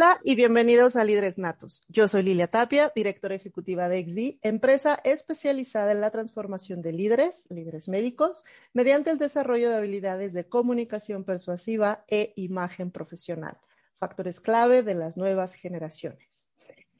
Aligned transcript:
Hola 0.00 0.20
y 0.22 0.36
bienvenidos 0.36 0.94
a 0.94 1.02
Líderes 1.02 1.38
Natos. 1.38 1.82
Yo 1.88 2.06
soy 2.06 2.22
Lilia 2.22 2.46
Tapia, 2.46 2.92
directora 2.94 3.34
ejecutiva 3.34 3.88
de 3.88 4.02
XD, 4.04 4.38
empresa 4.46 4.96
especializada 5.02 5.90
en 5.90 6.00
la 6.00 6.12
transformación 6.12 6.82
de 6.82 6.92
líderes, 6.92 7.48
líderes 7.50 7.88
médicos, 7.88 8.44
mediante 8.72 9.10
el 9.10 9.18
desarrollo 9.18 9.68
de 9.68 9.74
habilidades 9.74 10.34
de 10.34 10.48
comunicación 10.48 11.24
persuasiva 11.24 12.04
e 12.06 12.32
imagen 12.36 12.92
profesional, 12.92 13.58
factores 13.98 14.38
clave 14.38 14.84
de 14.84 14.94
las 14.94 15.16
nuevas 15.16 15.52
generaciones. 15.52 16.46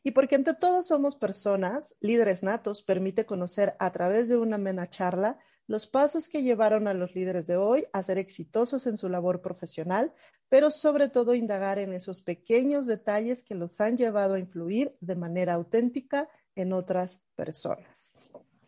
Y 0.03 0.11
porque 0.11 0.35
entre 0.35 0.55
todos 0.55 0.89
somos 0.89 1.15
personas, 1.15 1.95
Líderes 2.01 2.43
Natos 2.43 2.83
permite 2.83 3.27
conocer 3.27 3.77
a 3.79 3.93
través 3.93 4.29
de 4.29 4.39
una 4.39 4.57
amena 4.57 4.91
charla 4.91 5.39
los 5.69 5.87
pasos 5.87 6.29
que 6.29 6.43
llevaron 6.43 6.89
a 6.89 6.95
los 6.95 7.15
líderes 7.15 7.47
de 7.47 7.57
hoy 7.57 7.87
a 7.93 8.03
ser 8.03 8.19
exitosos 8.19 8.87
en 8.87 8.97
su 8.97 9.09
labor 9.09 9.43
profesional, 9.43 10.13
pero 10.49 10.71
sobre 10.71 11.11
todo 11.11 11.35
indagar 11.35 11.79
en 11.79 11.93
esos 11.93 12.23
pequeños 12.23 12.87
detalles 12.87 13.43
que 13.43 13.55
los 13.55 13.81
han 13.81 13.99
llevado 13.99 14.35
a 14.35 14.39
influir 14.39 14.97
de 15.01 15.15
manera 15.15 15.55
auténtica 15.55 16.29
en 16.57 16.73
otras 16.73 17.21
personas. 17.37 18.11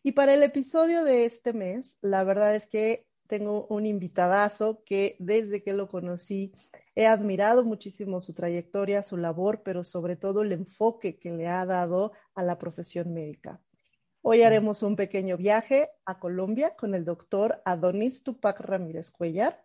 Y 0.02 0.12
para 0.12 0.34
el 0.34 0.42
episodio 0.42 1.02
de 1.02 1.24
este 1.24 1.54
mes, 1.54 1.96
la 2.02 2.22
verdad 2.22 2.54
es 2.54 2.66
que 2.66 3.06
tengo 3.26 3.66
un 3.68 3.86
invitadazo 3.86 4.82
que 4.84 5.16
desde 5.20 5.62
que 5.62 5.72
lo 5.72 5.88
conocí 5.88 6.52
he 6.94 7.06
admirado 7.06 7.64
muchísimo 7.64 8.20
su 8.20 8.34
trayectoria, 8.34 9.02
su 9.02 9.16
labor, 9.16 9.62
pero 9.62 9.84
sobre 9.84 10.16
todo 10.16 10.42
el 10.42 10.52
enfoque 10.52 11.18
que 11.18 11.30
le 11.30 11.46
ha 11.46 11.64
dado 11.64 12.12
a 12.34 12.42
la 12.42 12.58
profesión 12.58 13.14
médica. 13.14 13.60
Hoy 14.22 14.42
haremos 14.42 14.82
un 14.82 14.96
pequeño 14.96 15.38
viaje 15.38 15.88
a 16.04 16.18
Colombia 16.18 16.76
con 16.76 16.94
el 16.94 17.06
doctor 17.06 17.62
Adonis 17.64 18.22
Tupac 18.22 18.60
Ramírez 18.60 19.10
Cuellar. 19.10 19.64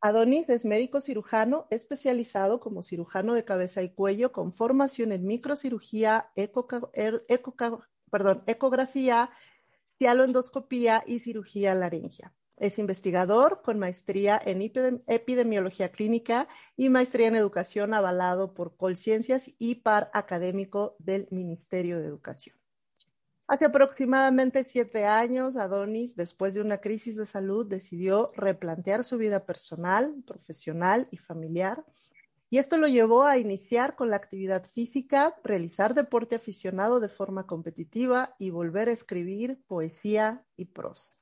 Adonis 0.00 0.48
es 0.48 0.64
médico 0.64 1.00
cirujano 1.00 1.66
especializado 1.70 2.60
como 2.60 2.84
cirujano 2.84 3.34
de 3.34 3.44
cabeza 3.44 3.82
y 3.82 3.88
cuello 3.88 4.30
con 4.30 4.52
formación 4.52 5.10
en 5.10 5.26
microcirugía, 5.26 6.30
er, 6.36 6.52
ecografía, 8.46 9.30
cialoendoscopía 9.98 11.02
y 11.04 11.18
cirugía 11.18 11.74
laringia. 11.74 12.32
Es 12.56 12.78
investigador 12.78 13.60
con 13.60 13.80
maestría 13.80 14.40
en 14.44 14.62
epidemiología 15.08 15.90
clínica 15.90 16.46
y 16.76 16.90
maestría 16.90 17.26
en 17.26 17.34
educación 17.34 17.92
avalado 17.92 18.54
por 18.54 18.76
Colciencias 18.76 19.52
y 19.58 19.76
par 19.76 20.12
académico 20.14 20.94
del 21.00 21.26
Ministerio 21.32 21.98
de 21.98 22.06
Educación. 22.06 22.59
Hace 23.50 23.64
aproximadamente 23.64 24.62
siete 24.62 25.06
años, 25.06 25.56
Adonis, 25.56 26.14
después 26.14 26.54
de 26.54 26.60
una 26.60 26.78
crisis 26.78 27.16
de 27.16 27.26
salud, 27.26 27.66
decidió 27.66 28.30
replantear 28.36 29.02
su 29.02 29.18
vida 29.18 29.44
personal, 29.44 30.22
profesional 30.24 31.08
y 31.10 31.16
familiar. 31.16 31.84
Y 32.48 32.58
esto 32.58 32.76
lo 32.76 32.86
llevó 32.86 33.24
a 33.24 33.38
iniciar 33.38 33.96
con 33.96 34.08
la 34.08 34.14
actividad 34.14 34.64
física, 34.66 35.34
realizar 35.42 35.94
deporte 35.94 36.36
aficionado 36.36 37.00
de 37.00 37.08
forma 37.08 37.48
competitiva 37.48 38.36
y 38.38 38.50
volver 38.50 38.88
a 38.88 38.92
escribir 38.92 39.58
poesía 39.66 40.44
y 40.56 40.66
prosa. 40.66 41.19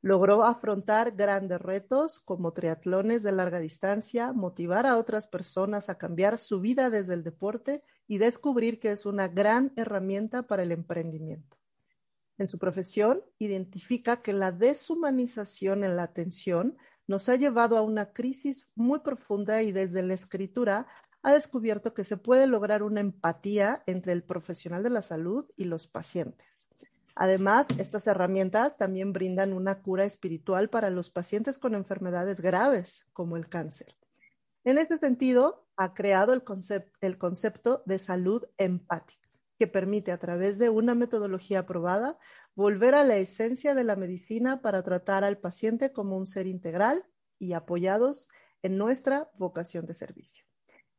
Logró 0.00 0.44
afrontar 0.44 1.12
grandes 1.12 1.60
retos 1.60 2.20
como 2.20 2.52
triatlones 2.52 3.22
de 3.22 3.32
larga 3.32 3.58
distancia, 3.58 4.32
motivar 4.32 4.86
a 4.86 4.96
otras 4.96 5.26
personas 5.26 5.88
a 5.88 5.98
cambiar 5.98 6.38
su 6.38 6.60
vida 6.60 6.88
desde 6.88 7.14
el 7.14 7.24
deporte 7.24 7.82
y 8.06 8.18
descubrir 8.18 8.78
que 8.78 8.92
es 8.92 9.06
una 9.06 9.26
gran 9.26 9.72
herramienta 9.76 10.44
para 10.44 10.62
el 10.62 10.70
emprendimiento. 10.70 11.56
En 12.38 12.46
su 12.46 12.58
profesión, 12.58 13.22
identifica 13.38 14.22
que 14.22 14.32
la 14.32 14.52
deshumanización 14.52 15.82
en 15.82 15.96
la 15.96 16.04
atención 16.04 16.76
nos 17.08 17.28
ha 17.28 17.34
llevado 17.34 17.76
a 17.76 17.82
una 17.82 18.12
crisis 18.12 18.70
muy 18.76 19.00
profunda 19.00 19.62
y 19.62 19.72
desde 19.72 20.04
la 20.04 20.14
escritura 20.14 20.86
ha 21.22 21.32
descubierto 21.32 21.94
que 21.94 22.04
se 22.04 22.16
puede 22.16 22.46
lograr 22.46 22.84
una 22.84 23.00
empatía 23.00 23.82
entre 23.86 24.12
el 24.12 24.22
profesional 24.22 24.84
de 24.84 24.90
la 24.90 25.02
salud 25.02 25.50
y 25.56 25.64
los 25.64 25.88
pacientes. 25.88 26.57
Además, 27.20 27.66
estas 27.78 28.06
herramientas 28.06 28.76
también 28.76 29.12
brindan 29.12 29.52
una 29.52 29.82
cura 29.82 30.04
espiritual 30.04 30.70
para 30.70 30.88
los 30.88 31.10
pacientes 31.10 31.58
con 31.58 31.74
enfermedades 31.74 32.40
graves 32.40 33.08
como 33.12 33.36
el 33.36 33.48
cáncer. 33.48 33.96
En 34.62 34.78
ese 34.78 34.98
sentido, 34.98 35.66
ha 35.76 35.94
creado 35.94 36.32
el, 36.32 36.44
concepto 36.44 37.82
de 37.86 37.98
salud 37.98 38.44
empática, 38.56 39.28
que 39.58 39.66
permite 39.66 40.12
a 40.12 40.18
través 40.18 40.58
de 40.58 40.70
una 40.70 40.94
metodología 40.94 41.60
aprobada 41.60 42.18
volver 42.54 42.94
a 42.94 43.02
la 43.02 43.16
esencia 43.16 43.74
de 43.74 43.82
la 43.82 43.96
medicina 43.96 44.62
para 44.62 44.84
tratar 44.84 45.24
al 45.24 45.38
paciente 45.38 45.92
como 45.92 46.16
un 46.16 46.26
ser 46.26 46.46
integral 46.46 47.04
y 47.40 47.52
apoyados 47.52 48.28
en 48.62 48.78
nuestra 48.78 49.28
vocación 49.34 49.86
de 49.86 49.96
servicio. 49.96 50.47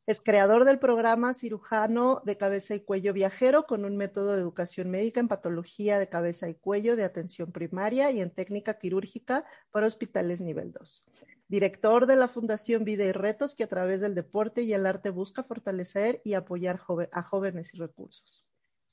Es 0.10 0.22
creador 0.22 0.66
del 0.66 0.80
programa 0.80 1.36
cirujano 1.36 2.24
de 2.26 2.36
cabeza 2.36 2.74
y 2.74 2.80
cuello 2.80 3.14
viajero 3.14 3.68
con 3.68 3.86
un 3.86 3.96
método 3.96 4.34
de 4.34 4.42
educación 4.42 4.90
médica 4.90 5.20
en 5.20 5.28
patología 5.28 6.00
de 6.00 6.10
cabeza 6.10 6.50
y 6.50 6.56
cuello 6.56 6.96
de 6.96 7.04
atención 7.04 7.52
primaria 7.52 8.10
y 8.10 8.20
en 8.20 8.32
técnica 8.32 8.80
quirúrgica 8.80 9.46
para 9.70 9.86
hospitales 9.86 10.42
nivel 10.42 10.72
2. 10.72 11.06
Director 11.48 12.08
de 12.08 12.16
la 12.16 12.28
Fundación 12.28 12.86
Vida 12.86 13.04
y 13.04 13.12
Retos 13.12 13.54
que 13.54 13.66
a 13.66 13.70
través 13.70 14.02
del 14.02 14.16
deporte 14.16 14.64
y 14.64 14.74
el 14.74 14.88
arte 14.88 15.12
busca 15.12 15.44
fortalecer 15.44 16.22
y 16.24 16.34
apoyar 16.34 16.82
a 17.12 17.22
jóvenes 17.22 17.76
y 17.76 17.78
recursos. 17.78 18.49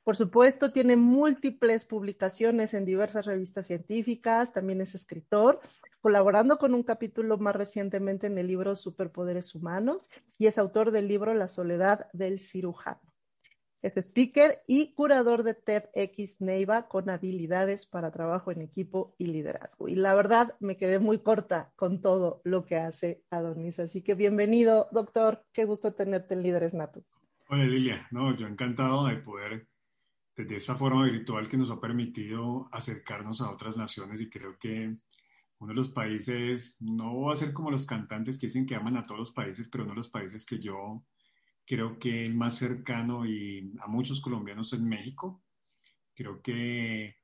Por 0.06 0.16
supuesto, 0.16 0.70
tiene 0.70 0.94
múltiples 0.94 1.84
publicaciones 1.84 2.74
en 2.74 2.84
diversas 2.84 3.26
revistas 3.26 3.66
científicas, 3.66 4.52
también 4.52 4.80
es 4.80 4.94
escritor, 4.94 5.58
colaborando 6.00 6.58
con 6.58 6.74
un 6.74 6.84
capítulo 6.84 7.38
más 7.38 7.56
recientemente 7.56 8.28
en 8.28 8.38
el 8.38 8.46
libro 8.46 8.76
Superpoderes 8.76 9.52
Humanos 9.56 10.08
y 10.38 10.46
es 10.46 10.58
autor 10.58 10.92
del 10.92 11.08
libro 11.08 11.34
La 11.34 11.48
soledad 11.48 12.06
del 12.12 12.38
cirujano. 12.38 13.00
Es 13.82 13.96
speaker 13.96 14.62
y 14.68 14.94
curador 14.94 15.42
de 15.42 15.54
TEDx 15.54 16.40
Neiva 16.40 16.86
con 16.86 17.10
habilidades 17.10 17.86
para 17.86 18.12
trabajo 18.12 18.52
en 18.52 18.62
equipo 18.62 19.16
y 19.18 19.26
liderazgo. 19.26 19.88
Y 19.88 19.96
la 19.96 20.14
verdad 20.14 20.54
me 20.60 20.76
quedé 20.76 21.00
muy 21.00 21.18
corta 21.18 21.72
con 21.74 22.00
todo 22.00 22.42
lo 22.44 22.64
que 22.64 22.76
hace 22.76 23.24
Adonis. 23.30 23.80
Así 23.80 24.02
que 24.02 24.14
bienvenido, 24.14 24.86
doctor. 24.92 25.44
Qué 25.52 25.64
gusto 25.64 25.94
tenerte 25.94 26.34
en 26.34 26.44
Líderes 26.44 26.74
Natos. 26.74 27.02
Hola 27.48 27.64
Lilia, 27.64 28.06
no, 28.12 28.36
yo 28.36 28.46
encantado 28.46 29.06
de 29.06 29.16
poder 29.16 29.66
desde 30.36 30.56
esta 30.56 30.76
forma 30.76 31.04
virtual 31.04 31.48
que 31.48 31.56
nos 31.56 31.70
ha 31.70 31.80
permitido 31.80 32.68
acercarnos 32.70 33.40
a 33.40 33.50
otras 33.50 33.76
naciones 33.76 34.20
y 34.20 34.28
creo 34.28 34.58
que 34.58 34.96
uno 35.58 35.72
de 35.72 35.76
los 35.76 35.88
países, 35.88 36.76
no 36.80 37.22
va 37.22 37.32
a 37.32 37.36
ser 37.36 37.54
como 37.54 37.70
los 37.70 37.86
cantantes 37.86 38.38
que 38.38 38.46
dicen 38.46 38.66
que 38.66 38.74
aman 38.74 38.98
a 38.98 39.02
todos 39.02 39.18
los 39.18 39.32
países, 39.32 39.68
pero 39.68 39.84
uno 39.84 39.94
de 39.94 39.98
los 39.98 40.10
países 40.10 40.44
que 40.44 40.58
yo 40.58 41.02
creo 41.66 41.98
que 41.98 42.24
el 42.24 42.34
más 42.34 42.56
cercano 42.56 43.26
y 43.26 43.72
a 43.80 43.86
muchos 43.86 44.20
colombianos 44.20 44.72
es 44.74 44.80
México. 44.80 45.42
Creo 46.14 46.42
que 46.42 47.16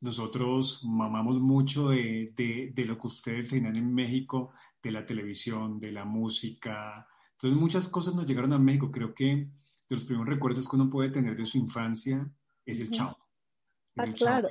nosotros 0.00 0.84
mamamos 0.84 1.40
mucho 1.40 1.90
de, 1.90 2.32
de, 2.36 2.84
lo 2.84 2.98
que 2.98 3.06
ustedes 3.08 3.50
tenían 3.50 3.76
en 3.76 3.92
México, 3.92 4.52
de 4.82 4.92
la 4.92 5.04
televisión, 5.04 5.78
de 5.78 5.92
la 5.92 6.04
música. 6.04 7.06
Entonces 7.32 7.58
muchas 7.58 7.88
cosas 7.88 8.14
nos 8.14 8.26
llegaron 8.26 8.52
a 8.52 8.58
México. 8.58 8.90
Creo 8.90 9.14
que 9.14 9.48
de 9.92 9.96
los 9.96 10.06
primeros 10.06 10.28
recuerdos 10.28 10.68
que 10.68 10.76
uno 10.76 10.88
puede 10.88 11.10
tener 11.10 11.36
de 11.36 11.44
su 11.44 11.58
infancia 11.58 12.26
es 12.64 12.80
el 12.80 12.90
chavo. 12.90 13.16
Ah, 13.96 14.06
claro. 14.06 14.48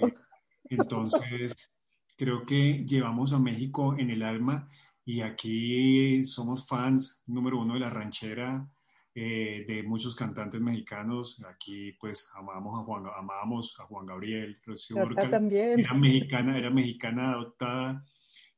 Entonces, 0.65 1.71
creo 2.17 2.45
que 2.45 2.85
llevamos 2.85 3.33
a 3.33 3.39
México 3.39 3.95
en 3.97 4.11
el 4.11 4.21
alma 4.21 4.67
y 5.03 5.21
aquí 5.21 6.23
somos 6.23 6.67
fans 6.67 7.23
número 7.25 7.59
uno 7.59 7.73
de 7.73 7.79
la 7.79 7.89
ranchera, 7.89 8.69
eh, 9.15 9.65
de 9.67 9.81
muchos 9.83 10.15
cantantes 10.15 10.61
mexicanos. 10.61 11.41
Aquí 11.49 11.93
pues 11.93 12.29
amamos 12.35 12.79
a 12.79 12.83
Juan, 12.83 13.05
amamos 13.17 13.75
a 13.79 13.85
Juan 13.85 14.05
Gabriel, 14.05 14.59
Rocío. 14.63 14.97
Era 15.17 15.93
mexicana, 15.95 16.57
era 16.57 16.69
mexicana 16.69 17.31
adoptada. 17.31 18.05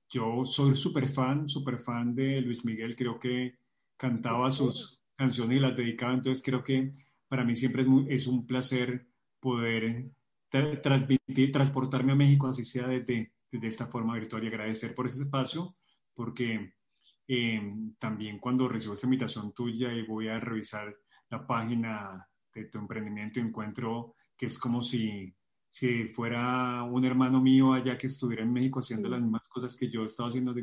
Yo 0.10 0.44
soy 0.44 0.76
súper 0.76 1.08
fan, 1.08 1.48
súper 1.48 1.80
fan 1.80 2.14
de 2.14 2.42
Luis 2.42 2.66
Miguel. 2.66 2.96
Creo 2.96 3.18
que 3.18 3.58
cantaba 3.96 4.52
sus 4.52 5.03
canciones 5.24 5.58
y 5.58 5.62
las 5.62 5.76
dedicaba, 5.76 6.14
entonces 6.14 6.44
creo 6.44 6.64
que 6.64 6.92
para 7.30 7.46
mí 7.46 7.56
siempre 7.56 7.84
es, 7.84 7.88
es 8.10 8.28
un 8.28 8.46
placer 8.46 9.08
poder 9.40 10.12
transmitir, 10.82 11.52
transportarme 11.52 12.12
a 12.12 12.16
México, 12.16 12.48
así 12.48 12.64
sea 12.64 12.88
desde, 12.88 13.34
desde 13.52 13.68
esta 13.68 13.88
forma 13.88 14.16
virtual 14.16 14.44
y 14.44 14.48
agradecer 14.48 14.94
por 14.94 15.06
ese 15.06 15.24
espacio, 15.24 15.76
porque 16.14 16.74
eh, 17.28 17.74
también 17.98 18.38
cuando 18.38 18.68
recibo 18.68 18.94
esta 18.94 19.08
invitación 19.08 19.54
tuya 19.54 19.92
y 19.94 20.06
voy 20.06 20.28
a 20.28 20.40
revisar 20.40 20.96
la 21.30 21.48
página 21.48 22.28
de 22.54 22.66
tu 22.66 22.78
emprendimiento, 22.78 23.40
encuentro 23.40 24.16
que 24.38 24.48
es 24.48 24.58
como 24.58 24.82
si, 24.82 25.34
si 25.70 26.06
fuera 26.06 26.84
un 26.84 27.04
hermano 27.04 27.42
mío 27.42 27.74
allá 27.74 27.98
que 27.98 28.08
estuviera 28.08 28.44
en 28.44 28.54
México 28.54 28.80
haciendo 28.80 29.10
las 29.10 29.22
mismas 29.22 29.48
cosas 29.48 29.76
que 29.76 29.90
yo 29.90 30.06
estaba 30.06 30.30
haciendo. 30.30 30.54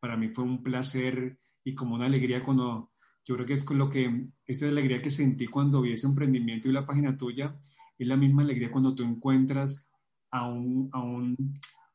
Para 0.00 0.16
mí 0.16 0.28
fue 0.28 0.44
un 0.44 0.62
placer 0.62 1.38
y 1.64 1.74
como 1.74 1.96
una 1.96 2.06
alegría 2.06 2.44
cuando, 2.44 2.92
yo 3.24 3.34
creo 3.34 3.46
que 3.46 3.54
es 3.54 3.64
con 3.64 3.78
lo 3.78 3.88
que, 3.88 4.28
esta 4.46 4.66
alegría 4.66 5.00
que 5.00 5.10
sentí 5.10 5.46
cuando 5.46 5.80
vi 5.80 5.92
ese 5.92 6.06
emprendimiento 6.06 6.68
y 6.68 6.72
la 6.72 6.84
página 6.84 7.16
tuya, 7.16 7.56
es 7.98 8.06
la 8.06 8.16
misma 8.16 8.42
alegría 8.42 8.70
cuando 8.70 8.94
tú 8.94 9.02
encuentras 9.02 9.90
a 10.30 10.48
un, 10.48 10.90
a 10.92 11.00
un 11.00 11.36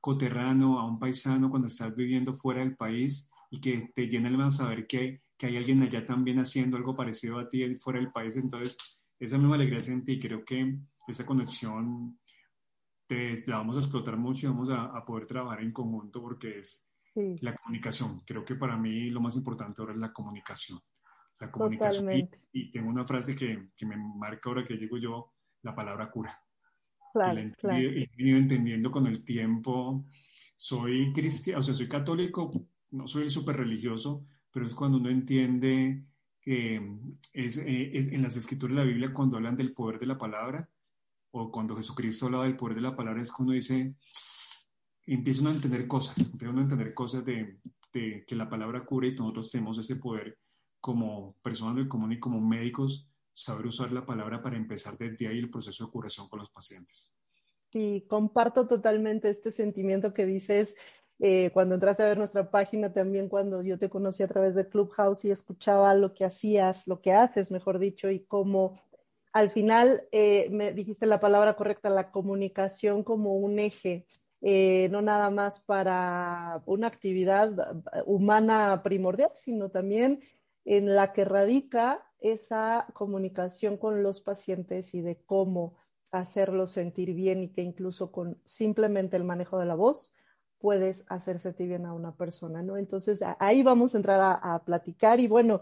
coterrano, 0.01 0.79
a 0.79 0.85
un 0.85 0.97
paisano 0.97 1.49
cuando 1.49 1.67
estás 1.67 1.95
viviendo 1.95 2.33
fuera 2.33 2.61
del 2.61 2.75
país 2.75 3.29
y 3.51 3.59
que 3.59 3.91
te 3.93 4.07
llena 4.07 4.29
el 4.29 4.35
alma 4.35 4.51
saber 4.51 4.87
que, 4.87 5.21
que 5.37 5.47
hay 5.47 5.57
alguien 5.57 5.81
allá 5.83 6.05
también 6.05 6.39
haciendo 6.39 6.77
algo 6.77 6.95
parecido 6.95 7.37
a 7.39 7.49
ti 7.49 7.75
fuera 7.75 7.99
del 7.99 8.11
país. 8.11 8.37
Entonces, 8.37 9.05
esa 9.19 9.37
misma 9.37 9.55
alegría 9.55 9.81
sentí 9.81 10.13
y 10.13 10.19
creo 10.19 10.43
que 10.43 10.79
esa 11.07 11.25
conexión 11.25 12.17
te, 13.07 13.43
la 13.47 13.57
vamos 13.57 13.75
a 13.75 13.79
explotar 13.79 14.17
mucho 14.17 14.45
y 14.45 14.49
vamos 14.49 14.69
a, 14.69 14.85
a 14.85 15.05
poder 15.05 15.27
trabajar 15.27 15.61
en 15.61 15.71
conjunto 15.71 16.21
porque 16.21 16.59
es 16.59 16.85
la 17.41 17.55
comunicación. 17.55 18.21
Creo 18.25 18.45
que 18.45 18.55
para 18.55 18.77
mí 18.77 19.09
lo 19.09 19.19
más 19.19 19.35
importante 19.35 19.81
ahora 19.81 19.93
es 19.93 19.99
la 19.99 20.13
comunicación. 20.13 20.79
La 21.39 21.51
comunicación. 21.51 22.11
Y, 22.11 22.29
y, 22.51 22.71
tengo 22.71 22.89
una 22.89 23.05
frase 23.05 23.35
que, 23.35 23.69
que, 23.75 23.85
me 23.85 23.95
marca 23.97 24.49
ahora 24.49 24.65
que 24.65 24.75
digo 24.75 24.97
yo, 24.97 25.33
la 25.61 25.73
palabra 25.73 26.11
cura. 26.11 26.37
Claro, 27.13 27.39
y 27.41 27.51
claro. 27.53 27.77
he 27.77 28.09
venido 28.17 28.37
entendiendo 28.37 28.91
con 28.91 29.05
el 29.07 29.23
tiempo. 29.23 30.05
Soy 30.55 31.11
cristiano, 31.13 31.59
o 31.59 31.63
sea, 31.63 31.73
soy 31.73 31.87
católico, 31.87 32.51
no 32.91 33.07
soy 33.07 33.23
el 33.23 33.29
súper 33.29 33.57
religioso, 33.57 34.25
pero 34.51 34.65
es 34.65 34.75
cuando 34.75 34.97
uno 34.97 35.09
entiende 35.09 36.03
que 36.41 36.75
es, 37.33 37.57
eh, 37.57 37.91
es, 37.93 38.13
en 38.13 38.21
las 38.21 38.35
escrituras 38.35 38.75
de 38.75 38.83
la 38.83 38.87
Biblia, 38.87 39.13
cuando 39.13 39.37
hablan 39.37 39.55
del 39.55 39.73
poder 39.73 39.99
de 39.99 40.07
la 40.07 40.17
palabra, 40.17 40.69
o 41.31 41.51
cuando 41.51 41.75
Jesucristo 41.77 42.25
hablaba 42.25 42.45
del 42.45 42.57
poder 42.57 42.75
de 42.75 42.81
la 42.81 42.95
palabra, 42.95 43.21
es 43.21 43.31
cuando 43.31 43.53
dice, 43.53 43.95
empieza 45.05 45.41
uno 45.41 45.51
a 45.51 45.53
entender 45.53 45.87
cosas, 45.87 46.17
empieza 46.31 46.51
uno 46.51 46.59
a 46.59 46.63
entender 46.63 46.93
cosas 46.93 47.23
de, 47.23 47.59
de 47.93 48.23
que 48.27 48.35
la 48.35 48.49
palabra 48.49 48.81
cura 48.81 49.07
y 49.07 49.11
nosotros 49.11 49.51
tenemos 49.51 49.77
ese 49.77 49.95
poder 49.95 50.37
como 50.79 51.35
personas 51.41 51.75
del 51.75 51.87
común 51.87 52.13
y 52.13 52.19
como 52.19 52.39
médicos 52.39 53.09
saber 53.33 53.65
usar 53.67 53.91
la 53.91 54.05
palabra 54.05 54.41
para 54.41 54.57
empezar 54.57 54.97
desde 54.97 55.27
ahí 55.27 55.39
el 55.39 55.49
proceso 55.49 55.85
de 55.85 55.91
curación 55.91 56.27
con 56.27 56.39
los 56.39 56.49
pacientes. 56.49 57.15
Sí, 57.71 58.05
comparto 58.09 58.67
totalmente 58.67 59.29
este 59.29 59.51
sentimiento 59.51 60.13
que 60.13 60.25
dices 60.25 60.75
eh, 61.19 61.51
cuando 61.53 61.75
entraste 61.75 62.03
a 62.03 62.07
ver 62.07 62.17
nuestra 62.17 62.49
página, 62.49 62.93
también 62.93 63.27
cuando 63.27 63.61
yo 63.61 63.77
te 63.77 63.89
conocí 63.89 64.23
a 64.23 64.27
través 64.27 64.55
de 64.55 64.67
Clubhouse 64.69 65.25
y 65.25 65.31
escuchaba 65.31 65.93
lo 65.93 66.13
que 66.13 66.23
hacías, 66.23 66.87
lo 66.87 67.01
que 67.01 67.11
haces, 67.11 67.51
mejor 67.51 67.77
dicho, 67.77 68.09
y 68.09 68.21
cómo 68.21 68.81
al 69.33 69.51
final 69.51 70.07
eh, 70.11 70.47
me 70.49 70.71
dijiste 70.71 71.05
la 71.05 71.19
palabra 71.19 71.55
correcta, 71.55 71.89
la 71.89 72.11
comunicación 72.11 73.03
como 73.03 73.35
un 73.35 73.59
eje, 73.59 74.07
eh, 74.41 74.87
no 74.91 75.01
nada 75.01 75.29
más 75.29 75.59
para 75.59 76.63
una 76.65 76.87
actividad 76.87 77.83
humana 78.05 78.81
primordial, 78.81 79.31
sino 79.35 79.69
también 79.69 80.21
en 80.65 80.95
la 80.95 81.13
que 81.13 81.25
radica 81.25 82.05
esa 82.19 82.87
comunicación 82.93 83.77
con 83.77 84.03
los 84.03 84.21
pacientes 84.21 84.93
y 84.93 85.01
de 85.01 85.21
cómo 85.25 85.77
hacerlos 86.11 86.71
sentir 86.71 87.13
bien 87.13 87.43
y 87.43 87.49
que 87.49 87.61
incluso 87.61 88.11
con 88.11 88.41
simplemente 88.45 89.15
el 89.15 89.23
manejo 89.23 89.59
de 89.59 89.65
la 89.65 89.75
voz 89.75 90.11
puedes 90.59 91.05
hacer 91.07 91.39
sentir 91.39 91.69
bien 91.69 91.85
a 91.85 91.93
una 91.93 92.15
persona, 92.15 92.61
¿no? 92.61 92.77
Entonces 92.77 93.19
ahí 93.39 93.63
vamos 93.63 93.93
a 93.93 93.97
entrar 93.97 94.39
a, 94.41 94.63
platicar 94.65 95.19
y 95.19 95.27
bueno, 95.27 95.61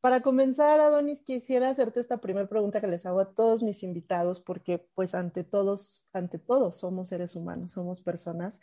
para 0.00 0.20
comenzar, 0.20 0.80
Adonis, 0.80 1.20
quisiera 1.22 1.70
hacerte 1.70 2.00
esta 2.00 2.18
primera 2.18 2.48
pregunta 2.48 2.80
que 2.80 2.86
les 2.86 3.04
hago 3.04 3.20
a 3.20 3.34
todos 3.34 3.62
mis 3.62 3.82
invitados, 3.82 4.40
porque 4.40 4.78
pues 4.94 5.14
ante 5.14 5.42
todos, 5.42 6.06
ante 6.12 6.38
todos 6.38 6.76
somos 6.78 7.08
seres 7.08 7.34
humanos, 7.34 7.72
somos 7.72 8.00
personas, 8.00 8.58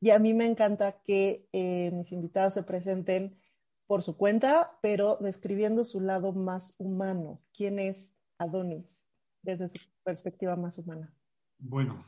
y 0.00 0.10
a 0.10 0.20
mí 0.20 0.34
me 0.34 0.46
encanta 0.46 0.92
que 1.02 1.48
eh, 1.52 1.90
mis 1.92 2.12
invitados 2.12 2.54
se 2.54 2.62
presenten 2.62 3.32
por 3.88 4.02
su 4.02 4.16
cuenta, 4.16 4.78
pero 4.82 5.16
describiendo 5.18 5.82
su 5.82 6.00
lado 6.00 6.32
más 6.32 6.74
humano. 6.78 7.40
¿Quién 7.54 7.78
es 7.78 8.12
Adonis 8.36 8.94
desde 9.42 9.70
su 9.70 9.88
perspectiva 10.04 10.54
más 10.56 10.76
humana? 10.76 11.10
Bueno, 11.58 12.04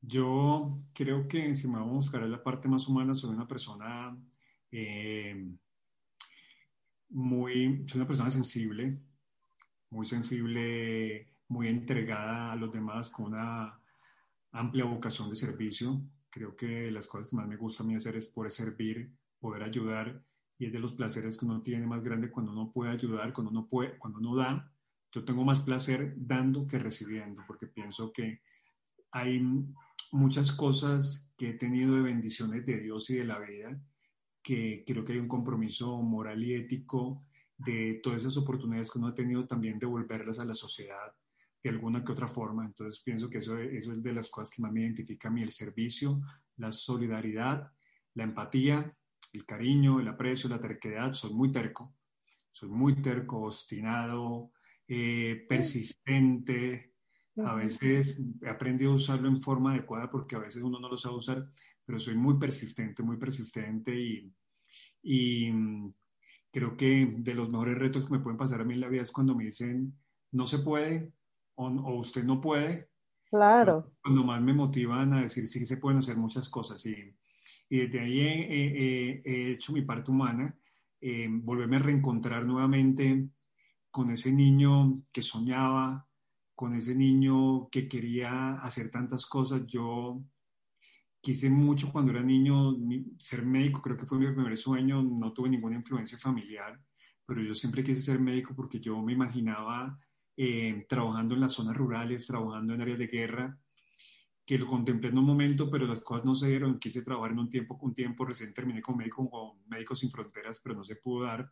yo 0.00 0.78
creo 0.94 1.26
que 1.26 1.54
si 1.56 1.66
me 1.66 1.74
vamos 1.74 1.90
a 1.90 1.96
buscar 1.96 2.22
la 2.22 2.42
parte 2.42 2.68
más 2.68 2.86
humana, 2.86 3.14
soy 3.14 3.30
una 3.30 3.48
persona 3.48 4.16
eh, 4.70 5.44
muy, 7.08 7.84
soy 7.88 7.98
una 7.98 8.06
persona 8.06 8.30
sensible, 8.30 8.96
muy 9.90 10.06
sensible, 10.06 11.34
muy 11.48 11.66
entregada 11.66 12.52
a 12.52 12.56
los 12.56 12.72
demás, 12.72 13.10
con 13.10 13.26
una 13.26 13.80
amplia 14.52 14.84
vocación 14.84 15.30
de 15.30 15.36
servicio. 15.36 16.00
Creo 16.30 16.54
que 16.54 16.92
las 16.92 17.08
cosas 17.08 17.28
que 17.28 17.36
más 17.36 17.48
me 17.48 17.56
gusta 17.56 17.82
a 17.82 17.86
mí 17.86 17.96
hacer 17.96 18.16
es 18.16 18.28
poder 18.28 18.52
servir, 18.52 19.12
poder 19.40 19.64
ayudar 19.64 20.22
y 20.58 20.66
es 20.66 20.72
de 20.72 20.78
los 20.78 20.94
placeres 20.94 21.38
que 21.38 21.46
uno 21.46 21.62
tiene 21.62 21.86
más 21.86 22.02
grande 22.02 22.30
cuando 22.30 22.52
uno 22.52 22.70
puede 22.72 22.92
ayudar, 22.92 23.32
cuando 23.32 23.50
uno, 23.50 23.66
puede, 23.66 23.98
cuando 23.98 24.18
uno 24.18 24.36
da. 24.36 24.70
Yo 25.12 25.24
tengo 25.24 25.44
más 25.44 25.60
placer 25.60 26.14
dando 26.16 26.66
que 26.66 26.78
recibiendo, 26.78 27.42
porque 27.46 27.66
pienso 27.66 28.12
que 28.12 28.40
hay 29.10 29.42
muchas 30.12 30.52
cosas 30.52 31.32
que 31.36 31.50
he 31.50 31.54
tenido 31.54 31.96
de 31.96 32.02
bendiciones 32.02 32.64
de 32.66 32.80
Dios 32.80 33.10
y 33.10 33.16
de 33.16 33.24
la 33.24 33.38
vida, 33.38 33.80
que 34.42 34.84
creo 34.86 35.04
que 35.04 35.14
hay 35.14 35.18
un 35.18 35.28
compromiso 35.28 36.00
moral 36.02 36.42
y 36.44 36.54
ético 36.54 37.24
de 37.56 38.00
todas 38.02 38.22
esas 38.22 38.36
oportunidades 38.36 38.90
que 38.90 38.98
uno 38.98 39.08
ha 39.08 39.14
tenido 39.14 39.46
también 39.46 39.78
devolverlas 39.78 40.38
a 40.38 40.44
la 40.44 40.54
sociedad 40.54 41.12
de 41.62 41.70
alguna 41.70 42.04
que 42.04 42.12
otra 42.12 42.28
forma. 42.28 42.64
Entonces 42.64 43.02
pienso 43.02 43.30
que 43.30 43.38
eso, 43.38 43.58
eso 43.58 43.92
es 43.92 44.02
de 44.02 44.12
las 44.12 44.28
cosas 44.28 44.54
que 44.54 44.62
más 44.62 44.72
me 44.72 44.82
identifica 44.82 45.28
a 45.28 45.30
mí, 45.30 45.42
el 45.42 45.50
servicio, 45.50 46.20
la 46.56 46.70
solidaridad, 46.70 47.72
la 48.14 48.24
empatía 48.24 48.94
el 49.34 49.44
cariño, 49.44 50.00
el 50.00 50.08
aprecio, 50.08 50.48
la 50.48 50.60
terquedad, 50.60 51.12
soy 51.12 51.32
muy 51.32 51.50
terco, 51.50 51.94
soy 52.52 52.68
muy 52.68 53.02
terco, 53.02 53.42
obstinado, 53.42 54.52
eh, 54.86 55.44
persistente. 55.48 56.94
A 57.44 57.54
veces 57.54 58.24
he 58.40 58.48
aprendido 58.48 58.92
a 58.92 58.94
usarlo 58.94 59.28
en 59.28 59.42
forma 59.42 59.72
adecuada 59.72 60.08
porque 60.08 60.36
a 60.36 60.38
veces 60.38 60.62
uno 60.62 60.78
no 60.78 60.88
lo 60.88 60.96
sabe 60.96 61.16
usar, 61.16 61.50
pero 61.84 61.98
soy 61.98 62.14
muy 62.14 62.38
persistente, 62.38 63.02
muy 63.02 63.16
persistente 63.16 63.92
y, 63.92 64.32
y 65.02 65.50
mm, 65.50 65.92
creo 66.52 66.76
que 66.76 67.14
de 67.18 67.34
los 67.34 67.50
mejores 67.50 67.76
retos 67.76 68.06
que 68.06 68.12
me 68.12 68.20
pueden 68.20 68.38
pasar 68.38 68.60
a 68.60 68.64
mí 68.64 68.74
en 68.74 68.80
la 68.80 68.88
vida 68.88 69.02
es 69.02 69.10
cuando 69.10 69.34
me 69.34 69.44
dicen 69.44 69.92
no 70.30 70.46
se 70.46 70.60
puede 70.60 71.12
o, 71.56 71.66
o 71.66 71.98
usted 71.98 72.22
no 72.22 72.40
puede. 72.40 72.88
Claro. 73.28 73.90
Cuando 74.00 74.22
más 74.22 74.40
me 74.40 74.52
motivan 74.52 75.12
a 75.12 75.22
decir 75.22 75.48
sí 75.48 75.66
se 75.66 75.78
pueden 75.78 75.98
hacer 75.98 76.16
muchas 76.16 76.48
cosas 76.48 76.86
y 76.86 76.94
y 77.74 77.78
desde 77.78 77.98
ahí 77.98 78.20
he, 78.20 79.50
hecho 79.50 79.72
mi 79.72 79.82
parte 79.82 80.12
humana, 80.12 80.56
eh, 81.00 81.26
volverme 81.28 81.74
a 81.74 81.80
reencontrar 81.80 82.46
nuevamente 82.46 83.28
con 83.90 84.12
ese 84.12 84.30
niño 84.32 85.02
que 85.12 85.22
soñaba, 85.22 86.06
con 86.54 86.76
ese 86.76 86.94
niño 86.94 87.68
que 87.70 87.88
quería 87.88 88.60
hacer 88.60 88.92
tantas 88.92 89.26
cosas. 89.26 89.66
Yo 89.66 90.22
quise 91.20 91.50
mucho 91.50 91.90
cuando 91.90 92.12
era 92.12 92.22
niño 92.22 92.76
ser 93.18 93.44
médico, 93.44 93.82
creo 93.82 93.96
que 93.96 94.06
fue 94.06 94.20
mi 94.20 94.32
primer 94.32 94.56
sueño, 94.56 95.02
no 95.02 95.32
tuve 95.32 95.48
ninguna 95.48 95.74
influencia 95.74 96.16
familiar, 96.16 96.80
pero 97.26 97.42
yo 97.42 97.56
siempre 97.56 97.82
quise 97.82 98.02
ser 98.02 98.20
médico 98.20 98.54
porque 98.54 98.78
yo 98.78 99.02
me 99.02 99.14
imaginaba 99.14 99.98
eh, 100.36 100.86
trabajando 100.88 101.34
en 101.34 101.40
las 101.40 101.52
zonas 101.52 101.76
rurales, 101.76 102.24
trabajando 102.24 102.72
en 102.72 102.82
áreas 102.82 103.00
de 103.00 103.08
guerra, 103.08 103.58
que 104.46 104.58
lo 104.58 104.66
contemplé 104.66 105.10
en 105.10 105.18
un 105.18 105.24
momento, 105.24 105.70
pero 105.70 105.86
las 105.86 106.00
cosas 106.00 106.24
no 106.24 106.34
se 106.34 106.48
dieron. 106.48 106.78
Quise 106.78 107.02
trabajar 107.02 107.32
en 107.32 107.38
un 107.38 107.50
tiempo, 107.50 107.78
un 107.80 107.94
tiempo 107.94 108.24
recién 108.24 108.52
terminé 108.52 108.82
con 108.82 108.96
médico, 108.96 109.28
con 109.28 109.66
Médicos 109.68 110.00
Sin 110.00 110.10
Fronteras, 110.10 110.60
pero 110.62 110.74
no 110.74 110.84
se 110.84 110.96
pudo 110.96 111.24
dar 111.24 111.50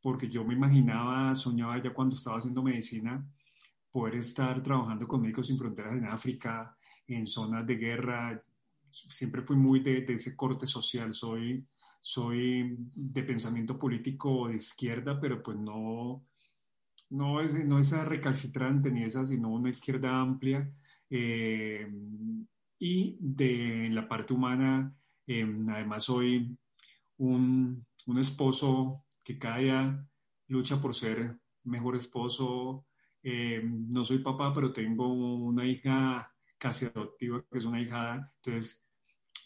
porque 0.00 0.28
yo 0.28 0.44
me 0.44 0.54
imaginaba, 0.54 1.34
soñaba 1.34 1.82
ya 1.82 1.92
cuando 1.92 2.16
estaba 2.16 2.38
haciendo 2.38 2.62
medicina, 2.62 3.26
poder 3.90 4.16
estar 4.16 4.62
trabajando 4.62 5.08
con 5.08 5.20
Médicos 5.20 5.48
Sin 5.48 5.58
Fronteras 5.58 5.94
en 5.94 6.06
África, 6.06 6.76
en 7.06 7.26
zonas 7.26 7.66
de 7.66 7.76
guerra. 7.76 8.42
Siempre 8.88 9.42
fui 9.42 9.56
muy 9.56 9.80
de, 9.80 10.02
de 10.02 10.14
ese 10.14 10.36
corte 10.36 10.66
social, 10.66 11.14
soy, 11.14 11.66
soy 12.00 12.76
de 12.94 13.22
pensamiento 13.22 13.78
político 13.78 14.48
de 14.48 14.56
izquierda, 14.56 15.20
pero 15.20 15.42
pues 15.42 15.58
no, 15.58 16.24
no, 17.10 17.40
es, 17.40 17.52
no 17.66 17.78
esa 17.78 18.04
recalcitrante 18.04 18.90
ni 18.90 19.02
esa, 19.02 19.24
sino 19.24 19.50
una 19.50 19.70
izquierda 19.70 20.20
amplia 20.20 20.70
eh, 21.10 21.88
y 22.78 23.16
de 23.20 23.88
la 23.90 24.08
parte 24.08 24.32
humana, 24.32 24.94
eh, 25.26 25.46
además 25.68 26.04
soy 26.04 26.56
un, 27.18 27.84
un, 28.06 28.18
esposo 28.18 29.04
que 29.24 29.38
cada 29.38 29.58
día 29.58 30.08
lucha 30.48 30.80
por 30.80 30.94
ser 30.94 31.36
mejor 31.64 31.96
esposo. 31.96 32.86
Eh, 33.22 33.60
no 33.64 34.04
soy 34.04 34.18
papá, 34.18 34.52
pero 34.52 34.72
tengo 34.72 35.12
una 35.12 35.66
hija 35.66 36.32
casi 36.56 36.86
adoptiva, 36.86 37.44
que 37.50 37.58
es 37.58 37.64
una 37.64 37.80
hijada. 37.80 38.32
Entonces, 38.36 38.82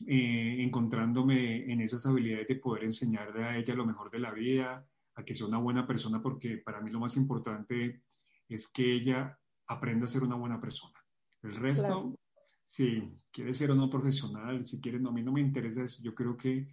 encontrándome 0.05 1.71
en 1.71 1.81
esas 1.81 2.05
habilidades 2.07 2.49
de 2.49 2.57
poder 2.57 2.85
enseñarle 2.85 3.45
a 3.45 3.57
ella 3.57 3.75
lo 3.75 3.87
mejor 3.87 4.11
de 4.11 4.19
la 4.19 4.33
vida, 4.33 4.87
a 5.15 5.25
que 5.25 5.35
sea 5.35 5.47
una 5.47 5.59
buena 5.59 5.87
persona, 5.87 6.21
porque 6.21 6.59
para 6.59 6.81
mí 6.81 6.91
lo 6.91 7.01
más 7.01 7.17
importante 7.17 8.03
es 8.49 8.69
que 8.69 8.95
ella 8.95 9.39
aprenda 9.67 10.07
a 10.07 10.09
ser 10.09 10.23
una 10.23 10.37
buena 10.37 10.59
persona. 10.59 11.02
El 11.43 11.57
resto, 11.57 12.19
si 12.65 13.03
quiere 13.31 13.53
ser 13.53 13.71
o 13.73 13.75
no 13.75 13.91
profesional, 13.91 14.65
si 14.65 14.81
quiere, 14.81 15.01
no, 15.01 15.11
a 15.11 15.13
mí 15.13 15.23
no 15.23 15.33
me 15.33 15.41
interesa 15.41 15.83
eso. 15.83 16.03
Yo 16.03 16.15
creo 16.15 16.37
que 16.37 16.69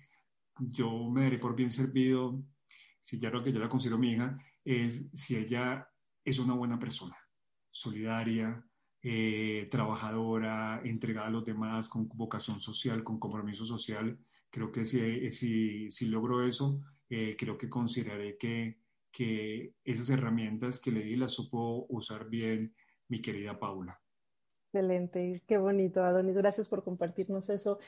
yo 0.59 1.09
me 1.09 1.23
daré 1.23 1.39
por 1.39 1.55
bien 1.55 1.71
servido, 1.71 2.43
si 3.01 3.19
ya 3.19 3.29
lo 3.29 3.43
que 3.43 3.51
yo 3.51 3.59
la 3.59 3.69
considero 3.69 3.97
mi 3.97 4.11
hija, 4.11 4.37
es 4.63 5.09
si 5.13 5.35
ella 5.35 5.87
es 6.23 6.37
una 6.39 6.53
buena 6.53 6.77
persona, 6.77 7.17
solidaria, 7.71 8.63
eh, 9.01 9.67
trabajadora, 9.71 10.81
entregada 10.83 11.27
a 11.27 11.31
los 11.31 11.45
demás, 11.45 11.89
con 11.89 12.07
vocación 12.09 12.59
social, 12.59 13.03
con 13.03 13.19
compromiso 13.19 13.65
social. 13.65 14.19
Creo 14.49 14.71
que 14.71 14.85
si, 14.85 15.29
si, 15.31 15.89
si 15.89 16.07
logro 16.07 16.45
eso, 16.45 16.81
eh, 17.09 17.35
creo 17.37 17.57
que 17.57 17.69
consideraré 17.69 18.37
que, 18.37 18.81
que 19.11 19.75
esas 19.83 20.09
herramientas 20.09 20.81
que 20.81 20.91
le 20.91 21.03
di 21.03 21.15
las 21.15 21.31
supo 21.31 21.85
usar 21.89 22.29
bien 22.29 22.75
mi 23.07 23.21
querida 23.21 23.57
Paula. 23.57 23.99
Excelente, 24.71 25.41
qué 25.47 25.57
bonito, 25.57 26.03
Adonis. 26.03 26.35
Gracias 26.35 26.69
por 26.69 26.83
compartirnos 26.83 27.49
eso. 27.49 27.79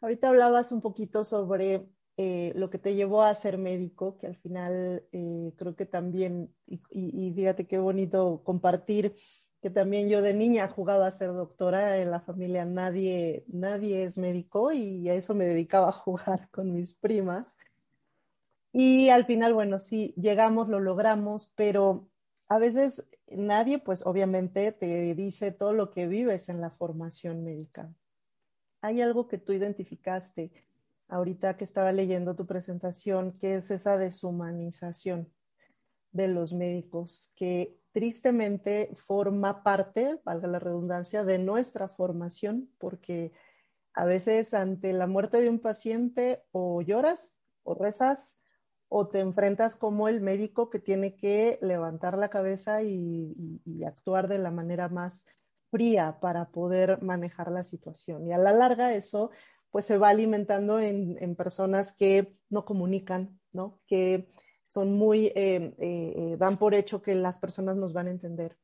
Ahorita 0.00 0.28
hablabas 0.28 0.72
un 0.72 0.80
poquito 0.80 1.22
sobre 1.22 1.86
eh, 2.16 2.52
lo 2.56 2.70
que 2.70 2.78
te 2.78 2.94
llevó 2.94 3.22
a 3.22 3.34
ser 3.34 3.58
médico, 3.58 4.16
que 4.16 4.26
al 4.26 4.36
final 4.36 5.04
creo 5.10 5.76
que 5.76 5.84
también, 5.84 6.54
y, 6.66 6.80
y, 6.90 7.32
fíjate 7.34 7.66
qué 7.66 7.78
bonito 7.78 8.42
compartir 8.42 9.14
que 9.60 9.70
también 9.70 10.08
yo 10.08 10.22
de 10.22 10.32
niña 10.34 10.68
jugaba 10.68 11.06
a 11.06 11.12
ser 11.16 11.32
doctora, 11.34 11.98
en 11.98 12.10
la 12.10 12.20
familia 12.20 12.64
nadie, 12.64 13.44
nadie 13.48 14.04
es 14.04 14.16
médico 14.16 14.72
y 14.72 15.08
a 15.08 15.14
eso 15.14 15.34
me 15.34 15.46
dedicaba 15.46 15.90
a 15.90 15.92
jugar 15.92 16.48
con 16.50 16.72
mis 16.72 16.94
primas. 16.94 17.54
Y 18.72 19.08
al 19.10 19.26
final, 19.26 19.52
bueno, 19.52 19.80
sí, 19.80 20.14
llegamos, 20.16 20.68
lo 20.68 20.80
logramos, 20.80 21.52
pero 21.56 22.08
a 22.50 22.58
veces 22.58 23.04
nadie, 23.28 23.78
pues 23.78 24.04
obviamente 24.04 24.72
te 24.72 25.14
dice 25.14 25.52
todo 25.52 25.72
lo 25.72 25.92
que 25.92 26.08
vives 26.08 26.48
en 26.48 26.60
la 26.60 26.70
formación 26.70 27.44
médica. 27.44 27.94
Hay 28.80 29.00
algo 29.00 29.28
que 29.28 29.38
tú 29.38 29.52
identificaste 29.52 30.50
ahorita 31.06 31.56
que 31.56 31.62
estaba 31.62 31.92
leyendo 31.92 32.34
tu 32.34 32.46
presentación, 32.46 33.38
que 33.38 33.54
es 33.54 33.70
esa 33.70 33.98
deshumanización 33.98 35.32
de 36.10 36.26
los 36.26 36.52
médicos, 36.52 37.32
que 37.36 37.78
tristemente 37.92 38.96
forma 38.96 39.62
parte, 39.62 40.20
valga 40.24 40.48
la 40.48 40.58
redundancia, 40.58 41.22
de 41.22 41.38
nuestra 41.38 41.86
formación, 41.86 42.68
porque 42.78 43.30
a 43.94 44.04
veces 44.04 44.54
ante 44.54 44.92
la 44.92 45.06
muerte 45.06 45.40
de 45.40 45.50
un 45.50 45.60
paciente 45.60 46.42
o 46.50 46.82
lloras 46.82 47.38
o 47.62 47.74
rezas 47.74 48.26
o 48.92 49.06
te 49.06 49.20
enfrentas 49.20 49.76
como 49.76 50.08
el 50.08 50.20
médico 50.20 50.68
que 50.68 50.80
tiene 50.80 51.16
que 51.16 51.60
levantar 51.62 52.18
la 52.18 52.28
cabeza 52.28 52.82
y, 52.82 53.62
actuar 53.86 54.28
de 54.28 54.38
la 54.38 54.50
manera 54.50 54.88
más 54.88 55.24
fría 55.70 56.18
para 56.20 56.50
poder 56.50 57.00
manejar 57.00 57.50
la 57.52 57.62
situación. 57.62 58.26
Y 58.26 58.32
a 58.32 58.38
la 58.38 58.52
larga 58.52 58.92
eso 58.92 59.30
pues 59.70 59.86
se 59.86 59.96
va 59.96 60.08
alimentando 60.08 60.80
en, 60.80 61.36
personas 61.36 61.92
que 61.92 62.36
no 62.48 62.64
comunican, 62.64 63.38
¿no? 63.52 63.80
Que 63.86 64.28
son 64.66 64.92
muy, 64.92 65.26
eh, 65.36 65.72
eh, 65.78 66.36
dan 66.36 66.58
por 66.58 66.74
hecho 66.74 67.00
que 67.00 67.14
las 67.14 67.38
personas 67.38 67.76
nos 67.76 67.92
van 67.92 68.08
a 68.08 68.10
entender. 68.10 68.58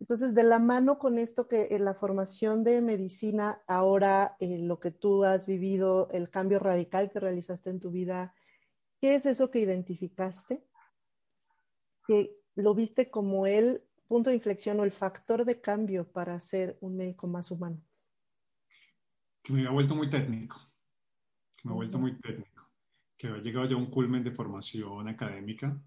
Entonces, 0.00 0.34
de 0.34 0.42
la 0.42 0.58
mano 0.58 0.98
con 0.98 1.16
esto 1.16 1.46
que 1.46 1.68
en 1.76 1.84
la 1.84 1.94
formación 1.94 2.64
de 2.64 2.80
medicina, 2.80 3.62
ahora 3.68 4.36
eh, 4.40 4.58
lo 4.58 4.80
que 4.80 4.90
tú 4.90 5.22
has 5.22 5.46
vivido, 5.46 6.08
el 6.10 6.28
cambio 6.28 6.58
radical 6.58 7.12
que 7.12 7.20
realizaste 7.20 7.70
en 7.70 7.78
tu 7.78 7.92
vida, 7.92 8.34
¿qué 9.02 9.16
es 9.16 9.26
eso 9.26 9.50
que 9.50 9.58
identificaste? 9.58 10.64
Que 12.06 12.30
lo 12.54 12.72
viste 12.72 13.10
como 13.10 13.46
el 13.46 13.82
punto 14.06 14.30
de 14.30 14.36
inflexión 14.36 14.78
o 14.78 14.84
el 14.84 14.92
factor 14.92 15.44
de 15.44 15.60
cambio 15.60 16.10
para 16.10 16.38
ser 16.38 16.78
un 16.80 16.96
médico 16.96 17.26
más 17.26 17.50
humano. 17.50 17.82
Que 19.42 19.52
me 19.52 19.66
ha 19.66 19.70
vuelto 19.70 19.96
muy 19.96 20.08
técnico. 20.08 20.56
me 21.64 21.72
ha 21.72 21.74
vuelto 21.74 21.98
muy 21.98 22.16
técnico 22.20 22.62
que 23.18 23.28
ha 23.28 23.38
llegado 23.38 23.68
ya 23.68 23.74
a 23.74 23.78
un 23.78 23.90
culmen 23.90 24.24
de 24.24 24.32
formación 24.32 25.06
académica. 25.08 25.80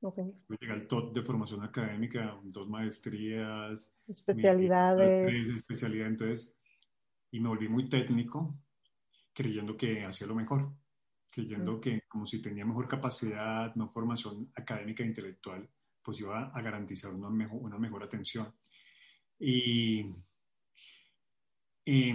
Okay. 0.00 0.32
Llega 0.60 0.74
al 0.74 0.86
top 0.86 1.12
de 1.12 1.22
formación 1.22 1.62
académica, 1.62 2.38
dos 2.44 2.68
maestrías, 2.68 3.92
especialidades. 4.06 5.56
especialidad, 5.58 6.06
entonces, 6.06 6.54
y 7.30 7.40
me 7.40 7.48
volví 7.48 7.68
muy 7.68 7.84
técnico, 7.90 8.58
creyendo 9.34 9.76
que 9.76 10.02
hacía 10.02 10.26
lo 10.26 10.34
mejor, 10.34 10.72
creyendo 11.30 11.80
que 11.80 12.02
como 12.08 12.26
si 12.26 12.40
tenía 12.40 12.64
mejor 12.64 12.88
capacidad, 12.88 13.74
no 13.74 13.90
formación 13.90 14.50
académica 14.54 15.02
e 15.02 15.06
intelectual, 15.06 15.68
pues 16.02 16.20
iba 16.20 16.48
a 16.48 16.62
garantizar 16.62 17.12
una 17.12 17.30
mejor, 17.30 17.62
una 17.62 17.78
mejor 17.78 18.02
atención. 18.02 18.52
Y, 19.38 20.06
y 21.84 22.12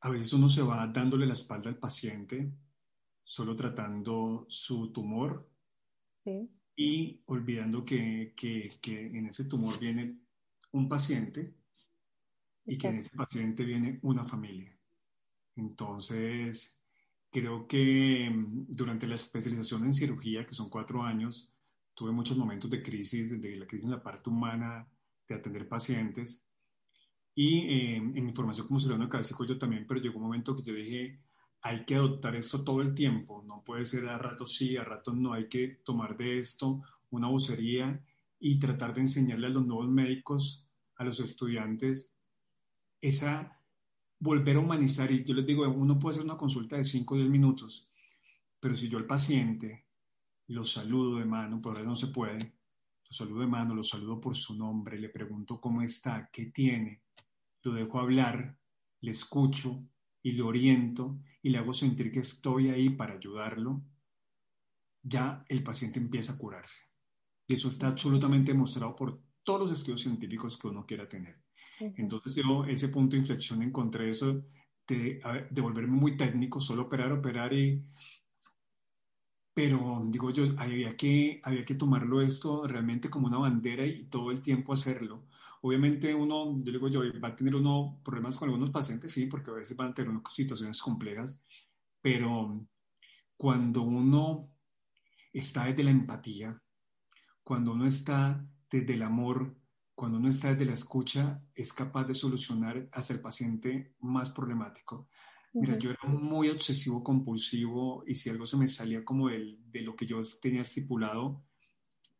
a 0.00 0.08
veces 0.08 0.32
uno 0.32 0.48
se 0.48 0.62
va 0.62 0.86
dándole 0.86 1.26
la 1.26 1.34
espalda 1.34 1.68
al 1.68 1.78
paciente 1.78 2.52
solo 3.24 3.56
tratando 3.56 4.46
su 4.48 4.92
tumor 4.92 5.48
y 6.76 7.22
olvidando 7.26 7.84
que, 7.84 8.34
que, 8.36 8.70
que, 8.80 9.06
en 9.06 9.26
ese 9.26 9.44
tumor 9.44 9.78
viene 9.78 10.18
un 10.72 10.88
paciente 10.88 11.54
y 12.64 12.78
que 12.78 12.88
en 12.88 12.98
ese 12.98 13.16
paciente 13.16 13.64
viene 13.64 13.98
una 14.02 14.24
familia. 14.24 14.76
Entonces, 15.56 16.81
creo 17.32 17.66
que 17.66 18.30
mm, 18.30 18.66
durante 18.68 19.06
la 19.06 19.14
especialización 19.16 19.84
en 19.84 19.94
cirugía, 19.94 20.46
que 20.46 20.54
son 20.54 20.68
cuatro 20.68 21.02
años, 21.02 21.50
tuve 21.94 22.12
muchos 22.12 22.36
momentos 22.36 22.70
de 22.70 22.82
crisis, 22.82 23.40
de 23.40 23.56
la 23.56 23.66
crisis 23.66 23.84
en 23.84 23.92
la 23.92 24.02
parte 24.02 24.30
humana, 24.30 24.88
de 25.26 25.34
atender 25.34 25.68
pacientes. 25.68 26.46
Y 27.34 27.60
eh, 27.60 27.96
en 27.96 28.24
mi 28.26 28.32
formación 28.32 28.66
como 28.66 28.78
cirujano 28.78 29.08
clásico 29.08 29.44
yo 29.44 29.58
también, 29.58 29.86
pero 29.86 30.00
llegó 30.00 30.18
un 30.18 30.24
momento 30.24 30.54
que 30.54 30.62
yo 30.62 30.74
dije, 30.74 31.20
hay 31.62 31.84
que 31.84 31.94
adoptar 31.94 32.36
esto 32.36 32.62
todo 32.62 32.82
el 32.82 32.94
tiempo, 32.94 33.42
no 33.46 33.62
puede 33.64 33.84
ser 33.84 34.08
a 34.08 34.18
ratos 34.18 34.56
sí, 34.56 34.76
a 34.76 34.84
ratos 34.84 35.14
no, 35.16 35.32
hay 35.32 35.48
que 35.48 35.80
tomar 35.84 36.16
de 36.16 36.38
esto 36.40 36.82
una 37.10 37.28
vocería 37.28 38.04
y 38.38 38.58
tratar 38.58 38.92
de 38.92 39.02
enseñarle 39.02 39.46
a 39.46 39.50
los 39.50 39.64
nuevos 39.64 39.88
médicos, 39.88 40.66
a 40.96 41.04
los 41.04 41.20
estudiantes, 41.20 42.12
esa 43.00 43.61
volver 44.22 44.56
a 44.56 44.60
humanizar. 44.60 45.10
Y 45.10 45.24
yo 45.24 45.34
les 45.34 45.44
digo, 45.44 45.68
uno 45.68 45.98
puede 45.98 46.14
hacer 46.14 46.24
una 46.24 46.36
consulta 46.36 46.76
de 46.76 46.84
5 46.84 47.14
o 47.14 47.18
10 47.18 47.28
minutos, 47.28 47.90
pero 48.60 48.76
si 48.76 48.88
yo 48.88 48.98
al 48.98 49.06
paciente 49.06 49.86
lo 50.48 50.62
saludo 50.62 51.18
de 51.18 51.24
mano, 51.24 51.60
por 51.60 51.76
ahora 51.76 51.88
no 51.88 51.96
se 51.96 52.06
puede, 52.06 52.38
lo 52.38 53.12
saludo 53.12 53.40
de 53.40 53.48
mano, 53.48 53.74
lo 53.74 53.82
saludo 53.82 54.20
por 54.20 54.36
su 54.36 54.56
nombre, 54.56 54.98
le 54.98 55.08
pregunto 55.08 55.60
cómo 55.60 55.82
está, 55.82 56.30
qué 56.32 56.46
tiene, 56.46 57.02
lo 57.62 57.74
dejo 57.74 57.98
hablar, 57.98 58.56
le 59.00 59.10
escucho 59.10 59.84
y 60.22 60.32
le 60.32 60.42
oriento 60.42 61.18
y 61.42 61.50
le 61.50 61.58
hago 61.58 61.72
sentir 61.72 62.12
que 62.12 62.20
estoy 62.20 62.68
ahí 62.68 62.90
para 62.90 63.14
ayudarlo, 63.14 63.82
ya 65.02 65.44
el 65.48 65.64
paciente 65.64 65.98
empieza 65.98 66.34
a 66.34 66.38
curarse. 66.38 66.80
Y 67.48 67.54
eso 67.54 67.68
está 67.68 67.88
absolutamente 67.88 68.52
demostrado 68.52 68.94
por 68.94 69.20
todos 69.42 69.62
los 69.62 69.78
estudios 69.78 70.02
científicos 70.02 70.56
que 70.56 70.68
uno 70.68 70.86
quiera 70.86 71.08
tener. 71.08 71.42
Entonces 71.80 72.34
yo 72.34 72.64
ese 72.64 72.88
punto 72.88 73.16
de 73.16 73.20
inflexión 73.20 73.62
encontré 73.62 74.10
eso 74.10 74.44
de, 74.86 75.20
de 75.50 75.60
volverme 75.60 75.96
muy 75.96 76.16
técnico, 76.16 76.60
solo 76.60 76.82
operar, 76.82 77.12
operar 77.12 77.52
y... 77.52 77.84
Pero 79.54 80.02
digo 80.06 80.30
yo, 80.30 80.44
había 80.58 80.96
que, 80.96 81.40
había 81.44 81.64
que 81.64 81.74
tomarlo 81.74 82.22
esto 82.22 82.66
realmente 82.66 83.10
como 83.10 83.26
una 83.26 83.38
bandera 83.38 83.84
y 83.86 84.06
todo 84.08 84.30
el 84.30 84.40
tiempo 84.40 84.72
hacerlo. 84.72 85.28
Obviamente 85.60 86.14
uno, 86.14 86.58
yo 86.64 86.72
digo 86.72 86.88
yo, 86.88 87.02
va 87.20 87.28
a 87.28 87.36
tener 87.36 87.54
uno 87.54 88.00
problemas 88.02 88.36
con 88.36 88.48
algunos 88.48 88.70
pacientes, 88.70 89.12
sí, 89.12 89.26
porque 89.26 89.50
a 89.50 89.54
veces 89.54 89.76
van 89.76 89.90
a 89.90 89.94
tener 89.94 90.12
situaciones 90.30 90.80
complejas, 90.80 91.44
pero 92.00 92.66
cuando 93.36 93.82
uno 93.82 94.50
está 95.32 95.66
desde 95.66 95.84
la 95.84 95.90
empatía, 95.90 96.62
cuando 97.44 97.72
uno 97.72 97.86
está 97.86 98.46
desde 98.70 98.94
el 98.94 99.02
amor, 99.02 99.56
cuando 100.02 100.18
uno 100.18 100.30
está 100.30 100.48
desde 100.48 100.64
la 100.64 100.72
escucha, 100.72 101.40
es 101.54 101.72
capaz 101.72 102.02
de 102.08 102.16
solucionar 102.16 102.88
hasta 102.90 103.12
el 103.12 103.20
paciente 103.20 103.94
más 104.00 104.32
problemático. 104.32 105.06
Mira, 105.52 105.78
yo 105.78 105.90
era 105.90 106.08
muy 106.08 106.48
obsesivo 106.48 107.04
compulsivo 107.04 108.02
y 108.04 108.16
si 108.16 108.28
algo 108.28 108.44
se 108.44 108.56
me 108.56 108.66
salía 108.66 109.04
como 109.04 109.28
de, 109.28 109.58
de 109.64 109.80
lo 109.82 109.94
que 109.94 110.04
yo 110.04 110.20
tenía 110.40 110.62
estipulado, 110.62 111.44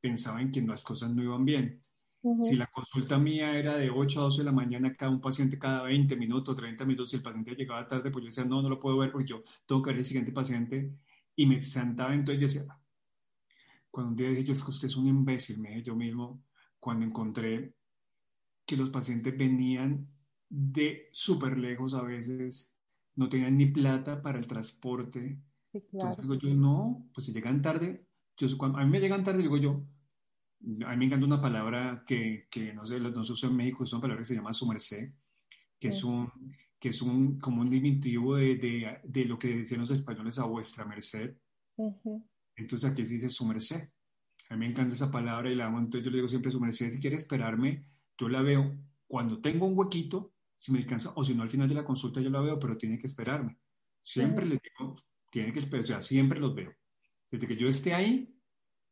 pensaba 0.00 0.40
en 0.40 0.52
que 0.52 0.62
las 0.62 0.84
cosas 0.84 1.10
no 1.10 1.24
iban 1.24 1.44
bien. 1.44 1.82
Si 2.38 2.54
la 2.54 2.68
consulta 2.68 3.18
mía 3.18 3.58
era 3.58 3.76
de 3.76 3.90
8 3.90 4.20
a 4.20 4.22
12 4.22 4.42
de 4.42 4.44
la 4.44 4.52
mañana, 4.52 4.94
cada 4.94 5.10
un 5.10 5.20
paciente 5.20 5.58
cada 5.58 5.82
20 5.82 6.14
minutos, 6.14 6.54
30 6.54 6.84
minutos, 6.84 7.10
si 7.10 7.16
el 7.16 7.22
paciente 7.22 7.56
llegaba 7.56 7.84
tarde, 7.88 8.12
pues 8.12 8.22
yo 8.22 8.28
decía, 8.28 8.44
no, 8.44 8.62
no 8.62 8.68
lo 8.68 8.78
puedo 8.78 8.98
ver 8.98 9.10
porque 9.10 9.26
yo 9.26 9.42
tengo 9.66 9.82
que 9.82 9.90
ver 9.90 9.98
el 9.98 10.04
siguiente 10.04 10.30
paciente 10.30 10.94
y 11.34 11.46
me 11.46 11.60
sentaba 11.64 12.14
entonces 12.14 12.42
y 12.42 12.58
decía, 12.60 12.78
cuando 13.90 14.10
un 14.10 14.16
día 14.16 14.28
dije 14.28 14.44
yo, 14.44 14.52
es 14.52 14.62
que 14.62 14.70
usted 14.70 14.86
es 14.86 14.96
un 14.96 15.08
imbécil, 15.08 15.58
me 15.58 15.70
dije 15.70 15.82
yo 15.82 15.96
mismo, 15.96 16.44
cuando 16.82 17.06
encontré 17.06 17.76
que 18.66 18.76
los 18.76 18.90
pacientes 18.90 19.38
venían 19.38 20.08
de 20.48 21.08
súper 21.12 21.56
lejos 21.56 21.94
a 21.94 22.02
veces, 22.02 22.76
no 23.14 23.28
tenían 23.28 23.56
ni 23.56 23.66
plata 23.66 24.20
para 24.20 24.40
el 24.40 24.48
transporte. 24.48 25.40
Entonces 25.72 26.22
digo 26.22 26.34
yo, 26.34 26.52
no, 26.52 27.08
pues 27.14 27.26
si 27.26 27.32
llegan 27.32 27.62
tarde, 27.62 28.08
yo, 28.36 28.58
cuando, 28.58 28.78
a 28.78 28.84
mí 28.84 28.90
me 28.90 28.98
llegan 28.98 29.22
tarde, 29.22 29.42
digo 29.42 29.58
yo, 29.58 29.86
a 30.84 30.90
mí 30.90 30.96
me 30.96 31.04
encanta 31.04 31.24
una 31.24 31.40
palabra 31.40 32.02
que, 32.04 32.48
que 32.50 32.74
no 32.74 32.84
sé, 32.84 32.98
no 32.98 33.22
se 33.22 33.32
usa 33.32 33.48
en 33.48 33.56
México, 33.56 33.84
es 33.84 33.92
una 33.92 34.02
palabra 34.02 34.22
que 34.22 34.26
se 34.26 34.34
llama 34.34 34.52
su 34.52 34.66
merced, 34.66 35.12
que 35.78 35.86
es 35.86 36.02
un, 36.02 36.32
que 36.80 36.88
es 36.88 37.00
un, 37.00 37.38
como 37.38 37.60
un 37.60 37.70
diminutivo 37.70 38.34
de, 38.34 38.56
de, 38.56 38.98
de, 39.04 39.24
lo 39.24 39.38
que 39.38 39.58
decían 39.58 39.82
los 39.82 39.90
españoles 39.92 40.36
a 40.40 40.46
vuestra 40.46 40.84
merced. 40.84 41.36
Entonces 42.56 42.90
aquí 42.90 43.04
se 43.04 43.14
dice 43.14 43.28
su 43.28 43.46
merced. 43.46 43.88
A 44.52 44.54
mí 44.54 44.66
me 44.66 44.70
encanta 44.70 44.94
esa 44.94 45.10
palabra 45.10 45.50
y 45.50 45.54
la 45.54 45.64
amo, 45.64 45.78
entonces 45.78 46.04
yo 46.04 46.10
le 46.10 46.18
digo 46.18 46.28
siempre 46.28 46.52
su 46.52 46.60
merced, 46.60 46.90
si 46.90 47.00
quiere 47.00 47.16
esperarme, 47.16 47.86
yo 48.18 48.28
la 48.28 48.42
veo 48.42 48.76
cuando 49.06 49.40
tengo 49.40 49.64
un 49.64 49.78
huequito, 49.78 50.34
si 50.58 50.72
me 50.72 50.78
alcanza, 50.78 51.10
o 51.16 51.24
si 51.24 51.34
no 51.34 51.42
al 51.42 51.48
final 51.48 51.66
de 51.70 51.74
la 51.74 51.86
consulta 51.86 52.20
yo 52.20 52.28
la 52.28 52.42
veo, 52.42 52.58
pero 52.58 52.76
tiene 52.76 52.98
que 52.98 53.06
esperarme. 53.06 53.56
Siempre 54.02 54.44
le 54.44 54.60
digo, 54.62 55.02
tiene 55.30 55.54
que 55.54 55.58
esperar, 55.60 55.84
o 55.84 55.86
sea, 55.86 56.02
siempre 56.02 56.38
los 56.38 56.54
veo. 56.54 56.70
Desde 57.30 57.46
que 57.46 57.56
yo 57.56 57.66
esté 57.66 57.94
ahí, 57.94 58.36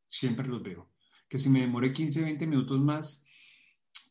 siempre 0.08 0.48
los 0.48 0.62
veo. 0.62 0.94
Que 1.28 1.36
si 1.36 1.50
me 1.50 1.60
demore 1.60 1.92
15, 1.92 2.22
20 2.22 2.46
minutos 2.46 2.80
más, 2.80 3.22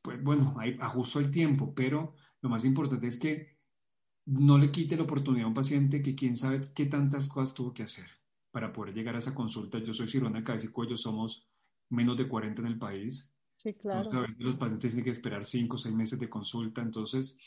pues 0.03 0.21
bueno, 0.21 0.53
ahí 0.59 0.77
ajusto 0.79 1.19
el 1.19 1.31
tiempo, 1.31 1.73
pero 1.73 2.13
lo 2.41 2.49
más 2.49 2.63
importante 2.63 3.07
es 3.07 3.17
que 3.17 3.57
no 4.27 4.59
le 4.59 4.69
quite 4.69 4.95
la 4.95 5.03
oportunidad 5.03 5.45
a 5.45 5.47
un 5.47 5.55
paciente 5.55 6.03
que 6.03 6.13
quién 6.13 6.35
sabe 6.35 6.61
qué 6.75 6.85
tantas 6.85 7.27
cosas 7.27 7.55
tuvo 7.55 7.73
que 7.73 7.81
hacer 7.81 8.18
para 8.51 8.73
poder 8.73 8.93
llegar 8.93 9.15
a 9.15 9.19
esa 9.19 9.33
consulta. 9.33 9.79
Yo 9.79 9.93
soy 9.93 10.07
cirujano 10.07 10.37
de 10.37 10.43
cabeza 10.43 10.67
y 10.67 10.71
cuello, 10.71 10.97
somos 10.97 11.47
menos 11.89 12.17
de 12.17 12.27
40 12.27 12.61
en 12.61 12.67
el 12.67 12.77
país. 12.77 13.33
Sí, 13.57 13.73
claro. 13.73 13.99
Entonces, 13.99 14.19
a 14.19 14.27
veces 14.27 14.45
los 14.45 14.55
pacientes 14.55 14.91
tienen 14.91 15.03
que 15.03 15.11
esperar 15.11 15.45
5 15.45 15.75
o 15.75 15.79
6 15.79 15.95
meses 15.95 16.19
de 16.19 16.29
consulta, 16.29 16.81
entonces 16.81 17.37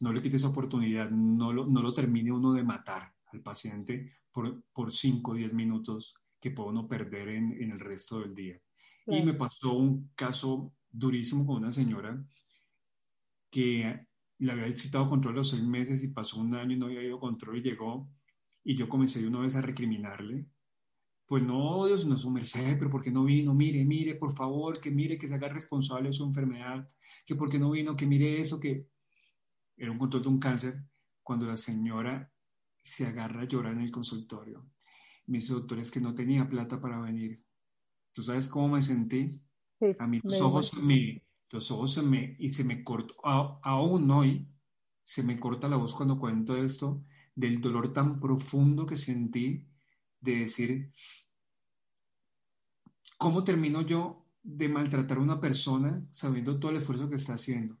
no 0.00 0.12
le 0.12 0.20
quite 0.20 0.36
esa 0.36 0.48
oportunidad, 0.48 1.10
no 1.10 1.52
lo, 1.52 1.66
no 1.66 1.80
lo 1.82 1.94
termine 1.94 2.32
uno 2.32 2.52
de 2.52 2.62
matar 2.62 3.14
al 3.26 3.40
paciente 3.40 4.12
por, 4.30 4.62
por 4.72 4.92
5 4.92 5.30
o 5.30 5.34
10 5.34 5.54
minutos 5.54 6.14
que 6.40 6.50
puede 6.50 6.70
uno 6.70 6.86
perder 6.86 7.28
en, 7.28 7.62
en 7.62 7.70
el 7.70 7.80
resto 7.80 8.20
del 8.20 8.34
día. 8.34 8.60
Y 9.06 9.22
me 9.22 9.34
pasó 9.34 9.72
un 9.74 10.10
caso 10.14 10.74
durísimo 10.90 11.46
con 11.46 11.56
una 11.56 11.72
señora 11.72 12.22
que 13.50 14.06
le 14.38 14.52
había 14.52 14.76
citado 14.76 15.08
control 15.08 15.34
a 15.34 15.36
los 15.38 15.50
seis 15.50 15.62
meses 15.62 16.02
y 16.02 16.08
pasó 16.08 16.40
un 16.40 16.54
año 16.54 16.72
y 16.72 16.78
no 16.78 16.86
había 16.86 17.02
ido 17.02 17.20
control 17.20 17.58
y 17.58 17.62
llegó 17.62 18.08
y 18.64 18.74
yo 18.74 18.88
comencé 18.88 19.20
de 19.20 19.28
una 19.28 19.40
vez 19.40 19.54
a 19.54 19.60
recriminarle. 19.60 20.46
Pues 21.26 21.42
no, 21.42 21.86
Dios, 21.86 22.04
no 22.06 22.16
su 22.16 22.30
merced, 22.30 22.76
pero 22.78 22.90
¿por 22.90 23.02
qué 23.02 23.10
no 23.10 23.24
vino? 23.24 23.54
Mire, 23.54 23.84
mire, 23.84 24.14
por 24.14 24.34
favor, 24.34 24.80
que 24.80 24.90
mire, 24.90 25.18
que 25.18 25.28
se 25.28 25.34
haga 25.34 25.48
responsable 25.48 26.08
de 26.08 26.12
su 26.12 26.24
enfermedad, 26.24 26.86
que 27.26 27.34
por 27.34 27.50
qué 27.50 27.58
no 27.58 27.70
vino, 27.70 27.96
que 27.96 28.06
mire 28.06 28.40
eso, 28.40 28.58
que 28.58 28.88
era 29.76 29.90
un 29.90 29.98
control 29.98 30.22
de 30.22 30.28
un 30.28 30.38
cáncer, 30.38 30.84
cuando 31.22 31.46
la 31.46 31.56
señora 31.56 32.30
se 32.82 33.06
agarra 33.06 33.42
a 33.42 33.48
llorar 33.48 33.72
en 33.72 33.80
el 33.80 33.90
consultorio. 33.90 34.66
Me 35.26 35.38
dice, 35.38 35.54
doctor, 35.54 35.78
es 35.78 35.90
que 35.90 36.00
no 36.00 36.14
tenía 36.14 36.48
plata 36.48 36.80
para 36.80 37.00
venir. 37.00 37.42
¿Tú 38.12 38.22
sabes 38.22 38.48
cómo 38.48 38.68
me 38.68 38.82
sentí? 38.82 39.40
a 39.98 40.06
mí 40.06 40.20
los 40.22 40.40
ojos 40.40 40.72
me, 40.74 41.22
los 41.50 41.70
ojos 41.70 41.92
se 41.92 42.02
me, 42.02 42.36
y 42.38 42.50
se 42.50 42.64
me 42.64 42.82
cortó, 42.82 43.14
aún 43.22 44.10
hoy, 44.10 44.48
se 45.02 45.22
me 45.22 45.38
corta 45.38 45.68
la 45.68 45.76
voz 45.76 45.94
cuando 45.94 46.18
cuento 46.18 46.56
esto, 46.56 47.04
del 47.34 47.60
dolor 47.60 47.92
tan 47.92 48.20
profundo 48.20 48.86
que 48.86 48.96
sentí 48.96 49.66
de 50.20 50.36
decir, 50.36 50.92
¿cómo 53.18 53.44
termino 53.44 53.82
yo 53.82 54.26
de 54.42 54.68
maltratar 54.68 55.18
a 55.18 55.22
una 55.22 55.40
persona 55.40 56.06
sabiendo 56.10 56.58
todo 56.58 56.70
el 56.70 56.78
esfuerzo 56.78 57.08
que 57.08 57.16
está 57.16 57.34
haciendo? 57.34 57.78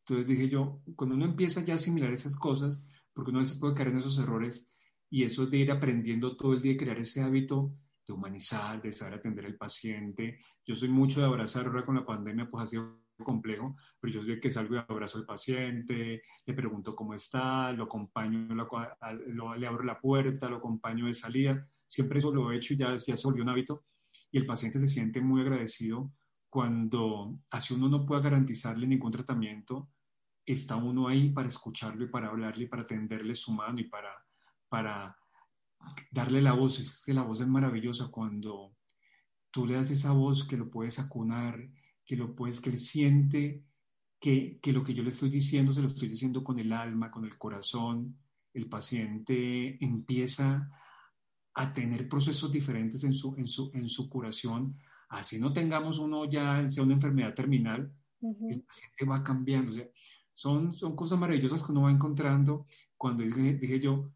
Entonces 0.00 0.26
dije 0.26 0.48
yo, 0.48 0.82
cuando 0.96 1.16
uno 1.16 1.24
empieza 1.24 1.64
ya 1.64 1.74
a 1.74 1.76
asimilar 1.76 2.12
esas 2.12 2.36
cosas, 2.36 2.84
porque 3.12 3.30
uno 3.30 3.40
a 3.40 3.42
veces 3.42 3.58
puede 3.58 3.74
caer 3.74 3.88
en 3.88 3.98
esos 3.98 4.18
errores, 4.18 4.68
y 5.10 5.24
eso 5.24 5.46
de 5.46 5.58
ir 5.58 5.70
aprendiendo 5.70 6.36
todo 6.36 6.54
el 6.54 6.62
día 6.62 6.72
y 6.72 6.76
crear 6.76 6.98
ese 6.98 7.22
hábito 7.22 7.76
de 8.06 8.14
humanizar, 8.14 8.80
de 8.80 8.92
saber 8.92 9.18
atender 9.18 9.44
al 9.44 9.56
paciente. 9.56 10.40
Yo 10.64 10.74
soy 10.74 10.88
mucho 10.88 11.20
de 11.20 11.26
abrazar, 11.26 11.66
ahora 11.66 11.84
con 11.84 11.96
la 11.96 12.06
pandemia 12.06 12.48
pues 12.50 12.62
ha 12.62 12.66
sido 12.66 13.01
complejo, 13.24 13.76
pero 14.00 14.12
yo 14.12 14.24
sé 14.24 14.40
que 14.40 14.50
salgo 14.50 14.74
y 14.74 14.78
abrazo 14.78 15.18
al 15.18 15.26
paciente, 15.26 16.22
le 16.44 16.54
pregunto 16.54 16.94
cómo 16.94 17.14
está, 17.14 17.72
lo 17.72 17.84
acompaño, 17.84 18.54
lo, 18.54 19.54
le 19.56 19.66
abro 19.66 19.84
la 19.84 20.00
puerta, 20.00 20.48
lo 20.48 20.56
acompaño 20.56 21.06
de 21.06 21.14
salida. 21.14 21.66
Siempre 21.86 22.18
eso 22.18 22.32
lo 22.32 22.50
he 22.50 22.56
hecho 22.56 22.74
y 22.74 22.76
ya, 22.76 22.96
ya 22.96 23.16
se 23.16 23.26
volvió 23.26 23.42
un 23.42 23.50
hábito. 23.50 23.84
Y 24.30 24.38
el 24.38 24.46
paciente 24.46 24.78
se 24.78 24.88
siente 24.88 25.20
muy 25.20 25.42
agradecido 25.42 26.12
cuando, 26.48 27.38
así 27.50 27.72
uno 27.74 27.88
no 27.88 28.04
puede 28.04 28.22
garantizarle 28.22 28.86
ningún 28.86 29.10
tratamiento, 29.10 29.88
está 30.44 30.76
uno 30.76 31.08
ahí 31.08 31.30
para 31.30 31.48
escucharlo 31.48 32.04
y 32.04 32.08
para 32.08 32.28
hablarle 32.28 32.64
y 32.64 32.68
para 32.68 32.86
tenderle 32.86 33.34
su 33.34 33.52
mano 33.52 33.80
y 33.80 33.84
para, 33.84 34.12
para 34.68 35.16
darle 36.10 36.42
la 36.42 36.52
voz. 36.52 36.80
Es 36.80 37.04
que 37.04 37.14
la 37.14 37.22
voz 37.22 37.40
es 37.40 37.46
maravillosa 37.46 38.08
cuando 38.10 38.76
tú 39.50 39.66
le 39.66 39.74
das 39.74 39.90
esa 39.90 40.12
voz 40.12 40.44
que 40.44 40.56
lo 40.56 40.70
puedes 40.70 40.98
acunar, 40.98 41.68
que 42.04 42.16
lo 42.16 42.34
puedes, 42.34 42.60
que 42.60 42.70
él 42.70 42.78
siente 42.78 43.64
que, 44.22 44.60
que, 44.60 44.72
lo 44.72 44.84
que 44.84 44.94
yo 44.94 45.02
le 45.02 45.10
estoy 45.10 45.28
diciendo 45.30 45.72
se 45.72 45.80
lo 45.82 45.88
estoy 45.88 46.08
diciendo 46.08 46.44
con 46.44 46.58
el 46.58 46.72
alma, 46.72 47.10
con 47.10 47.24
el 47.24 47.36
corazón. 47.36 48.18
El 48.54 48.68
paciente 48.68 49.84
empieza 49.84 50.70
a 51.54 51.72
tener 51.72 52.08
procesos 52.08 52.50
diferentes 52.50 53.02
en 53.04 53.14
su, 53.14 53.34
en 53.36 53.48
su, 53.48 53.70
en 53.74 53.88
su 53.88 54.08
curación. 54.08 54.78
Así 55.08 55.40
no 55.40 55.52
tengamos 55.52 55.98
uno 55.98 56.28
ya, 56.30 56.66
sea 56.66 56.84
una 56.84 56.94
enfermedad 56.94 57.34
terminal, 57.34 57.92
el 58.20 58.62
paciente 58.62 59.04
va 59.04 59.22
cambiando. 59.22 59.72
O 59.72 59.74
sea, 59.74 59.88
son, 60.32 60.72
son 60.72 60.96
cosas 60.96 61.18
maravillosas 61.18 61.62
que 61.62 61.72
uno 61.72 61.82
va 61.82 61.90
encontrando. 61.90 62.66
Cuando 62.96 63.22
dije, 63.22 63.54
dije 63.54 63.80
yo, 63.80 64.12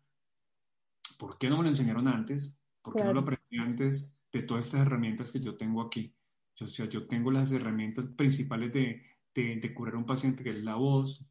¿por 1.19 1.37
qué 1.37 1.51
no 1.51 1.59
me 1.59 1.65
lo 1.65 1.71
enseñaron 1.71 2.09
antes? 2.09 2.57
¿Por 2.81 2.95
qué 2.95 3.05
no 3.05 3.13
lo 3.13 3.21
aprendí 3.21 3.59
antes 3.59 4.25
de 4.33 4.43
todas 4.43 4.67
estas 4.67 4.83
herramientas 4.83 5.33
que 5.33 5.41
yo 5.41 5.57
tengo 5.57 5.83
aquí? 5.83 6.16
Yo, 6.57 6.67
o 6.67 6.69
sea, 6.69 6.87
yo 6.89 7.07
tengo 7.07 7.31
las 7.31 7.53
herramientas 7.53 8.07
principales 8.07 8.73
de, 8.73 9.03
de, 9.35 9.75
curar 9.75 9.95
a 9.95 9.99
un 9.99 10.07
paciente, 10.07 10.43
que 10.43 10.51
es 10.51 10.65
la 10.65 10.77
voz, 10.77 11.25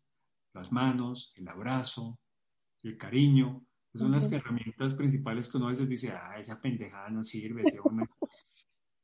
las 0.54 0.72
manos, 0.72 1.34
el 1.36 1.48
abrazo, 1.48 2.20
el 2.84 2.98
cariño. 2.98 3.66
Esas 3.94 4.02
son 4.02 4.12
las 4.12 4.32
herramientas 4.32 4.94
principales 4.94 5.50
que 5.50 5.58
uno 5.58 5.68
a 5.68 5.70
veces 5.70 5.88
dice, 5.88 6.12
ah, 6.12 6.38
esa 6.38 6.62
pendejada 6.62 7.10
no 7.10 7.24
sirve. 7.24 7.64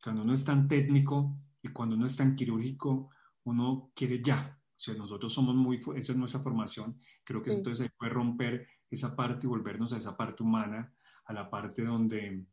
cuando 0.04 0.22
uno 0.22 0.34
es 0.34 0.44
tan 0.44 0.68
técnico 0.68 1.38
y 1.62 1.70
cuando 1.70 1.96
uno 1.96 2.06
es 2.06 2.16
tan 2.16 2.36
quirúrgico, 2.36 3.10
uno 3.46 3.92
quiere 3.96 4.22
ya. 4.22 4.58
O 4.58 4.84
sea, 4.84 4.96
nosotros 4.96 5.32
somos 5.32 5.56
muy, 5.56 5.80
esa 5.96 6.12
es 6.12 6.18
nuestra 6.18 6.42
formación. 6.42 6.98
Creo 7.24 7.42
que 7.42 7.54
entonces 7.54 7.88
se 7.88 7.94
puede 7.98 8.12
romper 8.12 8.68
esa 8.90 9.16
parte 9.16 9.46
y 9.46 9.50
volvernos 9.50 9.94
a 9.94 9.98
esa 9.98 10.18
parte 10.18 10.44
humana, 10.44 10.94
a 11.26 11.34
la 11.34 11.50
parte 11.50 11.84
donde, 11.84 12.46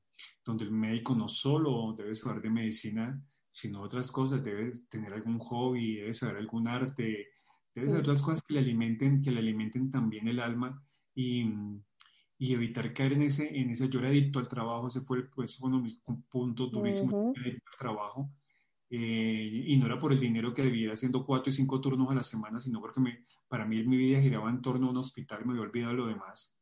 donde 0.45 0.65
el 0.65 0.71
médico 0.71 1.15
no 1.15 1.27
solo 1.27 1.95
debe 1.97 2.15
saber 2.15 2.43
de 2.43 2.51
medicina, 2.51 3.21
sino 3.59 3.83
otras 3.83 4.13
cosas, 4.13 4.45
debe 4.45 4.71
tener 4.89 5.13
algún 5.13 5.41
hobby, 5.41 5.97
debe 5.97 6.15
saber 6.15 6.37
algún 6.37 6.69
arte, 6.69 7.27
debe 7.75 7.89
saber 7.89 8.03
otras 8.03 8.23
cosas 8.23 8.41
que 8.47 8.55
le 8.55 8.61
alimenten, 8.61 9.21
que 9.21 9.33
le 9.33 9.41
alimenten 9.41 9.91
también 9.91 10.29
el 10.29 10.39
alma 10.39 10.81
y, 11.13 11.45
y 12.39 12.55
evitar 12.55 12.93
caer 12.93 13.15
en 13.15 13.23
ese, 13.23 13.59
en 13.59 13.71
ese 13.71 13.89
yo 13.89 13.99
era 13.99 14.11
adicto 14.11 14.39
al 14.39 14.47
trabajo, 14.47 14.87
ese 14.87 15.01
fue, 15.01 15.29
pues, 15.29 15.59
uno 15.61 15.79
de 15.79 15.83
mis 15.83 16.01
puntos 16.29 16.71
durísimos, 16.71 17.37
al 17.37 17.63
trabajo. 17.77 18.31
Eh, 18.91 19.65
y 19.67 19.77
no 19.77 19.87
era 19.87 19.99
por 19.99 20.13
el 20.13 20.21
dinero 20.21 20.55
que 20.55 20.63
debía 20.63 20.93
haciendo 20.93 21.27
cuatro 21.27 21.51
y 21.51 21.53
cinco 21.53 21.81
turnos 21.81 22.11
a 22.11 22.15
la 22.15 22.23
semana, 22.23 22.61
sino 22.61 22.81
porque 22.81 23.01
me, 23.01 23.27
para 23.49 23.67
mí 23.67 23.83
mi 23.83 23.97
vida 23.97 24.21
giraba 24.21 24.49
en 24.49 24.63
torno 24.63 24.87
a 24.87 24.91
un 24.91 24.97
hospital 24.99 25.45
me 25.45 25.53
había 25.53 25.63
olvidado 25.63 25.95
lo 25.95 26.07
demás. 26.07 26.59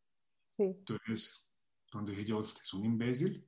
Sí. 0.50 0.64
Entonces, 0.64 1.48
cuando 1.92 2.10
dije 2.10 2.24
yo, 2.24 2.38
usted 2.38 2.62
es 2.62 2.74
un 2.74 2.86
imbécil, 2.86 3.46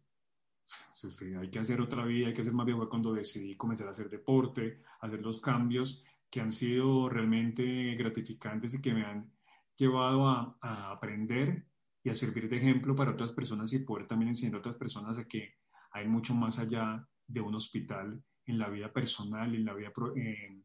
hay 1.41 1.51
que 1.51 1.59
hacer 1.59 1.81
otra 1.81 2.05
vida, 2.05 2.29
hay 2.29 2.35
que 2.35 2.43
hacer 2.43 2.53
más 2.53 2.67
bien 2.67 2.79
cuando 2.89 3.13
decidí 3.13 3.57
comenzar 3.57 3.89
a 3.89 3.93
hacer 3.93 4.09
deporte, 4.09 4.81
hacer 5.01 5.21
los 5.21 5.41
cambios 5.41 6.05
que 6.31 6.41
han 6.41 6.53
sido 6.53 7.09
realmente 7.09 7.95
gratificantes 7.95 8.75
y 8.75 8.81
que 8.81 8.93
me 8.93 9.05
han 9.05 9.33
llevado 9.77 10.29
a, 10.29 10.59
a 10.61 10.93
aprender 10.93 11.67
y 12.03 12.11
a 12.11 12.15
servir 12.15 12.49
de 12.49 12.57
ejemplo 12.57 12.95
para 12.95 13.13
otras 13.13 13.33
personas 13.33 13.73
y 13.73 13.81
poder 13.81 14.07
también 14.07 14.31
enseñar 14.31 14.57
a 14.57 14.59
otras 14.59 14.77
personas 14.77 15.19
a 15.19 15.27
que 15.27 15.55
hay 15.93 16.07
mucho 16.07 16.35
más 16.35 16.59
allá 16.59 17.07
de 17.27 17.41
un 17.41 17.55
hospital 17.55 18.23
en 18.47 18.59
la 18.59 18.69
vida 18.69 18.93
personal, 18.93 19.55
en 19.55 19.65
la 19.65 19.75
vida 19.75 19.93
eh, 20.17 20.63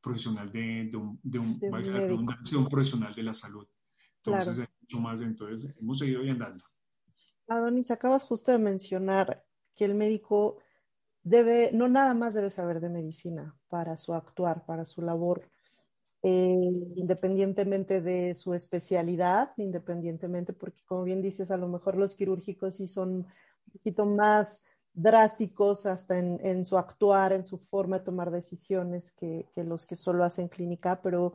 profesional 0.00 0.52
de, 0.52 0.88
de, 0.90 0.96
un, 0.96 1.18
de, 1.22 1.38
un, 1.38 1.58
un, 1.62 2.68
profesional 2.68 3.14
de 3.14 3.22
la 3.22 3.32
salud. 3.32 3.66
Entonces, 4.16 4.58
hay 4.58 4.66
mucho 4.82 5.00
más, 5.00 5.20
entonces 5.22 5.74
hemos 5.78 5.98
seguido 5.98 6.22
y 6.22 6.30
andando. 6.30 6.64
Adonis, 7.48 7.90
acabas 7.90 8.24
justo 8.24 8.52
de 8.52 8.58
mencionar 8.58 9.44
que 9.76 9.84
el 9.84 9.94
médico 9.94 10.58
debe, 11.22 11.70
no 11.72 11.88
nada 11.88 12.14
más 12.14 12.34
debe 12.34 12.50
saber 12.50 12.80
de 12.80 12.88
medicina 12.88 13.56
para 13.68 13.96
su 13.96 14.14
actuar, 14.14 14.64
para 14.64 14.84
su 14.84 15.02
labor, 15.02 15.48
eh, 16.22 16.56
independientemente 16.96 18.00
de 18.00 18.34
su 18.34 18.54
especialidad, 18.54 19.52
independientemente, 19.56 20.52
porque 20.52 20.82
como 20.86 21.04
bien 21.04 21.20
dices, 21.20 21.50
a 21.50 21.56
lo 21.56 21.68
mejor 21.68 21.96
los 21.96 22.14
quirúrgicos 22.14 22.76
sí 22.76 22.86
son 22.86 23.26
un 23.66 23.72
poquito 23.72 24.06
más 24.06 24.62
drásticos 24.94 25.86
hasta 25.86 26.18
en, 26.18 26.64
su 26.64 26.78
actuar, 26.78 27.32
en 27.32 27.44
su 27.44 27.58
forma 27.58 27.98
de 27.98 28.04
tomar 28.04 28.30
decisiones 28.30 29.10
que, 29.12 29.46
los 29.56 29.84
que 29.86 29.96
solo 29.96 30.24
hacen 30.24 30.48
clínica, 30.48 31.02
pero 31.02 31.34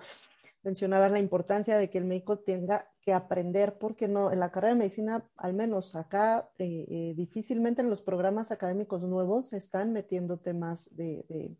mencionabas 0.63 1.12
la 1.12 1.19
importancia 1.19 1.78
de 1.78 1.89
que 1.89 1.98
el 1.98 2.06
médico 2.06 2.39
tenga 2.39 2.89
que 3.02 3.13
aprender, 3.13 3.78
porque 3.78 4.08
no, 4.08 4.32
en 4.32 4.39
la 4.39 4.52
carrera 4.52 4.74
de 4.74 4.80
medicina, 4.80 5.30
al 5.38 5.54
menos 5.54 5.95
acá, 5.95 6.50
eh, 6.58 6.86
eh, 6.89 7.13
difícilmente 7.15 7.82
en 7.82 7.89
los 7.89 8.02
programas 8.02 8.52
académicos 8.52 9.02
nuevos 9.02 9.50
se 9.50 9.58
están 9.58 9.93
metiendo 9.93 10.39
temas 10.39 10.93
de, 10.95 11.56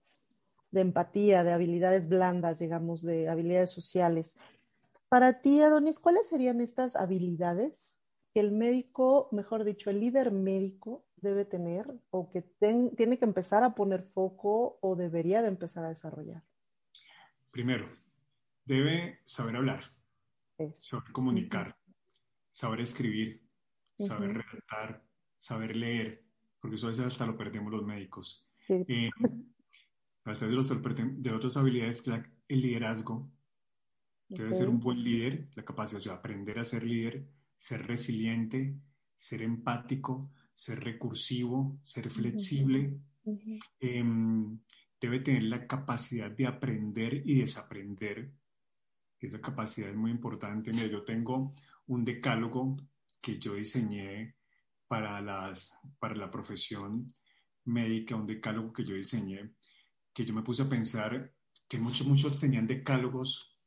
empatía, 0.74 1.44
de 1.44 1.52
habilidades 1.52 2.10
blandas, 2.10 2.60
digamos, 2.60 3.02
de 3.02 3.30
habilidades 3.30 3.72
sociales. 3.72 4.38
Para 5.08 5.42
ti, 5.42 5.62
Adonis, 5.62 5.98
¿cuáles 5.98 6.28
serían 6.28 6.62
estas 6.62 6.96
habilidades 6.96 7.96
que 8.34 8.42
el 8.42 8.52
médico, 8.52 9.30
mejor 9.32 9.64
dicho, 9.64 9.90
el 9.90 10.02
líder 10.02 10.32
médico 10.32 11.06
debe 11.16 11.46
tener 11.46 11.92
o 12.12 12.30
que 12.30 12.42
tiene 12.42 13.18
que 13.18 13.26
empezar 13.26 13.64
a 13.64 13.74
poner 13.74 14.04
foco 14.04 14.78
o 14.82 14.96
debería 14.96 15.42
de 15.42 15.48
empezar 15.48 15.84
a 15.84 15.90
desarrollar? 15.90 16.44
Primero, 17.52 17.88
debe 18.70 19.20
saber 19.24 19.56
hablar, 19.56 19.84
saber 20.80 21.12
comunicar, 21.12 21.76
saber 22.52 22.82
escribir, 22.82 23.42
saber 23.98 24.34
redactar, 24.34 25.04
saber 25.38 25.76
leer, 25.76 26.24
porque 26.60 26.76
eso 26.76 26.86
a 26.86 26.90
veces 26.90 27.06
hasta 27.06 27.26
lo 27.26 27.36
perdemos 27.36 27.72
los 27.74 27.84
médicos. 27.84 28.48
Eh, 28.70 29.10
de, 30.24 30.52
los, 30.52 30.70
de 30.70 31.32
otras 31.32 31.58
habilidades, 31.58 32.04
el 32.48 32.62
liderazgo, 32.62 33.32
debe 34.28 34.54
ser 34.54 34.70
un 34.70 34.80
buen 34.80 35.04
líder, 35.04 35.50
la 35.56 35.66
capacidad 35.66 36.00
de 36.04 36.12
aprender 36.12 36.60
a 36.60 36.64
ser 36.64 36.84
líder, 36.84 37.28
ser 37.56 37.88
resiliente, 37.88 38.76
ser 39.16 39.42
empático, 39.42 40.32
ser 40.54 40.84
recursivo, 40.84 41.80
ser 41.82 42.12
flexible. 42.12 43.00
Em, 43.80 44.60
debe 45.02 45.22
tener 45.22 45.44
la 45.44 45.66
capacidad 45.66 46.30
de 46.30 46.46
aprender 46.46 47.24
y 47.26 47.40
desaprender. 47.40 48.32
Esa 49.20 49.42
capacidad 49.42 49.90
es 49.90 49.96
muy 49.96 50.12
importante. 50.12 50.72
Mira, 50.72 50.88
yo 50.88 51.04
tengo 51.04 51.54
un 51.88 52.06
decálogo 52.06 52.78
que 53.22 53.38
yo 53.38 53.56
diseñé 53.56 54.36
para, 54.88 55.22
las, 55.22 55.78
para 56.00 56.16
la 56.16 56.32
profesión 56.32 57.08
médica, 57.66 58.16
un 58.16 58.26
decálogo 58.26 58.74
que 58.74 58.84
yo 58.84 58.96
diseñé, 58.96 59.54
que 60.14 60.26
yo 60.26 60.34
me 60.34 60.42
puse 60.42 60.64
a 60.64 60.70
pensar 60.70 61.34
que 61.68 61.78
muchos, 61.78 62.08
muchos 62.08 62.40
tenían 62.40 62.66
decálogos 62.66 63.60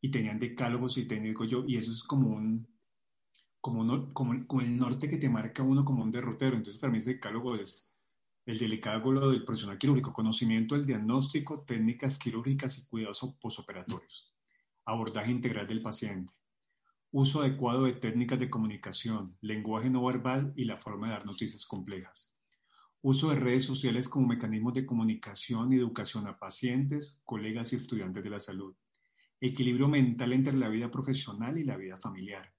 y 0.00 0.10
tenían 0.10 0.38
decálogos 0.38 0.96
y 0.96 1.06
técnico 1.06 1.44
yo, 1.44 1.64
y 1.66 1.76
eso 1.76 1.92
es 1.92 2.02
como 2.02 2.30
un, 2.30 2.66
como, 3.60 4.14
como, 4.14 4.60
el 4.62 4.76
norte 4.78 5.08
que 5.08 5.18
te 5.18 5.28
marca 5.28 5.62
uno 5.62 5.84
como 5.84 6.02
un 6.02 6.10
derrotero. 6.10 6.56
Entonces, 6.56 6.80
para 6.80 6.90
mí 6.90 6.98
ese 6.98 7.14
decálogo 7.14 7.56
es 7.56 7.90
el 8.46 8.70
decálogo 8.70 9.30
del 9.30 9.44
profesional 9.44 9.78
quirúrgico, 9.78 10.12
conocimiento 10.12 10.74
del 10.74 10.86
diagnóstico, 10.86 11.62
técnicas 11.62 12.18
quirúrgicas 12.18 12.78
y 12.78 12.86
cuidados 12.86 13.20
posoperatorios, 13.40 14.34
abordaje 14.90 15.30
integral 15.30 15.66
del 15.66 15.82
paciente, 15.82 16.32
uso 17.12 17.40
adecuado 17.40 17.84
de 17.84 17.94
técnicas 17.94 18.38
de 18.38 18.50
comunicación, 18.50 19.36
lenguaje 19.40 19.90
no 19.90 20.04
verbal 20.04 20.52
y 20.56 20.64
la 20.64 20.76
forma 20.76 21.08
de 21.08 21.14
dar 21.14 21.26
noticias 21.26 21.64
complejas, 21.64 22.32
uso 23.02 23.30
de 23.30 23.36
redes 23.36 23.64
sociales 23.64 24.08
como 24.08 24.28
mecanismos 24.28 24.74
de 24.74 24.86
comunicación 24.86 25.72
y 25.72 25.76
educación 25.76 26.26
a 26.26 26.38
pacientes, 26.38 27.22
colegas 27.24 27.72
y 27.72 27.76
estudiantes 27.76 28.22
de 28.22 28.30
la 28.30 28.38
salud, 28.38 28.74
equilibrio 29.40 29.88
mental 29.88 30.32
entre 30.32 30.54
la 30.54 30.68
vida 30.68 30.90
profesional 30.90 31.58
y 31.58 31.64
la 31.64 31.76
vida 31.76 31.98
familiar, 31.98 32.52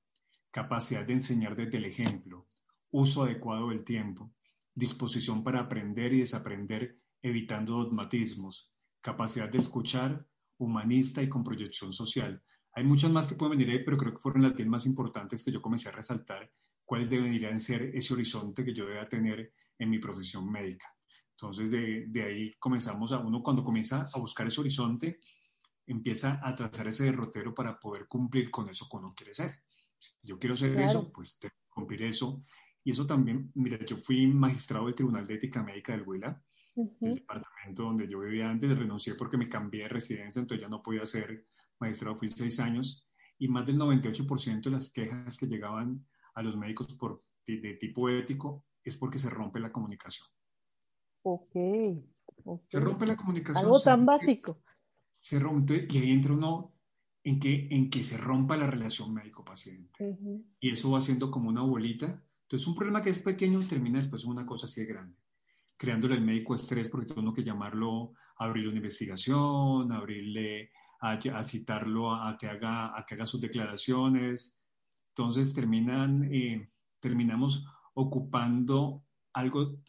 capacidad 0.49 1.05
de 1.05 1.13
enseñar 1.13 1.55
desde 1.55 1.77
el 1.77 1.85
ejemplo, 1.85 2.47
uso 2.89 3.23
adecuado 3.23 3.69
del 3.69 3.83
tiempo, 3.83 4.33
disposición 4.73 5.43
para 5.43 5.61
aprender 5.61 6.13
y 6.13 6.19
desaprender 6.19 6.99
evitando 7.21 7.73
dogmatismos, 7.73 8.73
capacidad 9.01 9.49
de 9.49 9.59
escuchar, 9.59 10.27
humanista 10.63 11.21
y 11.21 11.29
con 11.29 11.43
proyección 11.43 11.93
social. 11.93 12.41
Hay 12.73 12.83
muchas 12.83 13.11
más 13.11 13.27
que 13.27 13.35
pueden 13.35 13.57
venir 13.57 13.71
ahí, 13.73 13.83
pero 13.83 13.97
creo 13.97 14.13
que 14.13 14.19
fueron 14.19 14.43
las 14.43 14.55
10 14.55 14.67
más 14.69 14.85
importantes 14.85 15.43
que 15.43 15.51
yo 15.51 15.61
comencé 15.61 15.89
a 15.89 15.93
resaltar, 15.93 16.51
cuáles 16.85 17.09
deberían 17.09 17.59
ser 17.59 17.83
ese 17.95 18.13
horizonte 18.13 18.63
que 18.63 18.73
yo 18.73 18.85
deba 18.85 19.07
tener 19.07 19.53
en 19.77 19.89
mi 19.89 19.99
profesión 19.99 20.49
médica. 20.49 20.87
Entonces, 21.31 21.71
de, 21.71 22.05
de, 22.07 22.23
ahí 22.23 22.53
comenzamos 22.59 23.11
a 23.11 23.19
uno, 23.19 23.41
cuando 23.41 23.63
comienza 23.63 24.09
a 24.13 24.19
buscar 24.19 24.47
ese 24.47 24.61
horizonte, 24.61 25.19
empieza 25.87 26.39
a 26.43 26.55
trazar 26.55 26.87
ese 26.87 27.05
derrotero 27.05 27.53
para 27.53 27.79
poder 27.79 28.07
cumplir 28.07 28.51
con 28.51 28.69
eso 28.69 28.87
que 28.89 28.97
uno 28.97 29.13
quiere 29.15 29.33
ser 29.33 29.51
yo 30.23 30.39
quiero 30.39 30.55
ser 30.55 30.79
eso, 30.79 31.11
pues 31.11 31.39
te 31.39 31.51
cumplir 31.69 32.03
eso. 32.03 32.43
Y 32.83 32.91
eso 32.91 33.05
también, 33.05 33.51
mira, 33.55 33.83
yo 33.85 33.97
fui 33.97 34.27
magistrado 34.27 34.85
del 34.85 34.95
Tribunal 34.95 35.25
de 35.25 35.35
Ética 35.35 35.63
Médica 35.63 35.93
del 35.93 36.07
Huila, 36.07 36.41
el 36.75 37.15
departamento 37.15 37.83
donde 37.83 38.07
yo 38.07 38.19
vivía 38.19 38.49
antes, 38.49 38.77
renuncié 38.77 39.15
porque 39.15 39.37
me 39.37 39.49
cambié 39.49 39.83
de 39.83 39.89
residencia, 39.89 40.39
entonces 40.39 40.61
ya 40.61 40.69
no 40.69 40.81
podía 40.81 41.05
ser 41.05 41.45
magistrado, 41.79 42.15
fui 42.15 42.29
seis 42.29 42.59
años, 42.59 43.07
y 43.37 43.47
más 43.47 43.65
del 43.65 43.77
98% 43.77 44.61
de 44.61 44.69
las 44.71 44.91
quejas 44.91 45.37
que 45.37 45.47
llegaban 45.47 46.05
a 46.35 46.43
los 46.43 46.55
médicos 46.55 46.93
por, 46.93 47.23
de, 47.45 47.73
tipo 47.79 48.09
ético 48.09 48.65
es 48.83 48.97
porque 48.97 49.19
se 49.19 49.29
rompe 49.29 49.59
la 49.59 49.71
comunicación. 49.71 50.27
Ok. 51.23 51.53
Se 52.67 52.79
rompe 52.79 53.05
la 53.05 53.15
comunicación. 53.15 53.65
Algo 53.65 53.79
tan 53.79 54.05
básico. 54.05 54.61
Se 55.19 55.39
rompe 55.39 55.87
y 55.89 55.97
ahí 55.97 56.11
entra 56.11 56.33
uno 56.33 56.73
en 57.23 57.39
que, 57.39 57.67
en 57.69 57.89
que 57.89 58.03
se 58.03 58.17
rompa 58.17 58.57
la 58.57 58.67
relación 58.67 59.13
médico-paciente. 59.13 60.17
Y 60.59 60.71
eso 60.71 60.91
va 60.91 61.01
siendo 61.01 61.29
como 61.29 61.49
una 61.49 61.61
bolita. 61.61 62.23
Entonces, 62.43 62.67
un 62.67 62.75
problema 62.75 63.03
que 63.03 63.11
es 63.11 63.19
pequeño 63.19 63.59
termina 63.67 63.99
después 63.99 64.23
en 64.23 64.31
una 64.31 64.45
cosa 64.45 64.65
así 64.65 64.81
de 64.81 64.87
grande, 64.87 65.17
creándole 65.81 66.13
al 66.13 66.21
médico 66.21 66.53
estrés 66.53 66.91
porque 66.91 67.11
tengo 67.11 67.33
que 67.33 67.43
llamarlo 67.43 68.13
a 68.37 68.45
abrir 68.45 68.67
una 68.67 68.77
investigación, 68.77 69.91
abrirle, 69.91 70.69
a, 70.99 71.43
citarlo 71.43 72.13
a, 72.13 72.37
que 72.37 72.45
haga, 72.45 72.95
a 72.95 73.03
que 73.03 73.15
haga 73.15 73.25
sus 73.25 73.41
declaraciones. 73.41 74.55
Entonces, 75.07 75.55
terminan, 75.55 76.31
eh, 76.31 76.69
terminamos 76.99 77.65
ocupando 77.95 79.05
algo, 79.33 79.79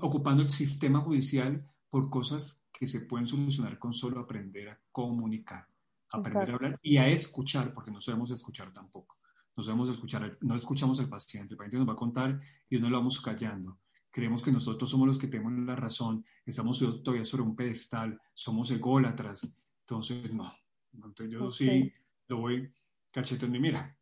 ocupando 0.00 0.42
el 0.42 0.48
sistema 0.48 1.00
judicial 1.00 1.62
por 1.90 2.08
cosas 2.08 2.64
que 2.72 2.86
se 2.86 3.00
pueden 3.02 3.26
solucionar 3.26 3.78
con 3.78 3.92
solo 3.92 4.20
aprender 4.20 4.70
a 4.70 4.80
comunicar 4.90 5.66
aprender 6.14 6.50
a 6.50 6.54
hablar 6.54 6.80
y 6.82 6.96
a 6.96 7.08
escuchar, 7.08 7.74
porque 7.74 7.90
no 7.90 8.00
sabemos 8.00 8.30
escuchar 8.30 8.72
tampoco. 8.72 9.18
No 9.54 9.62
sabemos 9.62 9.90
escuchar, 9.90 10.38
no 10.40 10.54
escuchamos 10.54 10.98
al 10.98 11.10
paciente. 11.10 11.52
El 11.52 11.58
paciente 11.58 11.76
nos 11.76 11.88
va 11.88 11.92
a 11.92 11.96
contar 11.96 12.40
y 12.70 12.78
no 12.78 12.88
lo 12.88 12.96
vamos 12.96 13.20
callando. 13.20 13.78
Creemos 14.10 14.42
que 14.42 14.52
nosotros 14.52 14.90
somos 14.90 15.06
los 15.06 15.18
que 15.18 15.28
tenemos 15.28 15.52
la 15.52 15.76
razón, 15.76 16.24
estamos 16.44 16.78
todavía 17.02 17.24
sobre 17.24 17.44
un 17.44 17.54
pedestal, 17.54 18.18
somos 18.34 18.70
ególatras. 18.70 19.54
Entonces, 19.80 20.32
no. 20.32 20.52
Entonces, 20.92 21.30
yo 21.30 21.50
sí 21.50 21.92
lo 22.28 22.38
voy 22.38 22.72
cacheteando. 23.12 23.56
Y 23.56 23.60
mira, 23.60 23.96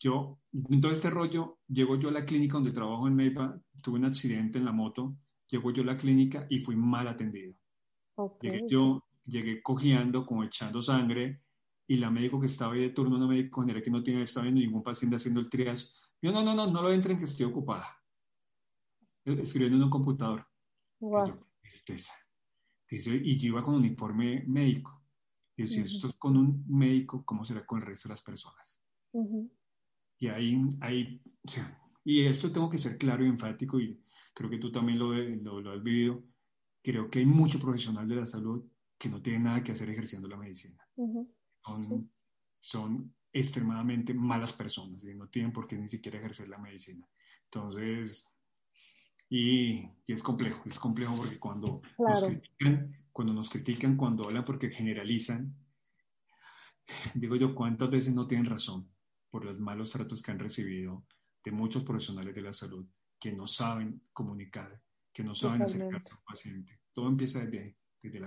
yo, 0.00 0.40
en 0.52 0.80
todo 0.80 0.90
este 0.90 1.10
rollo, 1.10 1.60
llego 1.68 1.96
yo 1.96 2.08
a 2.08 2.12
la 2.12 2.24
clínica 2.24 2.54
donde 2.54 2.72
trabajo 2.72 3.06
en 3.06 3.14
MEPA, 3.14 3.60
tuve 3.80 3.98
un 3.98 4.04
accidente 4.04 4.58
en 4.58 4.64
la 4.64 4.72
moto, 4.72 5.16
llego 5.48 5.70
yo 5.70 5.82
a 5.82 5.86
la 5.86 5.96
clínica 5.96 6.46
y 6.50 6.58
fui 6.58 6.74
mal 6.74 7.06
atendido. 7.06 7.54
Llegué 8.40 8.66
yo, 8.68 9.04
llegué 9.24 9.62
cojeando, 9.62 10.26
como 10.26 10.44
echando 10.44 10.82
sangre, 10.82 11.42
y 11.86 11.96
la 11.96 12.10
médico 12.10 12.40
que 12.40 12.46
estaba 12.46 12.74
ahí 12.74 12.80
de 12.80 12.90
turno, 12.90 13.16
una 13.16 13.26
médico 13.26 13.60
general 13.60 13.82
que 13.82 13.90
no 13.90 14.02
tiene, 14.02 14.22
estaba 14.22 14.44
viendo 14.44 14.60
ningún 14.60 14.82
paciente 14.82 15.16
haciendo 15.16 15.40
el 15.40 15.48
triage, 15.48 15.86
yo, 16.20 16.32
no, 16.32 16.42
no, 16.42 16.54
no, 16.54 16.70
no 16.70 16.82
lo 16.82 16.92
entren 16.92 17.18
que 17.18 17.24
estoy 17.24 17.46
ocupada. 17.46 18.01
Escribiendo 19.24 19.76
en 19.76 19.84
un 19.84 19.90
computador. 19.90 20.46
y 22.88 23.38
yo 23.38 23.48
iba 23.48 23.62
con 23.62 23.74
un 23.74 23.84
informe 23.84 24.44
médico. 24.46 25.02
Y 25.56 25.66
si 25.66 25.80
esto 25.80 26.08
es 26.08 26.14
con 26.14 26.36
un 26.36 26.64
médico, 26.68 27.24
¿cómo 27.24 27.44
será 27.44 27.64
con 27.64 27.80
el 27.80 27.86
resto 27.86 28.08
de 28.08 28.14
las 28.14 28.22
personas? 28.22 28.82
Y 30.18 30.28
ahí, 30.28 30.58
ahí 30.80 31.22
o 31.44 31.48
sea, 31.48 31.78
y 32.04 32.24
esto 32.24 32.50
tengo 32.50 32.68
que 32.68 32.78
ser 32.78 32.98
claro 32.98 33.24
y 33.24 33.28
enfático, 33.28 33.78
y 33.78 34.02
creo 34.34 34.50
que 34.50 34.58
tú 34.58 34.72
también 34.72 34.98
lo, 34.98 35.12
lo, 35.12 35.60
lo 35.60 35.72
has 35.72 35.82
vivido. 35.82 36.22
Creo 36.82 37.10
que 37.10 37.20
hay 37.20 37.26
mucho 37.26 37.60
profesional 37.60 38.08
de 38.08 38.16
la 38.16 38.26
salud 38.26 38.64
que 38.98 39.08
no 39.08 39.20
tiene 39.20 39.40
nada 39.40 39.62
que 39.62 39.72
hacer 39.72 39.88
ejerciendo 39.90 40.28
la 40.28 40.36
medicina 40.36 40.82
son, 42.60 43.14
extremadamente 43.34 44.12
malas 44.12 44.52
personas 44.52 45.02
y 45.04 45.14
no 45.14 45.26
tienen 45.26 45.54
por 45.54 45.66
qué 45.66 45.78
ni 45.78 45.88
siquiera 45.88 46.18
ejercer 46.18 46.48
la 46.48 46.58
medicina. 46.58 47.08
Entonces, 47.44 48.30
y, 49.34 49.88
es 50.06 50.22
complejo, 50.22 50.62
es 50.68 50.78
complejo 50.78 51.16
porque 51.16 51.38
cuando 51.38 51.80
nos 51.98 52.24
critican, 52.24 52.94
cuando 53.10 53.32
nos 53.32 53.48
critican, 53.48 53.96
cuando 53.96 54.24
hablan 54.24 54.44
porque 54.44 54.68
generalizan, 54.68 55.56
digo 57.14 57.36
yo, 57.36 57.54
¿cuántas 57.54 57.90
veces 57.90 58.14
no 58.14 58.26
tienen 58.26 58.44
razón 58.44 58.90
por 59.30 59.46
los 59.46 59.58
malos 59.58 59.90
tratos 59.90 60.20
que 60.20 60.32
han 60.32 60.38
recibido 60.38 61.06
de 61.42 61.50
muchos 61.50 61.82
profesionales 61.82 62.34
de 62.34 62.42
la 62.42 62.52
salud 62.52 62.86
que 63.18 63.32
no 63.32 63.46
saben 63.46 64.02
comunicar, 64.12 64.78
que 65.10 65.24
no 65.24 65.34
saben 65.34 65.62
acercarse 65.62 66.12
al 66.12 66.22
paciente? 66.26 66.80
Todo 66.92 67.08
empieza 67.08 67.42
desde 67.42 67.60
ahí. 67.60 67.76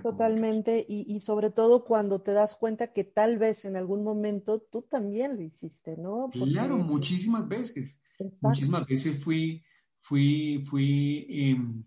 Totalmente, 0.02 0.86
y, 0.88 1.20
sobre 1.20 1.50
todo 1.50 1.84
cuando 1.84 2.22
te 2.22 2.32
das 2.32 2.56
cuenta 2.56 2.94
que 2.94 3.04
tal 3.04 3.36
vez 3.36 3.66
en 3.66 3.76
algún 3.76 4.02
momento 4.02 4.58
tú 4.58 4.80
también 4.80 5.36
lo 5.36 5.42
hiciste, 5.42 5.98
¿no? 5.98 6.30
Claro, 6.32 6.78
muchísimas 6.78 7.46
veces. 7.46 8.00
Muchísimas 8.40 8.86
veces 8.86 9.22
fui, 9.22 9.62
fui, 10.06 10.62
fui 10.64 11.26
em, 11.28 11.82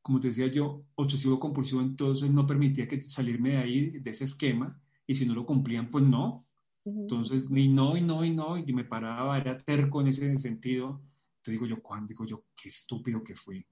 como 0.00 0.20
te 0.20 0.28
decía 0.28 0.46
yo, 0.46 0.84
obsesivo 0.94 1.40
compulsivo, 1.40 1.80
entonces 1.82 2.30
no 2.30 2.46
permitía 2.46 2.86
que 2.86 3.02
salirme 3.02 3.50
de 3.50 3.56
ahí, 3.56 3.90
de 3.98 4.10
ese 4.10 4.24
esquema, 4.24 4.80
y 5.04 5.14
si 5.14 5.26
no 5.26 5.34
lo 5.34 5.44
cumplían, 5.44 5.90
pues 5.90 6.04
no. 6.04 6.46
Entonces, 6.84 7.50
ni 7.50 7.68
no, 7.68 7.96
y 7.96 8.02
no, 8.02 8.24
y 8.24 8.30
no, 8.30 8.56
y 8.56 8.72
me 8.72 8.84
paraba, 8.84 9.36
era 9.36 9.58
terco 9.58 10.00
en 10.00 10.08
ese 10.08 10.38
sentido. 10.38 11.02
Te 11.42 11.50
digo 11.50 11.66
yo, 11.66 11.82
¿cuándo? 11.82 12.06
Digo 12.06 12.24
yo, 12.24 12.44
qué 12.56 12.68
estúpido 12.68 13.22
que 13.22 13.34
fui. 13.34 13.66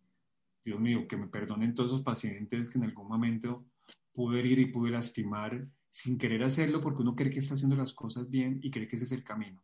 Dios 0.62 0.80
mío, 0.80 1.06
que 1.08 1.16
me 1.16 1.28
perdonen 1.28 1.72
todos 1.72 1.92
esos 1.92 2.02
pacientes 2.02 2.68
que 2.68 2.78
en 2.78 2.84
algún 2.84 3.08
momento 3.08 3.64
pude 4.12 4.40
herir 4.40 4.58
y 4.58 4.66
pude 4.66 4.90
lastimar 4.90 5.66
sin 5.90 6.18
querer 6.18 6.42
hacerlo 6.42 6.80
porque 6.80 7.02
uno 7.02 7.14
cree 7.14 7.30
que 7.30 7.38
está 7.38 7.54
haciendo 7.54 7.76
las 7.76 7.94
cosas 7.94 8.28
bien 8.28 8.58
y 8.62 8.70
cree 8.70 8.88
que 8.88 8.96
ese 8.96 9.04
es 9.04 9.12
el 9.12 9.24
camino. 9.24 9.62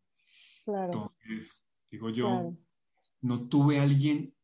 Claro. 0.64 1.12
Entonces, 1.20 1.52
digo 1.90 2.10
yo, 2.10 2.56
no 3.24 3.48
tuve 3.48 3.80
alguien 3.80 4.34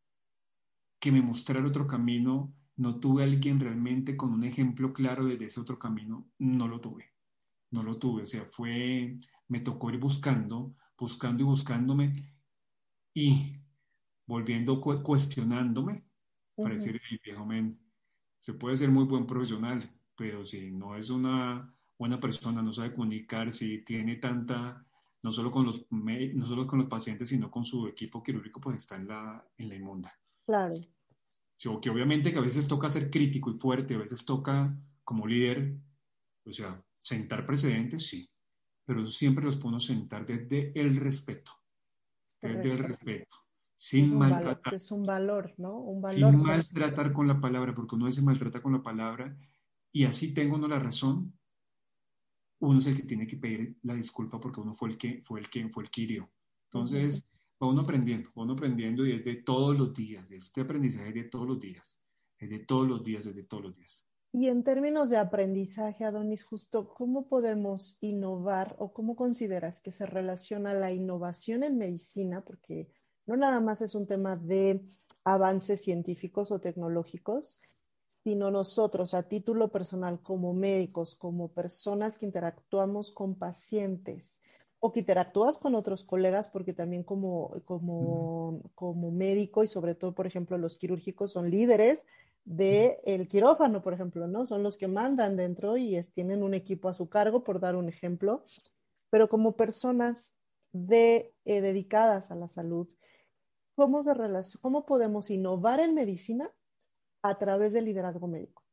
que 0.99 1.13
me 1.13 1.21
mostrara 1.21 1.67
otro 1.67 1.87
camino, 1.87 2.55
no 2.77 2.99
tuve 2.99 3.25
alguien 3.25 3.61
realmente 3.61 4.17
con 4.17 4.33
un 4.33 4.43
ejemplo 4.43 4.95
claro 4.95 5.27
de 5.27 5.35
ese 5.45 5.61
otro 5.61 5.79
camino, 5.79 6.31
no 6.39 6.67
lo 6.67 6.81
tuve, 6.81 7.13
no 7.73 7.83
lo 7.83 7.99
tuve, 7.99 8.23
o 8.23 8.27
sea, 8.27 8.47
fue, 8.47 9.19
me 9.49 9.61
tocó 9.61 9.91
ir 9.91 9.99
buscando, 9.99 10.75
buscando 10.99 11.43
y 11.43 11.47
buscándome 11.47 12.35
y 13.13 13.57
volviendo, 14.27 14.81
cuestionándome, 14.81 16.07
para 16.57 16.75
decir, 16.75 16.99
viejo 17.23 17.45
men, 17.45 17.79
se 18.39 18.55
puede 18.55 18.79
ser 18.79 18.91
muy 18.91 19.05
buen 19.05 19.27
profesional, 19.27 19.91
pero 20.17 20.47
si 20.47 20.71
no 20.71 20.97
es 20.97 21.11
una 21.11 21.71
buena 21.99 22.19
persona, 22.19 22.63
no 22.63 22.73
sabe 22.73 22.95
comunicar, 22.95 23.53
si 23.53 23.85
tiene 23.85 24.17
tanta, 24.17 24.87
no 25.23 25.33
solo 25.33 25.51
con 25.51 25.67
los, 25.67 25.87
no 25.91 26.47
solo 26.47 26.67
con 26.67 26.79
los 26.79 26.89
pacientes, 26.89 27.29
sino 27.29 27.51
con 27.51 27.65
su 27.65 27.87
equipo 27.87 28.23
quirúrgico, 28.23 28.61
pues 28.61 28.77
está 28.77 28.97
en 28.97 29.09
la, 29.09 29.45
en 29.57 29.69
la 29.69 29.75
inmunda. 29.75 30.13
Claro. 30.47 30.75
que 31.59 31.91
obviamente 31.91 32.33
que 32.33 32.39
a 32.39 32.43
veces 32.43 32.67
toca 32.67 32.89
ser 32.89 33.11
crítico 33.11 33.51
y 33.51 33.59
fuerte, 33.59 33.95
a 33.95 33.99
veces 33.99 34.25
toca 34.25 34.75
como 35.05 35.27
líder, 35.27 35.77
o 36.45 36.53
sea, 36.53 36.83
sentar 36.99 37.47
precedentes, 37.47 38.07
sí, 38.07 38.29
pero 38.85 39.05
siempre 39.07 39.45
los 39.45 39.57
puedo 39.57 39.79
sentar 39.79 40.27
desde 40.27 40.73
el 40.79 40.97
respeto, 40.97 41.53
desde 42.41 42.73
el 42.73 42.79
respeto, 42.79 43.37
sin 43.77 44.07
es 44.07 44.13
maltratar. 44.13 44.75
es 44.75 44.91
un 44.91 45.05
valor, 45.05 45.55
¿no? 45.59 45.79
Un 45.79 46.01
valor. 46.01 46.31
Sin 46.31 46.43
maltratar 46.43 47.13
con 47.13 47.29
la 47.29 47.41
palabra, 47.41 47.75
porque 47.75 47.95
uno 47.95 48.11
se 48.11 48.23
maltrata 48.23 48.63
con 48.63 48.73
la 48.73 48.83
palabra 48.83 49.37
y 49.93 50.05
así 50.05 50.33
tengo 50.33 50.57
uno 50.57 50.67
la 50.67 50.79
razón, 50.79 51.39
uno 52.61 52.79
es 52.79 52.87
el 52.87 52.97
que 52.97 53.03
tiene 53.03 53.27
que 53.27 53.37
pedir 53.37 53.77
la 53.83 53.95
disculpa 53.95 54.39
porque 54.41 54.61
uno 54.61 54.75
fue 54.75 54.91
el 54.91 54.99
que 54.99 55.23
fue 55.25 55.41
el 55.41 55.51
que 55.51 55.69
fue 55.69 55.85
el 55.85 55.91
que 55.91 56.03
hirió. 56.03 56.31
Entonces, 56.67 57.27
va 57.63 57.69
uno 57.69 57.83
aprendiendo, 57.83 58.31
va 58.37 58.43
uno 58.43 58.53
aprendiendo 58.53 59.07
y 59.07 59.13
es 59.13 59.25
de 59.25 59.37
todos 59.37 59.77
los 59.77 59.95
días, 59.95 60.31
este 60.31 60.61
aprendizaje 60.61 61.09
es 61.09 61.15
de 61.15 61.25
todos 61.25 61.47
los 61.47 61.61
días, 61.61 62.01
es 62.39 62.49
de 62.49 62.61
todos 62.61 62.89
los 62.89 63.03
días, 63.03 63.27
es 63.27 63.35
de 63.35 63.43
todos 63.45 63.65
los 63.65 63.77
días. 63.77 64.07
Y 64.33 64.47
en 64.47 64.63
términos 64.63 65.11
de 65.11 65.17
aprendizaje, 65.17 66.05
Adonis, 66.05 66.45
justo, 66.45 66.95
¿cómo 66.95 67.27
podemos 67.27 67.97
innovar 68.01 68.77
o 68.79 68.93
cómo 68.93 69.17
consideras 69.17 69.81
que 69.81 69.91
se 69.91 70.07
relaciona 70.07 70.73
la 70.73 70.93
innovación 70.93 71.65
en 71.65 71.77
medicina? 71.77 72.43
Porque 72.43 72.89
no 73.27 73.37
nada 73.37 73.61
más 73.61 73.83
es 73.83 73.97
un 73.97 74.07
tema 74.07 74.37
de 74.37 74.85
avances 75.25 75.83
científicos 75.83 76.53
o 76.53 76.61
tecnológicos, 76.61 77.61
sino 78.23 78.51
nosotros 78.51 79.15
a 79.15 79.23
título 79.23 79.69
personal 79.69 80.21
como 80.23 80.53
médicos, 80.53 81.15
como 81.15 81.49
personas 81.49 82.19
que 82.19 82.27
interactuamos 82.27 83.13
con 83.13 83.35
pacientes, 83.35 84.41
o 84.79 84.93
que 84.93 85.01
interactúas 85.01 85.59
con 85.59 85.75
otros 85.75 86.05
colegas, 86.05 86.49
porque 86.49 86.73
también 86.73 87.03
como, 87.03 87.53
como, 87.67 88.63
como 88.75 89.11
médico 89.11 89.63
y 89.63 89.67
sobre 89.67 89.95
todo, 89.95 90.15
por 90.15 90.27
ejemplo, 90.27 90.57
los 90.57 90.77
quirúrgicos 90.77 91.33
son 91.33 91.51
líderes 91.51 92.07
del 92.45 92.97
el 93.05 93.29
quirófano, 93.29 93.83
por 93.83 93.93
ejemplo, 93.93 94.27
¿no? 94.27 94.47
Son 94.47 94.63
los 94.63 94.79
que 94.79 94.89
mandan 94.89 95.37
dentro 95.37 95.77
y 95.77 96.03
tienen 96.15 96.43
un 96.43 96.55
equipo 96.55 96.89
a 96.89 96.95
su 96.95 97.11
cargo, 97.11 97.45
por 97.45 97.61
dar 97.61 97.77
un 97.77 97.89
ejemplo. 97.89 98.45
Pero 99.11 99.29
como 99.29 99.57
personas 99.57 100.35
de, 100.73 101.35
eh, 101.45 101.61
dedicadas 101.61 102.31
a 102.31 102.35
la 102.35 102.49
salud, 102.49 102.89
¿cómo, 103.75 104.03
¿cómo 104.63 104.87
podemos 104.87 105.31
innovar 105.31 105.81
en 105.81 105.95
medicina 105.95 106.51
a 107.23 107.39
través 107.39 107.73
del 107.73 107.85
liderazgo 107.85 108.27
médico? 108.27 108.65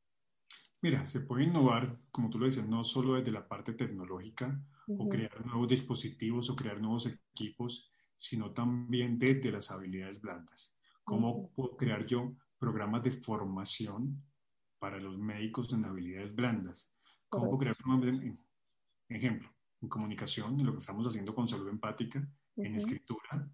Mira, 0.82 1.06
se 1.06 1.22
puede 1.22 1.46
innovar, 1.46 2.00
como 2.12 2.30
tú 2.30 2.38
lo 2.38 2.46
dices, 2.46 2.68
no 2.68 2.84
solo 2.84 3.16
desde 3.16 3.32
la 3.32 3.48
parte 3.48 3.74
tecnológica, 3.74 4.62
o 4.88 5.10
crear 5.10 5.46
nuevos 5.46 5.68
dispositivos 5.68 6.50
o 6.50 6.56
crear 6.56 6.80
nuevos 6.80 7.08
equipos, 7.08 7.92
sino 8.18 8.52
también 8.52 9.20
desde 9.20 9.52
las 9.52 9.70
habilidades 9.72 10.22
blandas. 10.22 10.74
¿Cómo 11.04 11.52
puedo 11.52 11.76
crear 11.76 12.06
yo 12.06 12.36
programas 12.58 13.04
de 13.04 13.12
formación 13.12 14.24
para 14.80 15.00
los 15.00 15.18
médicos 15.18 15.72
en 15.74 15.86
habilidades 15.86 16.36
blandas? 16.36 16.92
¿Cómo 17.30 17.46
puedo 17.46 17.58
crear 17.60 17.76
programas 17.76 18.18
de, 18.18 18.38
ejemplo, 19.10 19.50
en 19.82 19.90
comunicación, 19.90 20.60
en 20.60 20.66
lo 20.66 20.72
que 20.72 20.80
estamos 20.80 21.06
haciendo 21.06 21.36
con 21.36 21.48
salud 21.48 21.68
empática, 21.68 22.26
en 22.56 22.76
escritura, 22.76 23.50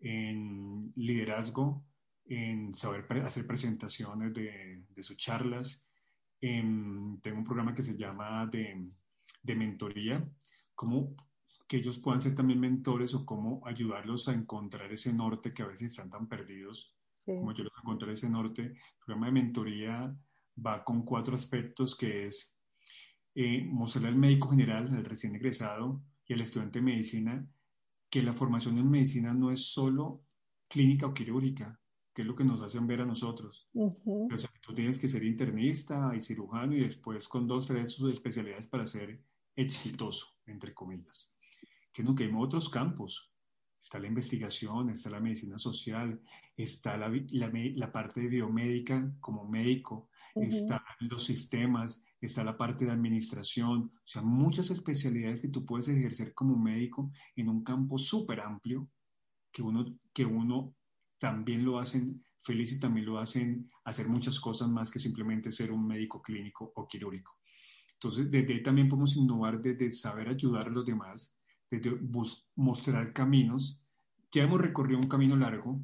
en 0.00 0.92
liderazgo, 0.96 1.84
en 2.24 2.74
saber 2.74 3.06
hacer 3.24 3.46
presentaciones 3.46 4.32
de, 4.32 4.84
de 4.88 5.02
sus 5.02 5.16
charlas. 5.16 5.88
tengo 6.40 7.38
un 7.38 7.44
programa 7.44 7.74
que 7.74 7.82
se 7.82 7.96
llama 7.96 8.46
de, 8.46 8.90
de 9.42 9.54
mentoría, 9.54 10.24
cómo 10.74 11.14
que 11.68 11.78
ellos 11.78 11.98
puedan 11.98 12.20
ser 12.20 12.34
también 12.34 12.60
mentores 12.60 13.14
o 13.14 13.24
cómo 13.24 13.66
ayudarlos 13.66 14.28
a 14.28 14.34
encontrar 14.34 14.92
ese 14.92 15.12
norte 15.12 15.54
que 15.54 15.62
a 15.62 15.66
veces 15.66 15.92
están 15.92 16.10
tan 16.10 16.28
perdidos, 16.28 16.94
como 17.24 17.52
yo 17.54 17.64
los 17.64 17.72
encontré 17.78 18.12
ese 18.12 18.28
norte. 18.28 18.62
El 18.62 18.76
programa 19.04 19.26
de 19.26 19.32
mentoría 19.32 20.16
va 20.64 20.84
con 20.84 21.02
cuatro 21.04 21.34
aspectos 21.34 21.96
que 21.96 22.26
es 22.26 22.58
eh, 23.34 23.64
mostrarle 23.64 24.10
al 24.10 24.16
médico 24.16 24.50
general, 24.50 24.94
al 24.94 25.04
recién 25.04 25.34
egresado 25.34 26.02
y 26.26 26.34
al 26.34 26.42
estudiante 26.42 26.80
de 26.80 26.84
medicina 26.84 27.46
que 28.10 28.22
la 28.22 28.34
formación 28.34 28.76
en 28.76 28.90
medicina 28.90 29.32
no 29.32 29.50
es 29.50 29.72
solo 29.72 30.26
clínica 30.68 31.06
o 31.06 31.14
quirúrgica, 31.14 31.80
que 32.12 32.22
es 32.22 32.28
lo 32.28 32.34
que 32.34 32.44
nos 32.44 32.60
hacen 32.60 32.86
ver 32.86 33.00
a 33.00 33.06
nosotros. 33.06 33.68
O 33.74 34.38
sea, 34.38 34.50
tú 34.60 34.74
tienes 34.74 34.98
que 34.98 35.08
ser 35.08 35.24
internista 35.24 36.12
y 36.14 36.20
cirujano 36.20 36.74
y 36.74 36.80
después 36.80 37.26
con 37.26 37.46
dos, 37.46 37.66
tres 37.66 37.98
especialidades 38.00 38.66
para 38.66 38.86
ser 38.86 39.22
exitoso, 39.56 40.36
entre 40.46 40.74
comillas. 40.74 41.34
Que 41.92 42.02
no, 42.02 42.14
que 42.14 42.24
hay 42.24 42.32
otros 42.34 42.68
campos. 42.68 43.30
Está 43.80 43.98
la 43.98 44.06
investigación, 44.06 44.90
está 44.90 45.10
la 45.10 45.20
medicina 45.20 45.58
social, 45.58 46.20
está 46.56 46.96
la, 46.96 47.10
la, 47.30 47.92
parte 47.92 48.20
de 48.20 48.28
biomédica 48.28 49.12
como 49.18 49.44
médico, 49.48 50.08
están 50.36 50.80
los 51.00 51.24
sistemas, 51.24 52.04
está 52.20 52.44
la 52.44 52.56
parte 52.56 52.84
de 52.84 52.92
administración, 52.92 53.92
o 53.92 54.06
sea, 54.06 54.22
muchas 54.22 54.70
especialidades 54.70 55.40
que 55.40 55.48
tú 55.48 55.66
puedes 55.66 55.88
ejercer 55.88 56.32
como 56.32 56.56
médico 56.56 57.10
en 57.34 57.48
un 57.48 57.64
campo 57.64 57.98
súper 57.98 58.40
amplio, 58.40 58.88
que 59.50 59.62
uno, 59.62 59.98
que 60.12 60.24
uno 60.24 60.76
también 61.22 61.64
lo 61.64 61.78
hacen 61.78 62.20
feliz 62.42 62.72
y 62.72 62.80
también 62.80 63.06
lo 63.06 63.20
hacen 63.20 63.68
hacer 63.84 64.08
muchas 64.08 64.40
cosas 64.40 64.68
más 64.68 64.90
que 64.90 64.98
simplemente 64.98 65.52
ser 65.52 65.70
un 65.70 65.86
médico 65.86 66.20
clínico 66.20 66.72
o 66.74 66.88
quirúrgico. 66.88 67.38
Entonces, 67.92 68.28
desde 68.28 68.54
ahí 68.54 68.60
también 68.60 68.88
podemos 68.88 69.14
innovar 69.14 69.60
desde 69.60 69.92
saber 69.92 70.28
ayudar 70.28 70.66
a 70.66 70.70
los 70.70 70.84
demás, 70.84 71.32
desde 71.70 71.96
mostrar 72.56 73.12
caminos. 73.12 73.80
Ya 74.32 74.42
hemos 74.42 74.60
recorrido 74.60 74.98
un 74.98 75.06
camino 75.06 75.36
largo, 75.36 75.80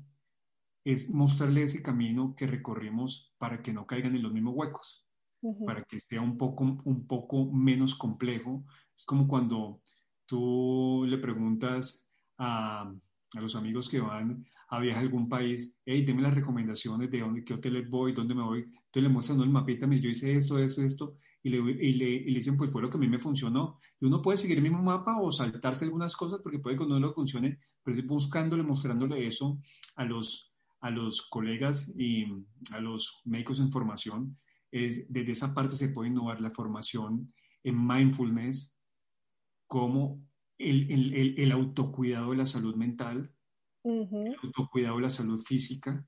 es 0.85 1.09
mostrarle 1.09 1.63
ese 1.63 1.83
camino 1.83 2.35
que 2.37 2.49
recorrimos 2.49 3.33
para 3.39 3.63
que 3.63 3.73
no 3.73 3.87
caigan 3.87 4.17
en 4.17 4.25
los 4.25 4.33
mismos 4.33 4.55
huecos, 4.57 5.07
para 5.65 5.85
que 5.85 6.01
sea 6.01 6.21
un 6.21 6.37
poco, 6.37 6.65
un 6.83 7.07
poco 7.07 7.45
menos 7.53 7.95
complejo. 7.95 8.65
Es 8.97 9.05
como 9.05 9.29
cuando 9.29 9.83
tú 10.27 11.05
le 11.07 11.19
preguntas 11.19 12.11
a, 12.39 12.93
a 13.37 13.41
los 13.41 13.55
amigos 13.55 13.89
que 13.89 14.01
van 14.01 14.45
a 14.69 14.81
viajar 14.81 15.03
a 15.03 15.07
algún 15.07 15.29
país, 15.29 15.75
hey, 15.85 16.05
deme 16.05 16.23
las 16.23 16.35
recomendaciones 16.35 17.11
de 17.11 17.21
dónde, 17.21 17.45
qué 17.45 17.55
hoteles 17.55 17.89
voy, 17.89 18.13
dónde 18.13 18.35
me 18.35 18.43
voy. 18.43 18.61
Entonces 18.61 19.03
le 19.03 19.09
muestran 19.09 19.41
el 19.41 19.49
mapita, 19.49 19.87
yo 19.87 20.11
hice 20.11 20.37
esto, 20.37 20.59
esto, 20.59 20.83
esto, 20.83 21.17
y 21.43 21.51
le, 21.51 21.59
y, 21.59 21.93
le, 21.93 22.05
y 22.11 22.31
le, 22.31 22.35
dicen, 22.35 22.57
pues 22.57 22.71
fue 22.71 22.83
lo 22.83 22.91
que 22.91 22.99
a 22.99 23.01
mí 23.01 23.09
me 23.09 23.19
funcionó. 23.19 23.79
Y 23.99 24.05
uno 24.05 24.21
puede 24.21 24.37
seguir 24.37 24.59
el 24.59 24.63
mismo 24.63 24.83
mapa 24.83 25.19
o 25.21 25.33
saltarse 25.33 25.87
algunas 25.87 26.15
cosas 26.15 26.41
porque 26.43 26.59
puede 26.59 26.77
que 26.77 26.87
no 26.87 27.01
le 27.01 27.11
funcione, 27.13 27.59
pero 27.83 27.97
es 27.97 28.07
buscándole, 28.07 28.63
mostrándole 28.63 29.27
eso 29.27 29.59
a 29.97 30.05
los, 30.05 30.53
a 30.81 30.91
los 30.91 31.23
colegas 31.23 31.91
y 31.97 32.27
a 32.73 32.81
los 32.81 33.23
médicos 33.25 33.61
en 33.61 33.73
formación. 33.73 34.37
Es, 34.71 35.11
desde 35.11 35.33
esa 35.33 35.55
parte 35.55 35.77
se 35.77 35.89
puede 35.89 36.11
innovar 36.11 36.43
la 36.43 36.51
formación 36.51 37.33
en 37.65 37.87
mindfulness, 37.87 38.77
como 39.67 40.23
el, 40.59 40.91
el, 40.91 41.39
el 41.39 41.53
autocuidado 41.53 42.33
de 42.33 42.37
la 42.37 42.47
salud 42.47 42.75
mental, 42.75 43.33
el 43.89 44.37
autocuidado 44.43 45.01
la 45.01 45.11
salud 45.11 45.41
física, 45.41 46.07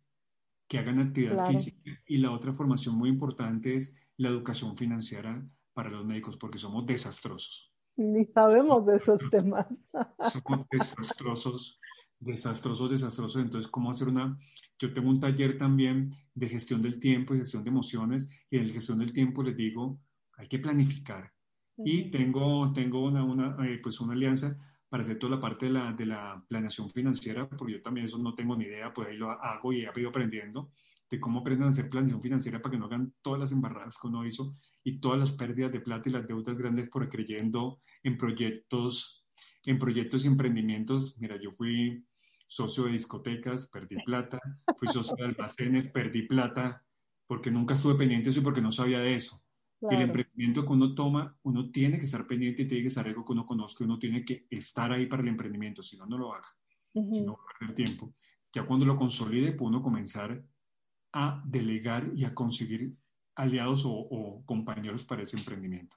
que 0.68 0.78
hagan 0.78 1.00
actividad 1.00 1.46
física. 1.46 1.90
Y 2.06 2.18
la 2.18 2.30
otra 2.30 2.52
formación 2.52 2.96
muy 2.96 3.08
importante 3.08 3.74
es 3.74 3.94
la 4.16 4.28
educación 4.28 4.76
financiera 4.76 5.44
para 5.72 5.90
los 5.90 6.04
médicos, 6.04 6.36
porque 6.36 6.58
somos 6.58 6.86
desastrosos. 6.86 7.72
Ni 7.96 8.24
sabemos 8.26 8.86
de 8.86 8.96
esos 8.96 9.20
temas. 9.30 9.66
Somos 10.32 10.66
desastrosos 10.70 11.80
desastrosos, 12.20 12.90
desastrosos. 12.90 13.42
Entonces, 13.42 13.70
¿cómo 13.70 13.90
hacer 13.90 14.08
una? 14.08 14.38
Yo 14.78 14.92
tengo 14.92 15.08
un 15.08 15.18
taller 15.18 15.58
también 15.58 16.10
de 16.34 16.48
gestión 16.48 16.80
del 16.82 17.00
tiempo 17.00 17.34
y 17.34 17.38
gestión 17.38 17.64
de 17.64 17.70
emociones, 17.70 18.28
y 18.50 18.58
en 18.58 18.68
la 18.68 18.74
gestión 18.74 18.98
del 18.98 19.12
tiempo 19.12 19.42
les 19.42 19.56
digo, 19.56 19.98
hay 20.36 20.46
que 20.46 20.58
planificar. 20.58 21.32
Y 21.82 22.10
tengo, 22.10 22.70
tengo 22.74 23.02
una, 23.02 23.24
una, 23.24 23.56
eh, 23.66 23.80
pues 23.82 24.00
una 24.02 24.12
alianza 24.12 24.54
para 24.90 25.04
hacer 25.04 25.18
toda 25.18 25.36
la 25.36 25.40
parte 25.40 25.66
de 25.66 25.72
la, 25.72 25.92
de 25.92 26.04
la 26.04 26.44
planeación 26.48 26.90
financiera, 26.90 27.48
porque 27.48 27.74
yo 27.74 27.82
también 27.82 28.06
eso 28.06 28.18
no 28.18 28.34
tengo 28.34 28.56
ni 28.56 28.64
idea, 28.64 28.92
pues 28.92 29.08
ahí 29.08 29.16
lo 29.16 29.30
hago 29.30 29.72
y 29.72 29.84
he 29.84 29.90
ido 29.96 30.08
aprendiendo 30.08 30.72
de 31.08 31.20
cómo 31.20 31.40
aprenden 31.40 31.68
a 31.68 31.70
hacer 31.70 31.88
planeación 31.88 32.20
financiera 32.20 32.60
para 32.60 32.72
que 32.72 32.78
no 32.78 32.86
hagan 32.86 33.14
todas 33.22 33.40
las 33.40 33.52
embarradas 33.52 33.98
que 34.00 34.08
uno 34.08 34.26
hizo 34.26 34.56
y 34.82 35.00
todas 35.00 35.18
las 35.18 35.32
pérdidas 35.32 35.72
de 35.72 35.80
plata 35.80 36.08
y 36.08 36.12
las 36.12 36.26
deudas 36.26 36.58
grandes 36.58 36.88
por 36.88 37.08
creyendo 37.08 37.80
en 38.02 38.18
proyectos, 38.18 39.24
en 39.64 39.78
proyectos 39.78 40.24
y 40.24 40.28
emprendimientos. 40.28 41.16
Mira, 41.18 41.36
yo 41.40 41.52
fui 41.52 42.04
socio 42.48 42.84
de 42.84 42.92
discotecas, 42.92 43.68
perdí 43.68 43.96
plata, 44.04 44.40
fui 44.76 44.88
socio 44.88 45.14
de 45.16 45.24
almacenes, 45.24 45.88
perdí 45.88 46.22
plata, 46.22 46.84
porque 47.28 47.50
nunca 47.52 47.74
estuve 47.74 47.94
pendiente 47.94 48.24
de 48.24 48.30
eso 48.30 48.40
y 48.40 48.44
porque 48.44 48.60
no 48.60 48.72
sabía 48.72 48.98
de 48.98 49.14
eso. 49.14 49.40
El 49.82 50.02
emprendimiento 50.02 50.66
que 50.66 50.72
uno 50.72 50.94
toma, 50.94 51.34
uno 51.42 51.70
tiene 51.70 51.98
que 51.98 52.04
estar 52.04 52.26
pendiente 52.26 52.62
y 52.62 52.68
tiene 52.68 52.84
que 52.84 52.90
ser 52.90 53.06
algo 53.06 53.24
que 53.24 53.32
uno 53.32 53.46
conozca, 53.46 53.84
uno 53.84 53.98
tiene 53.98 54.24
que 54.24 54.46
estar 54.50 54.92
ahí 54.92 55.06
para 55.06 55.22
el 55.22 55.28
emprendimiento, 55.28 55.82
si 55.82 55.96
no, 55.96 56.04
no 56.04 56.18
lo 56.18 56.34
haga, 56.34 56.48
si 56.92 57.22
no 57.22 57.32
va 57.32 57.44
a 57.44 57.58
perder 57.58 57.74
tiempo. 57.74 58.12
Ya 58.52 58.64
cuando 58.64 58.84
lo 58.84 58.96
consolide, 58.96 59.52
puede 59.52 59.70
uno 59.70 59.82
comenzar 59.82 60.44
a 61.12 61.42
delegar 61.46 62.12
y 62.14 62.24
a 62.24 62.34
conseguir 62.34 62.94
aliados 63.36 63.84
o, 63.86 64.42
compañeros 64.44 65.04
para 65.04 65.22
ese 65.22 65.38
emprendimiento. 65.38 65.96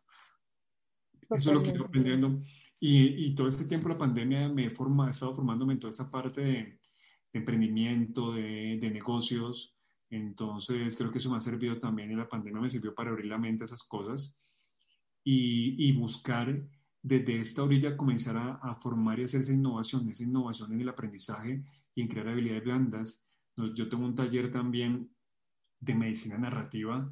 Eso 1.30 1.50
es 1.50 1.56
lo 1.56 1.62
que 1.64 1.72
estoy 1.72 1.86
aprendiendo. 1.86 2.40
Y, 2.80 3.26
y, 3.26 3.36
todo 3.36 3.48
este 3.48 3.66
tiempo 3.66 3.90
la 3.90 3.98
pandemia 3.98 4.50
me 4.50 4.66
he, 4.66 4.70
formado, 4.70 5.10
he 5.10 5.12
estado 5.12 5.36
formándome 5.36 5.74
en 5.74 5.80
toda 5.80 5.92
esa 5.92 6.10
parte 6.10 6.42
de, 6.42 6.80
emprendimiento, 7.34 8.34
de, 8.34 8.78
de, 8.80 8.92
negocios. 8.92 9.76
Entonces, 10.16 10.96
creo 10.96 11.10
que 11.10 11.18
eso 11.18 11.32
me 11.32 11.38
ha 11.38 11.40
servido 11.40 11.80
también 11.80 12.12
y 12.12 12.16
la 12.16 12.30
pandemia 12.30 12.62
me 12.62 12.70
sirvió 12.70 12.94
para 12.94 13.10
abrir 13.10 13.26
la 13.26 13.40
mente 13.40 13.64
a 13.64 13.66
esas 13.66 13.84
cosas 13.84 14.38
y, 15.24 15.90
y 15.90 15.92
buscar 15.94 16.62
desde 17.02 17.40
esta 17.40 17.64
orilla 17.64 17.98
comenzar 17.98 18.38
a, 18.38 18.54
a, 18.56 18.76
formar 18.76 19.20
y 19.20 19.24
hacer 19.24 19.42
esa 19.42 19.52
innovación, 19.52 20.08
esa 20.10 20.24
innovación 20.24 20.72
en 20.72 20.82
el 20.82 20.90
aprendizaje 20.90 21.64
y 21.96 22.02
en 22.02 22.08
crear 22.08 22.28
habilidades 22.28 22.64
blandas. 22.64 23.26
Yo 23.56 23.90
tengo 23.90 24.06
un 24.06 24.14
taller 24.14 24.52
también 24.52 25.10
de 25.80 25.96
medicina 25.96 26.38
narrativa 26.38 27.12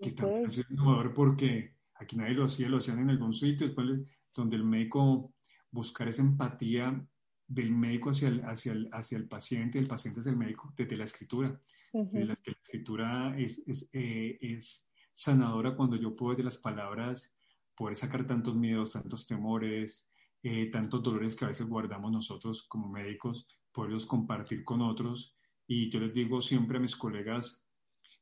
que 0.00 0.12
también 0.12 0.48
es 0.48 0.64
innovador 0.70 1.14
porque 1.14 1.76
aquí 1.94 2.16
nadie 2.16 2.34
lo 2.34 2.44
hacía, 2.44 2.68
lo 2.68 2.78
hacían 2.78 3.00
en 3.00 3.10
algún 3.10 3.34
sitio, 3.34 3.66
después 3.66 4.00
donde 4.34 4.56
el 4.56 4.64
médico 4.64 5.34
buscar 5.70 6.08
esa 6.08 6.22
empatía 6.22 7.06
del 7.46 7.70
médico 7.70 8.10
hacia 8.10 8.28
el, 8.28 8.40
hacia 8.44 8.72
el, 8.72 8.88
hacia 8.92 9.18
el 9.18 9.28
paciente, 9.28 9.78
el 9.78 9.86
paciente 9.86 10.20
es 10.20 10.26
el 10.26 10.36
médico, 10.36 10.72
desde 10.76 10.96
la 10.96 11.04
escritura. 11.04 11.58
La, 11.92 12.38
escritura 12.44 13.38
es, 13.38 13.62
es, 13.66 13.88
eh, 13.92 14.38
es, 14.40 14.84
sanadora 15.10 15.74
cuando 15.74 15.96
yo 15.96 16.14
puedo 16.14 16.36
de 16.36 16.44
las 16.44 16.58
palabras 16.58 17.36
poder 17.74 17.96
sacar 17.96 18.26
tantos 18.26 18.54
miedos, 18.54 18.92
tantos 18.92 19.26
temores, 19.26 20.08
eh, 20.42 20.70
tantos 20.70 21.02
dolores 21.02 21.34
que 21.34 21.44
a 21.44 21.48
veces 21.48 21.66
guardamos 21.66 22.12
nosotros 22.12 22.64
como 22.68 22.88
médicos, 22.88 23.46
poderlos 23.72 24.06
compartir 24.06 24.64
con 24.64 24.80
otros. 24.80 25.36
Y 25.66 25.90
yo 25.90 26.00
les 26.00 26.14
digo 26.14 26.40
siempre 26.40 26.78
a 26.78 26.80
mis 26.80 26.96
colegas 26.96 27.68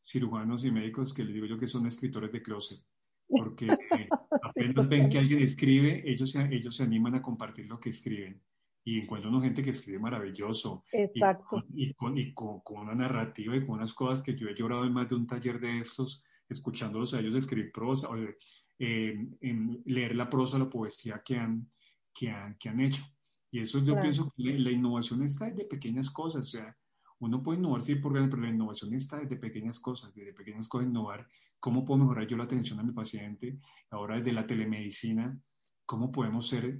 cirujanos 0.03 0.65
y 0.65 0.71
médicos 0.71 1.13
que 1.13 1.25
les 1.25 1.35
digo 1.35 1.47
yo 1.47 1.59
que 1.59 1.69
son 1.69 1.87
escritores 1.87 2.33
de 2.33 2.43
closet, 2.43 2.81
porque 3.29 3.67
apenas 4.43 4.89
ven 4.89 5.09
que 5.11 5.19
alguien 5.19 5.43
escribe, 5.43 6.03
ellos 6.11 6.31
se, 6.31 6.43
ellos 6.55 6.77
se 6.77 6.85
animan 6.85 7.17
a 7.17 7.23
compartir 7.23 7.67
lo 7.67 7.79
que 7.79 7.91
escriben. 7.91 8.41
Y 8.89 9.01
encuentro 9.01 9.31
una 9.31 9.43
gente 9.43 9.65
que 9.65 9.71
escribe 9.71 9.99
maravilloso. 9.99 10.85
Exacto. 10.93 11.65
Y, 11.75 11.93
con, 11.95 12.17
y 12.17 12.33
con, 12.33 12.61
con, 12.61 12.83
una 12.83 12.95
narrativa 12.95 13.57
y 13.57 13.67
con 13.67 13.77
unas 13.77 13.93
cosas 13.93 14.23
que 14.23 14.37
yo 14.37 14.49
he 14.49 14.55
llorado 14.55 14.85
en 14.85 14.93
más 14.93 15.09
de 15.09 15.17
un 15.17 15.27
taller 15.27 15.59
de 15.59 15.81
estos, 15.81 16.25
escuchándolos 16.49 17.13
a 17.13 17.19
ellos 17.19 17.35
escribir 17.35 17.73
prosa, 17.73 18.09
o, 18.09 18.17
eh, 18.79 19.29
leer 19.87 20.15
la 20.15 20.31
prosa, 20.31 20.59
la 20.59 20.71
poesía 20.71 21.21
que 21.25 21.37
han, 21.37 21.69
que 22.15 22.31
han, 22.31 22.57
que 22.59 22.69
han 22.69 22.81
hecho. 22.81 23.03
Y 23.51 23.61
eso 23.61 23.83
yo 23.83 23.99
pienso 24.01 24.33
que 24.37 24.43
la, 24.45 24.59
la, 24.59 24.71
innovación 24.71 25.23
está 25.23 25.51
de 25.51 25.65
pequeñas 25.65 26.11
cosas, 26.11 26.43
o 26.43 26.51
sea, 26.51 26.77
uno 27.19 27.43
puede 27.43 27.59
innovar, 27.59 27.83
sí, 27.83 27.97
por 27.97 28.13
pero 28.13 28.43
la 28.43 28.51
innovación 28.51 28.95
está 28.95 29.19
desde 29.19 29.37
pequeñas 29.37 29.81
cosas, 29.81 30.15
desde 30.15 30.33
pequeñas 30.33 30.69
cosas 30.69 30.89
innovar. 30.89 31.27
¿Cómo 31.59 31.85
puedo 31.85 32.01
mejorar 32.01 32.27
yo 32.27 32.37
la 32.37 32.45
atención 32.45 32.79
a 32.79 32.83
mi 32.83 32.93
paciente? 32.93 33.59
Ahora 33.91 34.17
desde 34.17 34.33
la 34.33 34.47
telemedicina, 34.47 35.39
¿cómo 35.87 36.13
podemos 36.13 36.47
ser, 36.47 36.79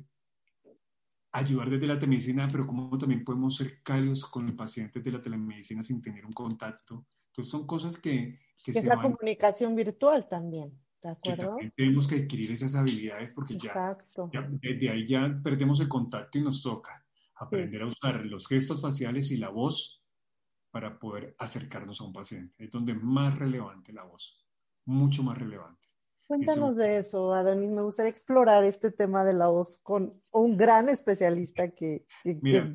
ayudar 1.37 1.71
desde 1.71 1.87
la 1.87 1.99
telemedicina, 1.99 2.49
pero 2.51 2.67
cómo 2.67 2.97
también 2.99 3.25
podemos 3.25 3.57
ser 3.57 3.83
cálidos 3.83 4.25
con 4.27 4.47
el 4.49 4.57
paciente 4.57 5.01
de 5.01 5.13
la 5.13 5.21
telemedicina 5.21 5.83
sin 5.83 6.01
tener 6.01 6.25
un 6.25 6.33
contacto? 6.33 7.07
Entonces 7.29 7.51
son 7.51 7.67
cosas 7.67 7.99
que... 7.99 8.39
que 8.65 8.71
es 8.71 8.85
la 8.85 9.01
comunicación 9.01 9.75
virtual 9.75 10.29
también. 10.29 10.73
¿De 11.03 11.11
acuerdo? 11.11 11.57
tenemos 11.77 12.09
que 12.09 12.17
adquirir 12.17 12.51
esas 12.51 12.75
habilidades 12.75 13.31
porque 13.31 13.57
ya, 13.57 13.97
ya, 14.33 14.49
desde 14.61 14.91
ahí 14.91 15.07
ya 15.07 15.39
perdemos 15.41 15.79
el 15.81 15.89
contacto 15.89 16.39
y 16.39 16.43
nos 16.43 16.61
toca 16.63 17.05
aprender 17.37 17.83
a 17.83 17.87
usar 17.87 18.25
los 18.25 18.49
gestos 18.49 18.81
faciales 18.81 19.31
y 19.31 19.37
la 19.37 19.51
voz 19.51 20.03
para 20.71 20.99
poder 20.99 21.37
acercarnos 21.39 22.01
a 22.01 22.05
un 22.05 22.13
paciente. 22.13 22.65
Es 22.65 22.71
donde 22.71 22.95
más 22.95 23.39
relevante 23.39 23.93
la 23.93 24.03
voz, 24.03 24.45
mucho 24.87 25.23
más 25.23 25.39
relevante. 25.39 25.86
Cuéntanos 26.27 26.77
de 26.77 26.99
eso, 26.99 27.33
Adonis. 27.33 27.71
Me 27.71 27.83
gustaría 27.83 28.11
explorar 28.11 28.65
este 28.65 28.91
tema 28.91 29.25
de 29.25 29.33
la 29.33 29.49
voz 29.49 29.79
con 29.83 30.21
un 30.33 30.57
gran 30.57 30.89
especialista 30.89 31.71
que... 31.71 32.05
Mira, 32.25 32.73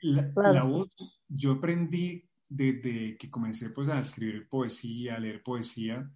La, 0.00 0.62
voz, 0.62 0.88
yo 1.28 1.52
aprendí 1.52 2.28
desde 2.48 3.16
que 3.18 3.30
comencé 3.30 3.70
pues, 3.70 3.88
a 3.88 3.98
escribir 3.98 4.48
poesía, 4.48 5.16
a 5.16 5.20
leer 5.20 5.42
poesía, 5.42 6.10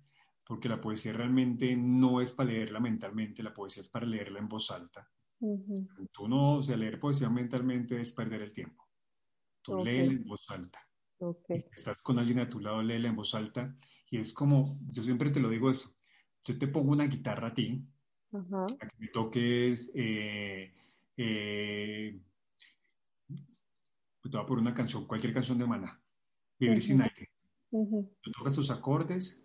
porque 0.47 0.69
la 0.69 0.81
poesía 0.81 1.13
realmente 1.13 1.77
no 1.77 2.21
es 2.21 2.33
para 2.33 2.51
leerla 2.51 2.81
mentalmente, 2.81 3.43
la 3.43 3.53
poesía 3.53 3.83
es 3.83 3.89
para 3.89 4.07
leerla 4.07 4.39
en 4.39 4.49
voz 4.49 4.71
alta. 4.71 5.07
Tú 6.13 6.29
no, 6.29 6.57
o 6.57 6.63
sea, 6.63 6.77
leer 6.77 6.99
poesía 6.99 7.31
mentalmente 7.31 8.01
es 8.01 8.13
perder 8.13 8.43
el 8.43 8.53
tiempo. 8.53 8.89
Tú 9.63 9.81
okay. 9.81 10.01
en 10.01 10.25
voz 10.25 10.45
alta. 10.49 10.79
Estás 11.49 12.01
con 12.03 12.19
alguien 12.19 12.41
a 12.41 12.49
tu 12.49 12.61
lado, 12.61 12.83
léela 12.83 13.09
en 13.09 13.17
voz 13.17 13.35
alta. 13.35 13.77
Y 14.11 14.19
es 14.19 14.33
como, 14.33 14.79
yo 14.89 15.03
siempre 15.03 15.31
te 15.31 15.41
lo 15.41 15.49
digo 15.51 15.71
eso, 15.71 15.91
yo 16.45 16.59
te 16.59 16.69
pongo 16.69 16.93
una 16.93 17.07
guitarra 17.07 17.49
a 17.49 17.55
ti, 17.55 17.85
para 18.31 18.91
que 18.91 18.99
me 18.99 19.09
toques, 19.09 19.91
eh, 19.95 20.73
eh, 21.17 22.21
te 23.29 24.37
voy 24.37 24.41
a 24.41 24.47
poner 24.47 24.63
una 24.63 24.75
canción, 24.75 25.07
cualquier 25.07 25.33
canción 25.33 25.59
de 25.59 25.67
Mana, 25.67 26.01
Vivir 26.59 26.83
sin 26.83 27.03
aire. 27.03 27.31
Tú 27.71 28.31
tocas 28.37 28.55
tus 28.55 28.71
acordes, 28.71 29.45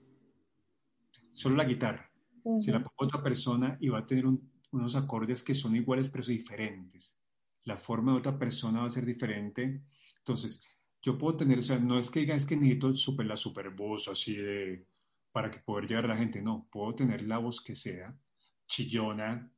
solo 1.31 1.55
la 1.55 1.65
guitarra. 1.65 2.11
Si 2.59 2.71
la 2.71 2.79
pongo 2.79 2.93
otra 2.97 3.23
persona 3.23 3.77
y 3.81 3.89
va 3.89 3.99
a 3.99 4.05
tener 4.05 4.25
unos 4.71 4.95
acordes 4.95 5.41
que 5.41 5.53
son 5.53 5.75
iguales 5.75 6.09
pero 6.09 6.23
diferentes. 6.25 7.17
La 7.63 7.77
forma 7.77 8.11
de 8.11 8.19
otra 8.19 8.37
persona 8.37 8.81
va 8.81 8.87
a 8.87 8.91
ser 8.91 9.05
diferente. 9.05 9.83
Entonces, 10.19 10.63
yo 11.01 11.17
puedo 11.17 11.37
tener, 11.37 11.59
o 11.59 11.61
sea, 11.61 11.79
no 11.79 11.97
es 11.97 12.11
que 12.11 12.19
diga, 12.19 12.35
es 12.35 12.45
que 12.45 12.55
necesito 12.55 12.95
super, 12.95 13.25
la 13.25 13.37
super 13.37 13.71
voz 13.71 14.07
así 14.07 14.35
de, 14.35 14.85
para 15.35 15.51
que 15.51 15.59
poder 15.59 15.85
llegar 15.85 16.05
a 16.05 16.13
la 16.13 16.15
gente, 16.15 16.41
no, 16.41 16.65
puedo 16.71 16.95
tener 16.95 17.21
la 17.23 17.39
voz 17.39 17.59
que 17.59 17.75
sea, 17.75 18.17
chillona, 18.67 19.51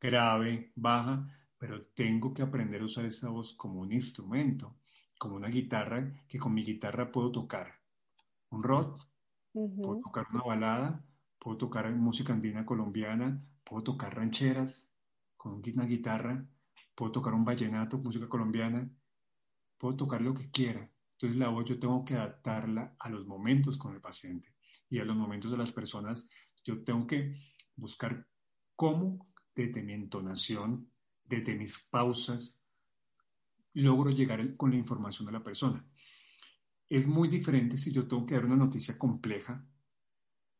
grave, 0.00 0.72
baja, 0.74 1.24
pero 1.56 1.86
tengo 1.94 2.34
que 2.34 2.42
aprender 2.42 2.82
a 2.82 2.86
usar 2.86 3.04
esa 3.04 3.28
voz 3.28 3.54
como 3.54 3.80
un 3.80 3.92
instrumento, 3.92 4.74
como 5.16 5.36
una 5.36 5.46
guitarra, 5.46 6.26
que 6.26 6.40
con 6.40 6.52
mi 6.52 6.64
guitarra 6.64 7.12
puedo 7.12 7.30
tocar 7.30 7.78
un 8.50 8.64
rock, 8.64 9.06
puedo 9.52 10.00
tocar 10.00 10.26
una 10.32 10.42
balada, 10.42 11.04
puedo 11.38 11.56
tocar 11.58 11.88
música 11.94 12.32
andina 12.32 12.66
colombiana, 12.66 13.40
puedo 13.62 13.84
tocar 13.84 14.16
rancheras 14.16 14.90
con 15.36 15.62
una 15.64 15.84
guitarra, 15.84 16.44
puedo 16.96 17.12
tocar 17.12 17.34
un 17.34 17.44
vallenato, 17.44 17.98
música 17.98 18.28
colombiana, 18.28 18.90
puedo 19.78 19.94
tocar 19.94 20.22
lo 20.22 20.34
que 20.34 20.50
quiera. 20.50 20.90
Entonces 21.12 21.38
la 21.38 21.50
voz 21.50 21.66
yo 21.66 21.78
tengo 21.78 22.04
que 22.04 22.16
adaptarla 22.16 22.96
a 22.98 23.08
los 23.08 23.28
momentos 23.28 23.78
con 23.78 23.94
el 23.94 24.00
paciente 24.00 24.57
y 24.90 24.98
a 24.98 25.04
los 25.04 25.16
momentos 25.16 25.50
de 25.50 25.58
las 25.58 25.72
personas. 25.72 26.26
Yo 26.64 26.82
tengo 26.84 27.06
que 27.06 27.34
buscar 27.76 28.26
cómo 28.74 29.28
desde 29.54 29.82
mi 29.82 29.92
entonación, 29.92 30.90
desde 31.24 31.54
mis 31.54 31.78
pausas, 31.90 32.62
logro 33.74 34.10
llegar 34.10 34.56
con 34.56 34.70
la 34.70 34.76
información 34.76 35.28
a 35.28 35.32
la 35.32 35.42
persona. 35.42 35.84
Es 36.88 37.06
muy 37.06 37.28
diferente 37.28 37.76
si 37.76 37.92
yo 37.92 38.06
tengo 38.06 38.24
que 38.24 38.34
dar 38.34 38.46
una 38.46 38.56
noticia 38.56 38.96
compleja. 38.98 39.64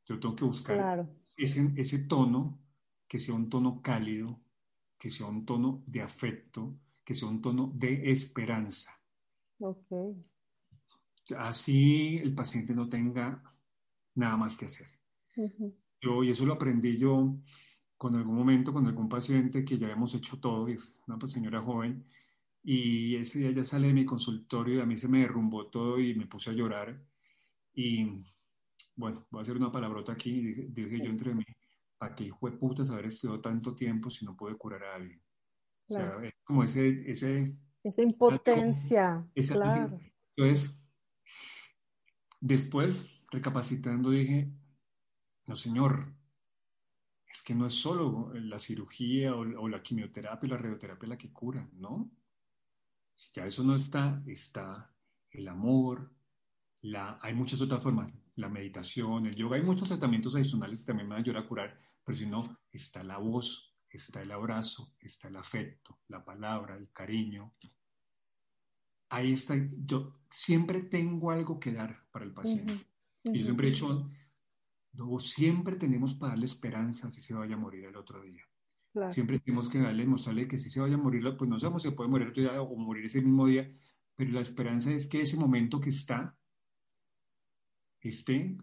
Yo 0.05 0.19
tengo 0.19 0.37
que 0.37 0.45
buscar 0.45 1.09
ese, 1.37 1.73
ese 1.77 2.07
tono, 2.07 2.61
que 3.07 3.19
sea 3.19 3.35
un 3.35 3.49
tono 3.49 3.81
cálido, 3.81 4.41
que 4.99 5.11
sea 5.11 5.27
un 5.27 5.47
tono 5.47 5.83
de 5.87 6.03
afecto, 6.03 6.81
que 7.05 7.15
sea 7.15 7.29
un 7.29 7.41
tono 7.41 7.73
de 7.75 8.11
esperanza. 8.11 8.93
Ok. 9.61 9.91
Así 11.37 12.19
el 12.19 12.35
paciente 12.35 12.75
no 12.75 12.89
tenga 12.89 13.43
nada 14.19 14.37
más 14.37 14.57
que 14.57 14.67
hacer. 14.67 14.89
Yo, 16.01 16.25
y 16.25 16.31
eso 16.31 16.45
lo 16.45 16.55
aprendí 16.55 16.97
yo 16.97 17.37
con 17.97 18.15
algún 18.15 18.37
momento, 18.37 18.73
con 18.73 18.87
algún 18.87 19.09
paciente 19.09 19.65
que 19.65 19.79
ya 19.79 19.87
habíamos 19.87 20.15
hecho 20.15 20.39
todo, 20.39 20.69
es 20.69 20.99
una 21.07 21.19
señora 21.27 21.63
joven, 21.63 22.05
Y 22.63 23.17
ese 23.17 23.39
día 23.39 23.51
ya 23.53 23.65
sale 23.65 23.89
de 23.89 23.95
mi 23.95 24.05
consultorio 24.05 24.77
y 24.77 24.81
a 24.81 24.87
mí 24.87 24.97
se 24.97 25.09
me 25.09 25.21
derrumbó 25.21 25.69
todo 25.69 25.99
y 25.99 26.15
me 26.15 26.27
puse 26.27 26.51
a 26.51 26.53
llorar. 26.53 27.01
Y 27.73 28.25
bueno, 28.97 29.27
voy 29.31 29.41
a 29.41 29.43
hacer 29.43 29.57
una 29.57 29.73
palabrota 29.73 30.13
aquí. 30.13 30.41
Dije, 30.43 30.67
dije 30.69 30.99
yo 30.99 31.11
entre 31.11 31.35
mí, 31.35 31.45
¿para 31.97 32.15
qué 32.15 32.25
hijo 32.25 32.51
de 32.51 32.57
puta 32.57 32.83
haber 32.93 33.07
estudiado 33.07 33.41
tanto 33.41 33.75
tiempo 33.75 34.11
si 34.11 34.25
no 34.25 34.37
puede 34.37 34.57
curar 34.57 34.85
a 34.85 34.95
alguien? 34.97 35.23
O 35.89 35.95
sea, 35.95 36.19
es 36.23 36.35
como 36.45 36.65
ese, 36.65 37.11
ese... 37.11 37.57
Esa 37.83 38.03
impotencia, 38.03 39.27
claro. 39.49 39.99
Entonces, 40.37 40.79
después, 42.41 43.18
recapacitando, 43.31 44.11
dije, 44.11 44.51
no 45.47 45.57
señor, 45.57 46.15
es 47.27 47.43
que 47.43 47.55
no 47.55 47.67
es 47.67 47.75
solo 47.75 48.33
la 48.35 48.59
cirugía 48.59 49.35
o, 49.35 49.69
la 49.69 49.83
quimioterapia 49.83 50.47
o 50.47 50.51
la 50.51 50.59
radioterapia 50.59 51.09
la 51.09 51.19
que 51.19 51.33
cura, 51.33 51.69
¿no? 51.75 52.11
Si 53.15 53.33
ya 53.35 53.47
eso 53.47 53.65
no 53.65 53.75
está, 53.75 54.23
está 54.27 54.95
el 55.31 55.49
amor, 55.49 56.13
la, 56.83 57.19
hay 57.21 57.35
muchas 57.35 57.61
otras 57.61 57.83
formas, 57.83 58.13
la 58.37 58.49
meditación, 58.49 59.27
el 59.27 59.35
yoga, 59.35 59.57
hay 59.57 59.63
muchos 59.63 59.89
tratamientos 59.89 60.35
adicionales 60.37 60.81
que 60.81 60.87
también 60.87 61.09
me 61.09 61.15
van 61.15 61.21
a 61.21 61.25
ayudar 61.25 61.43
a 61.43 61.49
curar, 61.49 61.81
pero 62.05 62.17
si 62.17 62.27
no, 62.27 62.59
está 62.73 63.03
la 63.03 63.19
voz, 63.19 63.77
está 63.91 64.23
el 64.23 64.31
abrazo, 64.31 64.95
está 65.01 65.29
el 65.29 65.37
afecto, 65.37 66.01
la 66.09 66.25
palabra, 66.25 66.77
el 66.77 66.91
cariño. 66.93 67.55
Ahí 69.11 69.33
está, 69.33 69.55
yo 69.85 70.21
siempre 70.31 70.83
tengo 70.85 71.31
algo 71.31 71.59
que 71.59 71.73
dar 71.73 72.07
para 72.11 72.25
el 72.25 72.33
paciente. 72.33 72.87
Y 73.33 73.39
yo 73.39 73.45
siempre 73.45 73.69
he 73.69 73.71
dicho, 73.71 74.11
siempre 75.19 75.77
tenemos 75.77 76.15
para 76.15 76.33
darle 76.33 76.47
esperanza 76.47 77.11
si 77.11 77.21
se 77.21 77.35
vaya 77.35 77.55
a 77.55 77.59
morir 77.59 77.85
el 77.85 77.97
otro 77.97 78.23
día. 78.23 78.43
Siempre 79.11 79.39
tenemos 79.39 79.69
que 79.69 79.79
darle, 79.79 80.07
mostrarle 80.07 80.49
que 80.49 80.59
si 80.59 80.71
se 80.71 80.81
vaya 80.81 80.95
a 80.95 80.99
morir, 80.99 81.23
pues 81.37 81.49
no 81.49 81.59
sabemos 81.59 81.83
si 81.83 81.91
puede 81.91 82.11
morir 82.11 82.29
otro 82.29 82.43
día 82.43 82.61
o 82.61 82.77
morir 82.77 83.05
ese 83.07 83.21
mismo 83.21 83.47
día, 83.47 83.71
pero 84.17 84.33
la 84.33 84.41
esperanza 84.41 84.91
es 84.91 85.07
que 85.07 85.21
ese 85.21 85.37
momento 85.37 85.81
que 85.81 85.91
está, 85.91 86.37
esté 88.01 88.59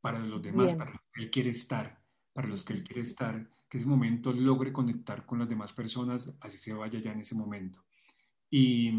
para 0.00 0.18
los 0.18 0.42
demás, 0.42 0.74
para 0.74 0.90
los 0.90 1.00
que 1.12 1.22
él 1.22 1.30
quiere 1.30 1.50
estar, 1.50 2.02
para 2.32 2.48
los 2.48 2.64
que 2.64 2.72
él 2.72 2.82
quiere 2.82 3.02
estar, 3.02 3.48
que 3.68 3.78
ese 3.78 3.86
momento 3.86 4.32
logre 4.32 4.72
conectar 4.72 5.24
con 5.24 5.38
las 5.38 5.48
demás 5.48 5.72
personas, 5.72 6.36
así 6.40 6.58
se 6.58 6.72
vaya 6.72 6.98
ya 6.98 7.12
en 7.12 7.20
ese 7.20 7.36
momento. 7.36 7.84
Y, 8.50 8.90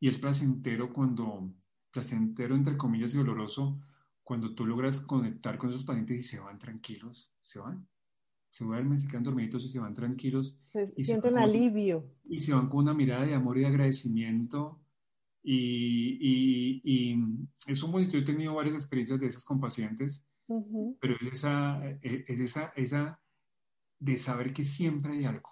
y 0.00 0.08
es 0.08 0.18
placentero 0.18 0.92
cuando, 0.92 1.54
placentero 1.92 2.56
entre 2.56 2.76
comillas 2.76 3.14
y 3.14 3.18
doloroso, 3.18 3.78
cuando 4.24 4.54
tú 4.54 4.66
logras 4.66 5.02
conectar 5.02 5.58
con 5.58 5.70
esos 5.70 5.84
pacientes 5.84 6.18
y 6.18 6.22
se 6.22 6.40
van 6.40 6.58
tranquilos, 6.58 7.30
se 7.42 7.60
van, 7.60 7.86
se 8.48 8.64
duermen, 8.64 8.98
se 8.98 9.08
quedan 9.08 9.24
dormiditos 9.24 9.64
y 9.64 9.68
se 9.68 9.78
van 9.78 9.94
tranquilos. 9.94 10.56
y 10.96 11.04
sienten 11.04 11.38
alivio. 11.38 12.10
Y 12.24 12.40
se 12.40 12.54
van 12.54 12.68
con 12.68 12.80
una 12.80 12.94
mirada 12.94 13.26
de 13.26 13.34
amor 13.34 13.58
y 13.58 13.60
de 13.60 13.66
agradecimiento. 13.66 14.80
Y, 15.42 16.18
y, 16.84 17.18
es 17.66 17.82
un 17.82 17.92
bonito. 17.92 18.12
Yo 18.12 18.18
he 18.20 18.24
tenido 18.24 18.54
varias 18.54 18.76
experiencias 18.76 19.20
de 19.20 19.26
esas 19.26 19.44
con 19.44 19.60
pacientes, 19.60 20.24
pero 21.00 21.16
es 21.20 21.34
esa, 21.34 21.84
e, 21.84 22.24
es 22.28 22.40
esa, 22.40 22.72
esa 22.76 23.20
de 23.98 24.18
saber 24.18 24.52
que 24.52 24.64
siempre 24.64 25.12
hay 25.12 25.24
algo. 25.24 25.50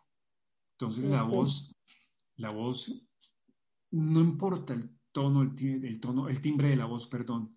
Entonces 0.78 1.04
la 1.04 1.22
voz, 1.22 1.74
la 2.36 2.50
voz, 2.50 3.06
no 3.90 4.20
importa 4.20 4.74
el 4.74 4.90
tono, 5.12 5.42
el, 5.42 5.84
el 5.84 6.00
tono, 6.00 6.28
el 6.28 6.40
timbre 6.40 6.68
de 6.68 6.76
la 6.76 6.86
voz, 6.86 7.06
perdón, 7.08 7.56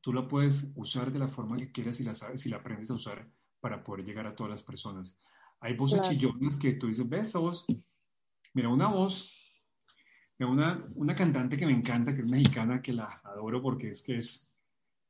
tú 0.00 0.12
la 0.12 0.26
puedes 0.26 0.70
usar 0.74 1.12
de 1.12 1.18
la 1.18 1.28
forma 1.28 1.56
que 1.56 1.72
quieras 1.72 2.00
y 2.00 2.04
la 2.04 2.14
sabes 2.14 2.46
y 2.46 2.48
la 2.48 2.58
aprendes 2.58 2.90
a 2.90 2.94
usar 2.94 3.28
para 3.60 3.82
poder 3.82 4.04
llegar 4.04 4.26
a 4.26 4.34
todas 4.34 4.50
las 4.50 4.62
personas. 4.62 5.18
Hay 5.60 5.76
voces 5.76 6.02
chillonas 6.02 6.56
que 6.56 6.74
tú 6.74 6.86
dices, 6.86 7.08
ves 7.08 7.28
esa 7.28 7.40
voz, 7.40 7.66
mira 8.54 8.68
una 8.68 8.88
voz, 8.88 9.62
mira 10.38 10.50
una, 10.50 10.88
una 10.94 11.14
cantante 11.14 11.56
que 11.56 11.66
me 11.66 11.72
encanta, 11.72 12.14
que 12.14 12.20
es 12.20 12.26
mexicana, 12.26 12.80
que 12.80 12.92
la 12.92 13.20
adoro 13.24 13.60
porque 13.60 13.90
es 13.90 14.02
que 14.02 14.16
es, 14.16 14.56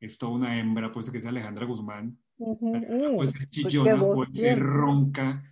es 0.01 0.16
toda 0.16 0.33
una 0.33 0.59
hembra, 0.59 0.91
pues 0.91 1.11
que 1.11 1.18
es 1.18 1.26
Alejandra 1.26 1.66
Guzmán. 1.66 2.18
Puede 2.37 3.31
ser 3.31 3.49
pues, 3.49 3.51
chillona, 3.51 3.99
puede 3.99 4.33
ser 4.33 4.61
ronca, 4.61 5.43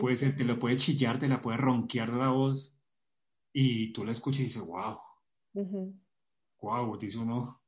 puede 0.00 0.16
ser, 0.16 0.36
te 0.36 0.44
la 0.44 0.58
puede 0.58 0.76
chillar, 0.76 1.18
te 1.18 1.28
la 1.28 1.40
puede 1.40 1.56
ronquear 1.56 2.10
la 2.10 2.28
voz. 2.28 2.78
Y 3.54 3.92
tú 3.92 4.04
la 4.04 4.12
escuchas 4.12 4.40
y 4.40 4.44
dices, 4.44 4.66
wow, 4.66 4.98
wow, 6.60 6.96
dice 6.98 7.18
uno, 7.18 7.62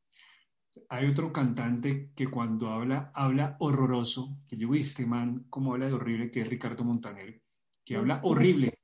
hay 0.88 1.06
otro 1.06 1.32
cantante 1.32 2.12
que 2.14 2.28
cuando 2.28 2.68
habla, 2.68 3.12
habla 3.14 3.56
horroroso, 3.60 4.38
que 4.48 4.56
yo, 4.56 4.74
este 4.74 5.06
man, 5.06 5.46
como 5.50 5.72
habla 5.72 5.86
de 5.86 5.92
horrible, 5.92 6.30
que 6.30 6.40
es 6.40 6.48
Ricardo 6.48 6.84
Montaner, 6.84 7.42
que 7.84 7.96
habla 7.96 8.20
horrible. 8.24 8.78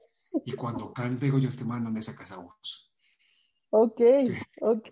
Y 0.45 0.53
cuando 0.53 0.93
canta, 0.93 1.25
digo 1.25 1.39
yo, 1.39 1.49
este 1.49 1.65
man, 1.65 1.85
¿dónde 1.85 2.03
saca 2.03 2.25
esa 2.25 2.37
voz? 2.37 2.93
Ok, 3.71 4.01
ok. 4.61 4.91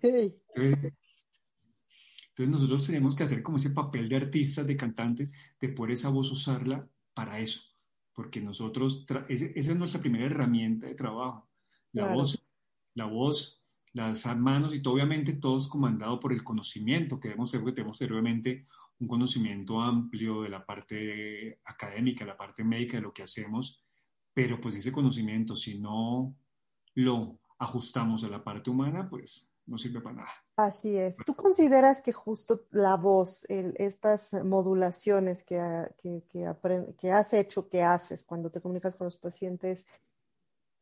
Entonces, 2.38 2.48
nosotros 2.48 2.86
tenemos 2.86 3.16
que 3.16 3.24
hacer 3.24 3.42
como 3.42 3.56
ese 3.56 3.70
papel 3.70 4.09
de 4.09 4.16
artistas, 4.16 4.66
de 4.66 4.76
cantantes, 4.76 5.30
de 5.61 5.68
poder 5.70 5.92
esa 5.92 6.09
voz 6.09 6.30
usarla 6.30 6.88
para 7.12 7.40
eso. 7.40 7.62
Porque 8.12 8.40
nosotros, 8.40 9.04
esa 9.28 9.46
es 9.72 9.76
nuestra 9.76 10.00
primera 10.00 10.26
herramienta 10.26 10.86
de 10.86 10.94
trabajo. 10.94 11.48
La 11.92 12.12
voz, 12.12 12.40
la 12.94 13.06
voz 13.06 13.57
las 13.93 14.24
manos 14.36 14.74
y 14.74 14.82
todo, 14.82 14.95
obviamente 14.95 15.34
todos 15.34 15.68
comandado 15.68 16.20
por 16.20 16.32
el 16.32 16.45
conocimiento, 16.45 17.18
que 17.18 17.28
debemos 17.28 17.51
ser, 17.51 17.64
tenemos 17.74 18.01
obviamente 18.01 18.66
un 19.01 19.09
conocimiento 19.09 19.80
amplio 19.80 20.43
de 20.43 20.49
la 20.49 20.64
parte 20.64 21.61
académica, 21.64 22.24
la 22.24 22.36
parte 22.36 22.64
médica 22.64 22.97
de 22.97 23.03
lo 23.03 23.12
que 23.12 23.22
hacemos, 23.22 23.84
pero 24.34 24.61
pues 24.61 24.74
ese 24.74 24.93
conocimiento, 24.93 25.55
si 25.55 25.78
no 25.78 26.34
lo 26.95 27.39
ajustamos 27.59 28.24
a 28.24 28.28
la 28.28 28.43
parte 28.43 28.70
humana, 28.70 29.09
pues 29.09 29.51
no 29.66 29.78
sirve 29.78 30.01
para 30.01 30.16
nada. 30.16 30.30
Así 30.57 30.97
es. 30.97 31.16
¿Tú 31.26 31.34
consideras 31.34 32.03
que 32.03 32.12
justo 32.12 32.66
la 32.70 32.97
voz, 32.97 33.45
estas 33.49 34.32
modulaciones 34.45 35.45
que, 35.45 35.61
que, 35.99 36.22
que 36.99 37.12
has 37.12 37.32
hecho, 37.32 37.68
que 37.68 37.82
haces 37.82 38.24
cuando 38.24 38.51
te 38.51 38.61
comunicas 38.61 38.95
con 38.95 39.05
los 39.05 39.16
pacientes, 39.16 39.86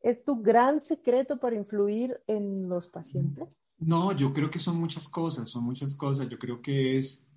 ¿Es 0.00 0.24
tu 0.24 0.42
gran 0.42 0.80
secreto 0.80 1.38
para 1.38 1.56
influir 1.56 2.20
en 2.26 2.68
los 2.68 2.88
pacientes? 2.88 3.48
No, 3.78 4.12
yo 4.12 4.32
creo 4.32 4.50
que 4.50 4.58
son 4.58 4.78
muchas 4.78 5.08
cosas, 5.08 5.50
son 5.50 5.64
muchas 5.64 5.94
cosas. 5.94 6.28
Yo 6.28 6.38
creo 6.38 6.62
que 6.62 6.96
es, 6.96 7.28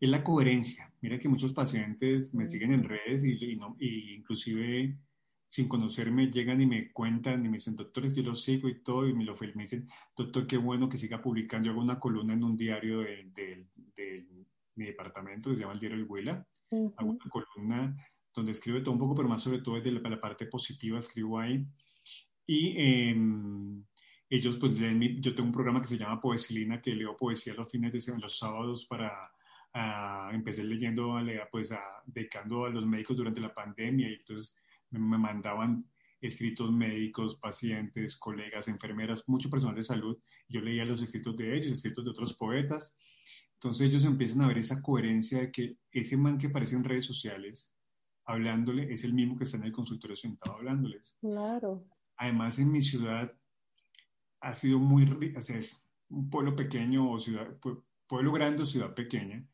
es 0.00 0.08
la 0.08 0.22
coherencia. 0.22 0.92
Mira 1.00 1.18
que 1.18 1.28
muchos 1.28 1.52
pacientes 1.52 2.32
me 2.34 2.46
siguen 2.46 2.72
en 2.72 2.84
redes 2.84 3.24
y, 3.24 3.54
no, 3.56 3.76
y 3.78 4.14
inclusive 4.14 4.98
sin 5.46 5.66
conocerme 5.66 6.30
llegan 6.30 6.60
y 6.60 6.66
me 6.66 6.92
cuentan 6.92 7.44
y 7.44 7.48
me 7.48 7.56
dicen, 7.56 7.74
doctor, 7.74 8.12
yo 8.12 8.22
lo 8.22 8.34
sigo 8.34 8.68
y 8.68 8.82
todo, 8.82 9.08
y 9.08 9.14
me 9.14 9.24
lo 9.24 9.34
me 9.54 9.62
dicen, 9.62 9.88
doctor, 10.14 10.46
qué 10.46 10.58
bueno 10.58 10.88
que 10.88 10.98
siga 10.98 11.22
publicando. 11.22 11.66
Yo 11.66 11.72
hago 11.72 11.80
una 11.80 11.98
columna 11.98 12.34
en 12.34 12.44
un 12.44 12.56
diario 12.56 13.00
de, 13.00 13.66
mi 14.74 14.84
departamento, 14.84 15.50
que 15.50 15.56
se 15.56 15.62
llama 15.62 15.74
el 15.74 15.80
diario 15.80 15.98
El 15.98 16.04
Huela. 16.04 16.46
Hago 16.70 17.10
una 17.10 17.30
columna 17.30 17.96
donde 18.34 18.52
escribo 18.52 18.82
todo 18.82 18.92
un 18.92 19.00
poco, 19.00 19.14
pero 19.14 19.28
más 19.28 19.42
sobre 19.42 19.60
todo 19.60 19.76
desde 19.76 19.92
la, 19.92 20.00
la 20.08 20.20
parte 20.20 20.46
positiva 20.46 20.98
escribo 20.98 21.38
ahí. 21.38 21.66
Y 22.46 22.74
em, 22.78 23.84
ellos, 24.30 24.56
pues, 24.56 24.74
yo 24.74 25.34
tengo 25.34 25.48
un 25.48 25.52
programa 25.52 25.80
que 25.80 25.88
se 25.88 25.98
llama 25.98 26.20
Poesilina, 26.20 26.80
que 26.80 26.94
leo 26.94 27.16
poesía 27.16 27.54
los 27.54 27.70
fines 27.70 27.92
de 27.92 28.00
semana, 28.00 28.24
los 28.24 28.38
sábados 28.38 28.86
para... 28.86 29.30
empecé 30.32 30.64
leyendo, 30.64 31.18
pues, 31.50 31.72
a, 31.72 31.80
dedicando 32.06 32.64
a 32.64 32.70
los 32.70 32.86
médicos 32.86 33.16
durante 33.16 33.40
la 33.40 33.54
pandemia 33.54 34.08
y 34.10 34.14
entonces 34.14 34.56
me, 34.90 35.18
mandaban 35.18 35.84
escritos 36.20 36.72
médicos, 36.72 37.36
pacientes, 37.36 38.16
colegas, 38.16 38.68
enfermeras, 38.68 39.24
mucho 39.28 39.48
personal 39.48 39.76
de 39.76 39.84
salud. 39.84 40.18
Yo 40.48 40.60
leía 40.60 40.84
los 40.84 41.02
escritos 41.02 41.36
de 41.36 41.56
ellos, 41.56 41.72
escritos 41.72 42.04
de 42.04 42.10
otros 42.10 42.34
poetas. 42.34 42.96
Entonces 43.54 43.88
ellos 43.88 44.04
empiezan 44.04 44.42
a 44.42 44.48
ver 44.48 44.58
esa 44.58 44.82
coherencia 44.82 45.40
de 45.40 45.52
que 45.52 45.76
ese 45.92 46.16
man 46.16 46.38
que 46.38 46.48
aparece 46.48 46.76
en 46.76 46.84
redes 46.84 47.04
sociales 47.06 47.72
hablándole 48.28 48.92
es 48.92 49.04
el 49.04 49.14
mismo 49.14 49.36
que 49.36 49.44
está 49.44 49.56
en 49.56 49.64
el 49.64 49.72
consultorio 49.72 50.14
sentado 50.14 50.56
hablándoles. 50.58 51.16
Claro. 51.20 51.84
Además, 52.16 52.58
en 52.58 52.70
mi 52.70 52.80
ciudad 52.80 53.32
ha 54.40 54.52
sido 54.52 54.78
muy, 54.78 55.04
o 55.36 55.42
sea, 55.42 55.58
es 55.58 55.82
un 56.10 56.28
pueblo 56.28 56.54
pequeño 56.54 57.10
o 57.10 57.18
ciudad, 57.18 57.56
pueblo 58.06 58.32
grande 58.32 58.62
o 58.62 58.66
ciudad 58.66 58.94
pequeña, 58.94 59.44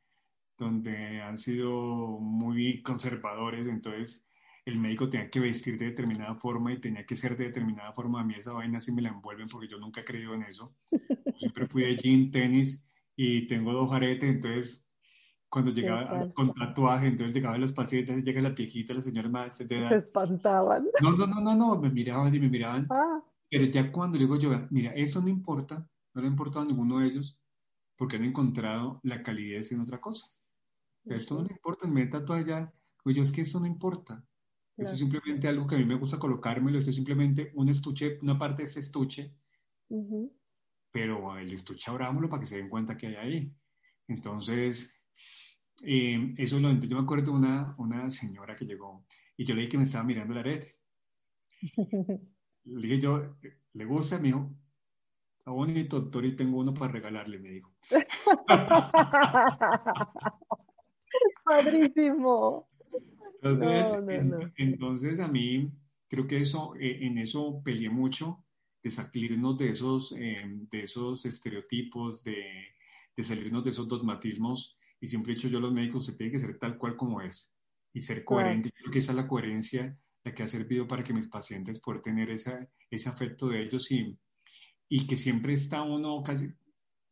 donde 0.58 1.22
han 1.22 1.38
sido 1.38 2.18
muy 2.18 2.82
conservadores, 2.82 3.66
entonces 3.68 4.26
el 4.64 4.78
médico 4.78 5.08
tenía 5.08 5.30
que 5.30 5.40
vestir 5.40 5.78
de 5.78 5.86
determinada 5.86 6.34
forma 6.34 6.72
y 6.72 6.80
tenía 6.80 7.06
que 7.06 7.16
ser 7.16 7.36
de 7.36 7.44
determinada 7.44 7.92
forma. 7.92 8.22
A 8.22 8.24
mí 8.24 8.34
esa 8.34 8.52
vaina 8.52 8.80
sí 8.80 8.92
me 8.92 9.02
la 9.02 9.10
envuelven 9.10 9.48
porque 9.48 9.68
yo 9.68 9.78
nunca 9.78 10.00
he 10.00 10.04
creído 10.04 10.34
en 10.34 10.42
eso. 10.42 10.74
siempre 11.38 11.68
fui 11.68 11.82
de 11.82 11.96
jean, 11.96 12.30
tenis 12.32 12.84
y 13.14 13.46
tengo 13.46 13.72
dos 13.72 13.92
aretes, 13.92 14.28
entonces 14.28 14.83
cuando 15.54 15.70
llegaba 15.70 16.28
con 16.34 16.52
tatuaje, 16.52 17.06
entonces 17.06 17.32
llegaban 17.32 17.60
los 17.60 17.72
pacientes, 17.72 18.24
llega 18.24 18.42
la 18.42 18.50
viejita, 18.50 18.92
la 18.92 19.00
señora 19.00 19.28
más 19.28 19.56
de 19.56 19.78
edad. 19.78 19.88
Se 19.88 19.96
espantaban. 19.98 20.88
No, 21.00 21.12
no, 21.12 21.28
no, 21.28 21.40
no, 21.40 21.54
no, 21.54 21.80
me 21.80 21.90
miraban 21.90 22.34
y 22.34 22.40
me 22.40 22.48
miraban. 22.48 22.88
Ah. 22.90 23.22
Pero 23.48 23.66
ya 23.66 23.92
cuando 23.92 24.18
le 24.18 24.24
digo 24.24 24.36
yo, 24.36 24.50
mira, 24.70 24.90
eso 24.94 25.22
no 25.22 25.28
importa, 25.28 25.88
no 26.12 26.20
le 26.20 26.26
ha 26.26 26.30
importado 26.30 26.64
a 26.64 26.66
ninguno 26.66 26.98
de 26.98 27.06
ellos, 27.06 27.38
porque 27.96 28.16
han 28.16 28.24
encontrado 28.24 28.98
la 29.04 29.22
calidez 29.22 29.70
en 29.70 29.82
otra 29.82 30.00
cosa. 30.00 30.26
Esto 31.04 31.36
no 31.36 31.44
le 31.44 31.52
importa, 31.52 31.86
me 31.86 32.04
tatuaje 32.06 32.46
ya. 32.46 32.74
Digo 33.04 33.16
yo, 33.18 33.22
es 33.22 33.30
que 33.30 33.42
esto 33.42 33.60
no 33.60 33.66
importa. 33.66 34.24
Esto 34.76 34.94
es 34.94 34.98
simplemente 34.98 35.46
algo 35.46 35.68
que 35.68 35.76
a 35.76 35.78
mí 35.78 35.84
me 35.84 35.94
gusta 35.94 36.18
colocármelo, 36.18 36.78
esto 36.78 36.90
es 36.90 36.96
simplemente 36.96 37.52
un 37.54 37.68
estuche, 37.68 38.18
una 38.22 38.36
parte 38.36 38.62
de 38.62 38.68
ese 38.68 38.80
estuche, 38.80 39.36
pero 40.90 41.38
el 41.38 41.52
estuche 41.52 41.88
abrámoslo 41.92 42.28
para 42.28 42.40
que 42.40 42.46
se 42.48 42.56
den 42.56 42.68
cuenta 42.68 42.96
que 42.96 43.06
hay 43.06 43.14
ahí. 43.14 43.56
Entonces, 44.08 45.03
eh, 45.82 46.34
eso 46.38 46.60
lo 46.60 46.72
yo 46.72 46.96
me 46.96 47.02
acuerdo 47.02 47.32
de 47.32 47.38
una, 47.38 47.74
una 47.78 48.10
señora 48.10 48.54
que 48.54 48.64
llegó 48.64 49.04
y 49.36 49.44
yo 49.44 49.54
le 49.54 49.62
dije 49.62 49.72
que 49.72 49.78
me 49.78 49.84
estaba 49.84 50.04
mirando 50.04 50.34
la 50.34 50.40
arete. 50.40 50.76
Le 52.66 52.88
dije 52.88 53.00
yo, 53.00 53.36
¿le 53.74 53.84
gusta? 53.84 54.18
Me 54.18 54.28
dijo, 54.28 54.50
está 55.36 55.50
bonito, 55.50 56.00
doctor, 56.00 56.24
y 56.24 56.34
tengo 56.34 56.60
uno 56.60 56.72
para 56.72 56.92
regalarle, 56.92 57.38
me 57.38 57.50
dijo. 57.50 57.70
Padrísimo. 61.44 62.70
Entonces, 63.42 63.94
entonces, 64.56 65.20
a 65.20 65.28
mí 65.28 65.70
creo 66.08 66.26
que 66.26 66.38
eso, 66.38 66.74
eh, 66.76 67.04
en 67.04 67.18
eso 67.18 67.60
peleé 67.62 67.90
mucho, 67.90 68.42
de 68.82 68.90
salirnos 68.90 69.58
de 69.58 69.68
esos, 69.70 70.12
em, 70.12 70.66
de 70.70 70.84
esos 70.84 71.26
estereotipos, 71.26 72.24
de, 72.24 72.74
de, 73.14 73.24
salirnos 73.24 73.64
de 73.64 73.70
esos 73.70 73.88
dogmatismos 73.88 74.78
y 75.04 75.08
siempre 75.08 75.32
he 75.32 75.36
dicho 75.36 75.48
yo 75.48 75.58
a 75.58 75.60
los 75.60 75.72
médicos, 75.74 76.00
usted 76.00 76.16
tiene 76.16 76.32
que 76.32 76.38
ser 76.38 76.58
tal 76.58 76.78
cual 76.78 76.96
como 76.96 77.20
es 77.20 77.54
y 77.92 78.00
ser 78.00 78.24
coherente. 78.24 78.72
Creo 78.72 78.90
que 78.90 79.00
esa 79.00 79.12
es 79.12 79.16
la 79.16 79.28
coherencia 79.28 79.94
la 80.24 80.32
que 80.32 80.42
ha 80.42 80.48
servido 80.48 80.88
para 80.88 81.04
que 81.04 81.12
mis 81.12 81.28
pacientes 81.28 81.78
puedan 81.78 82.00
tener 82.00 82.30
esa, 82.30 82.66
ese 82.90 83.10
afecto 83.10 83.48
de 83.48 83.62
ellos 83.62 83.92
y, 83.92 84.18
y 84.88 85.06
que 85.06 85.18
siempre 85.18 85.52
está 85.52 85.82
uno 85.82 86.22
casi 86.22 86.48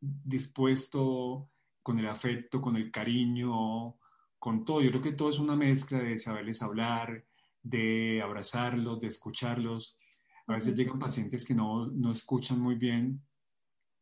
dispuesto 0.01 1.51
con 1.82 1.99
el 1.99 2.09
afecto, 2.09 2.62
con 2.62 2.76
el 2.76 2.90
cariño, 2.90 3.99
con 4.38 4.64
todo. 4.64 4.80
Yo 4.80 4.88
creo 4.88 5.03
que 5.03 5.12
todo 5.12 5.28
es 5.28 5.38
una 5.38 5.55
mezcla 5.55 5.99
de 5.99 6.16
saberles 6.16 6.62
hablar, 6.62 7.26
de 7.62 8.22
abrazarlos, 8.22 9.01
de 9.01 9.09
escucharlos. 9.09 9.99
A 10.47 10.55
veces 10.55 10.74
llegan 10.74 10.99
pacientes 10.99 11.45
que 11.45 11.55
no, 11.55 11.88
no 11.88 12.11
escuchan 12.11 12.59
muy 12.59 12.76
bien. 12.76 13.22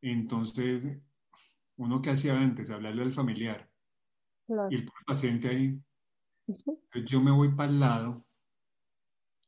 Entonces, 0.00 0.86
uno 1.76 2.00
que 2.00 2.10
hacía 2.10 2.38
antes, 2.38 2.70
hablarle 2.70 3.02
al 3.02 3.12
familiar. 3.12 3.69
Y 4.70 4.74
el 4.74 4.88
paciente 5.06 5.48
ahí, 5.48 5.80
yo 7.06 7.20
me 7.20 7.30
voy 7.30 7.54
para 7.54 7.70
el 7.70 7.80
lado 7.80 8.26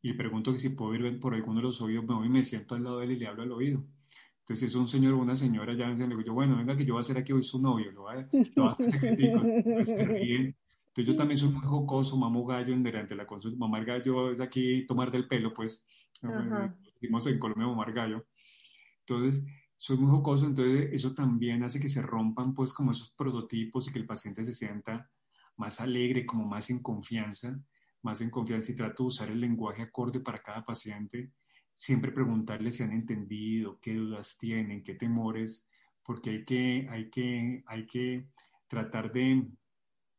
y 0.01 0.09
le 0.09 0.15
pregunto 0.15 0.53
que 0.53 0.59
si 0.59 0.71
puedo 0.71 0.95
ir 0.95 1.21
por 1.21 1.35
alguno 1.35 1.61
de 1.61 1.65
los 1.65 1.81
oídos, 1.81 2.05
me 2.05 2.15
voy 2.15 2.27
y 2.27 2.31
me 2.31 2.45
siento 2.45 2.75
al 2.75 2.85
lado 2.85 2.99
de 2.99 3.07
él 3.07 3.13
y 3.13 3.17
le 3.17 3.27
hablo 3.27 3.43
al 3.43 3.53
oído. 3.53 3.85
Entonces, 4.41 4.59
si 4.59 4.67
es 4.67 4.75
un 4.75 4.89
señor 4.89 5.15
o 5.15 5.19
una 5.19 5.37
señora, 5.37 5.75
ya 5.75 5.89
le 5.89 6.07
digo 6.07 6.21
yo, 6.21 6.35
bueno, 6.35 6.57
venga 6.57 6.77
que 6.77 6.85
yo 6.85 6.95
voy 6.95 7.01
a 7.01 7.03
hacer 7.03 7.17
aquí 7.17 7.33
hoy 7.33 7.45
su 7.45 7.63
novio, 7.63 7.93
lo 7.93 8.03
voy 8.03 8.17
a, 8.17 8.29
lo 8.57 8.69
a 8.69 8.73
hacer 8.73 9.05
Entonces, 9.05 10.57
yo 10.95 11.17
también 11.17 11.39
soy 11.39 11.51
muy 11.51 11.63
jocoso, 11.63 12.17
mamo 12.17 12.45
gallo 12.45 12.75
en 12.75 12.83
delante 12.83 13.11
de 13.11 13.17
la 13.17 13.27
consulta. 13.27 13.57
Mamar 13.57 13.85
gallo 13.85 14.31
es 14.31 14.41
aquí 14.41 14.85
tomar 14.87 15.11
del 15.11 15.29
pelo, 15.29 15.55
pues. 15.55 15.87
Decimos 17.01 17.27
en 17.29 17.39
Colombia 17.39 17.67
mamar 17.67 17.93
gallo. 17.93 18.27
Entonces, 19.07 19.45
soy 19.83 19.97
muy 19.97 20.13
jocoso, 20.13 20.47
entonces 20.47 20.91
eso 20.93 21.13
también 21.13 21.65
hace 21.65 21.81
que 21.81 21.89
se 21.89 22.03
rompan, 22.03 22.55
pues, 22.55 22.73
como 22.73 22.93
esos 22.93 23.11
prototipos 23.11 23.89
y 23.89 23.93
que 23.93 23.99
el 23.99 24.07
paciente 24.07 24.45
se 24.45 24.55
sienta 24.55 25.11
más 25.57 25.81
alegre, 25.81 26.25
como 26.25 26.47
más 26.47 26.71
en 26.71 26.81
confianza, 26.81 27.61
más 28.03 28.21
en 28.21 28.31
confianza 28.31 28.71
y 28.71 28.77
trato 28.77 29.03
de 29.03 29.07
usar 29.09 29.31
el 29.31 29.41
lenguaje 29.41 29.83
acorde 29.83 30.21
para 30.21 30.41
cada 30.41 30.65
paciente. 30.65 31.33
Siempre 31.75 32.13
preguntarle 32.13 32.71
si 32.71 32.85
han 32.85 32.93
entendido, 32.93 33.81
qué 33.81 33.95
dudas 33.95 34.37
tienen, 34.39 34.85
qué 34.85 34.95
temores, 34.95 35.67
porque 36.05 36.31
hay 36.31 36.45
que, 36.45 36.87
hay 36.89 37.11
que, 37.11 37.65
hay 37.67 37.85
que 37.85 38.29
tratar 38.69 39.13
de, 39.13 39.49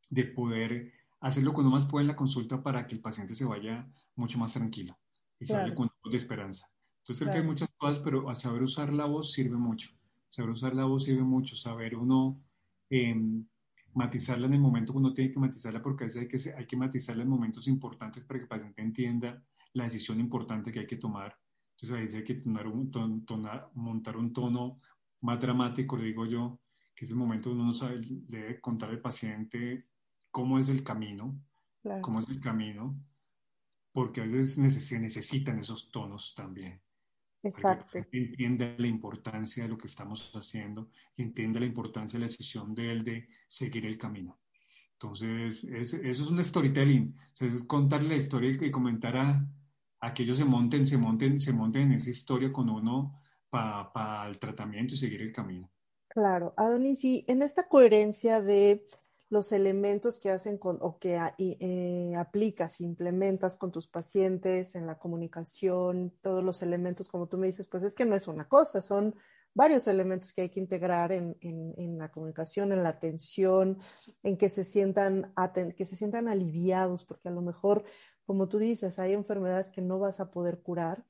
de 0.10 0.24
poder 0.26 0.92
hacerlo 1.22 1.54
cuando 1.54 1.72
más 1.72 1.86
puede 1.86 2.04
en 2.04 2.10
la 2.10 2.18
consulta 2.18 2.62
para 2.62 2.86
que 2.86 2.96
el 2.96 3.02
paciente 3.02 3.34
se 3.34 3.46
vaya 3.46 3.90
mucho 4.18 4.38
más 4.38 4.52
tranquilo 4.52 5.00
y 5.40 5.46
se 5.46 5.56
vaya 5.56 5.74
con 5.74 5.90
de 6.12 6.18
esperanza. 6.18 6.73
Entonces 7.04 7.24
creo 7.24 7.34
que 7.34 7.40
hay 7.40 7.46
muchas 7.46 7.70
cosas, 7.78 8.02
pero 8.02 8.34
saber 8.34 8.64
usar 8.64 8.94
la 8.94 9.06
voz 9.06 9.34
sirve 9.34 9.58
mucho. 9.58 9.90
Saber 10.30 10.52
usar 10.52 10.74
la 10.74 10.86
voz 10.86 11.04
sirve 11.04 11.24
mucho, 11.24 11.54
saber 11.58 11.98
uno 11.98 12.42
eh, 12.90 13.14
matizarla 13.94 14.48
en 14.48 14.54
el 14.54 14.62
momento 14.62 14.94
que 14.94 15.00
uno 15.00 15.14
tiene 15.14 15.30
que 15.30 15.40
matizarla, 15.40 15.84
porque 15.84 16.06
a 16.06 16.08
veces 16.08 16.22
hay 16.22 16.28
que, 16.30 16.54
hay 16.54 16.66
que 16.66 16.78
matizarla 16.78 17.24
en 17.24 17.30
momentos 17.30 17.68
importantes 17.68 18.24
para 18.24 18.40
que 18.40 18.44
el 18.44 18.48
paciente 18.48 18.82
entienda 18.82 19.44
la 19.74 19.84
decisión 19.84 20.22
importante 20.22 20.72
que 20.72 20.80
hay 20.80 20.88
que 20.88 20.96
tomar. 20.96 21.38
Entonces 21.76 22.14
ahí 22.14 22.18
hay 22.18 22.24
que 22.24 22.36
tonar 22.36 22.68
un, 22.68 22.90
montar 23.74 24.16
un 24.16 24.32
tono 24.32 24.80
más 25.20 25.42
dramático, 25.42 25.98
le 25.98 26.06
digo 26.06 26.26
yo, 26.26 26.62
que 26.96 27.04
es 27.04 27.12
el 27.12 27.18
momento 27.18 27.50
donde 27.50 27.66
uno 27.66 27.74
sabe, 27.74 28.00
debe 28.02 28.62
contar 28.62 28.92
al 28.92 29.02
paciente 29.02 29.88
cómo 30.32 30.58
es 30.58 30.70
el 30.70 30.86
camino, 30.86 31.38
cómo 32.02 32.20
es 32.22 32.30
el 32.30 32.40
camino, 32.40 32.98
porque 33.92 34.22
a 34.22 34.26
veces 34.26 34.86
se 34.86 35.00
necesitan 35.00 35.60
esos 35.60 35.92
tonos 35.92 36.34
también. 36.34 36.82
Exacto. 37.44 38.00
que 38.10 38.18
entienda 38.18 38.74
la 38.78 38.88
importancia 38.88 39.64
de 39.64 39.70
lo 39.70 39.78
que 39.78 39.88
estamos 39.88 40.32
haciendo 40.34 40.90
y 41.16 41.24
entienda 41.24 41.60
la 41.60 41.66
importancia 41.66 42.18
de 42.18 42.26
la 42.26 42.32
decisión 42.32 42.74
de 42.74 42.92
él 42.92 43.04
de 43.04 43.28
seguir 43.48 43.86
el 43.86 43.98
camino. 43.98 44.40
Entonces, 44.94 45.66
eso 45.66 45.98
es 45.98 46.20
un 46.22 46.42
storytelling, 46.42 47.14
es 47.42 47.64
contarle 47.64 48.10
la 48.10 48.16
historia 48.16 48.52
y 48.52 48.72
comentar 48.72 49.18
a, 49.18 49.46
a, 50.00 50.14
que 50.14 50.24
ellos 50.24 50.38
se 50.38 50.46
monten, 50.46 50.88
se 50.88 50.98
monten, 50.98 51.42
se 51.42 51.52
monten 51.52 51.82
en 51.82 51.92
esa 51.94 52.10
historia 52.10 52.54
con 52.54 52.70
uno 52.70 53.20
para 53.50 54.28
el 54.30 54.40
tratamiento 54.40 54.94
y 54.94 54.98
seguir 54.98 55.22
el 55.22 55.34
camino. 55.34 55.70
Claro, 56.08 56.54
Adonis, 56.56 57.04
y 57.04 57.26
en 57.28 57.44
esta 57.44 57.68
coherencia 57.68 58.42
de 58.42 58.86
los 59.34 59.52
elementos 59.52 60.20
que 60.20 60.30
hacen 60.30 60.60
con 60.60 60.78
o 60.82 61.00
que 61.00 61.20
eh, 61.40 62.14
aplicas, 62.16 62.80
implementas 62.82 63.56
con 63.56 63.72
tus 63.72 63.88
pacientes 63.88 64.76
en 64.76 64.86
la 64.86 65.00
comunicación, 65.00 66.14
todos 66.22 66.44
los 66.44 66.62
elementos, 66.62 67.10
como 67.10 67.28
tú 67.28 67.40
me 67.40 67.48
dices, 67.48 67.66
pues 67.66 67.82
es 67.82 67.96
que 67.96 68.06
no 68.06 68.16
es 68.16 68.28
una 68.28 68.48
cosa, 68.48 68.80
son 68.80 69.16
varios 69.56 69.88
elementos 69.88 70.34
que 70.34 70.44
hay 70.44 70.50
que 70.50 70.60
integrar 70.60 71.12
en, 71.12 71.36
en, 71.42 71.98
la 71.98 72.12
comunicación, 72.12 72.72
en 72.74 72.84
la 72.84 72.90
atención, 72.90 73.80
en 74.22 74.38
que 74.38 74.50
se 74.50 74.66
sientan 74.66 75.34
que 75.76 75.86
se 75.88 75.98
sientan 75.98 76.28
aliviados, 76.28 77.04
porque 77.04 77.30
a 77.30 77.32
lo 77.32 77.42
mejor, 77.42 77.86
como 78.28 78.48
tú 78.48 78.60
dices, 78.60 79.00
hay 79.00 79.14
enfermedades 79.14 79.72
que 79.72 79.82
no 79.82 79.98
vas 79.98 80.20
a 80.20 80.30
poder 80.30 80.60
curar. 80.62 81.04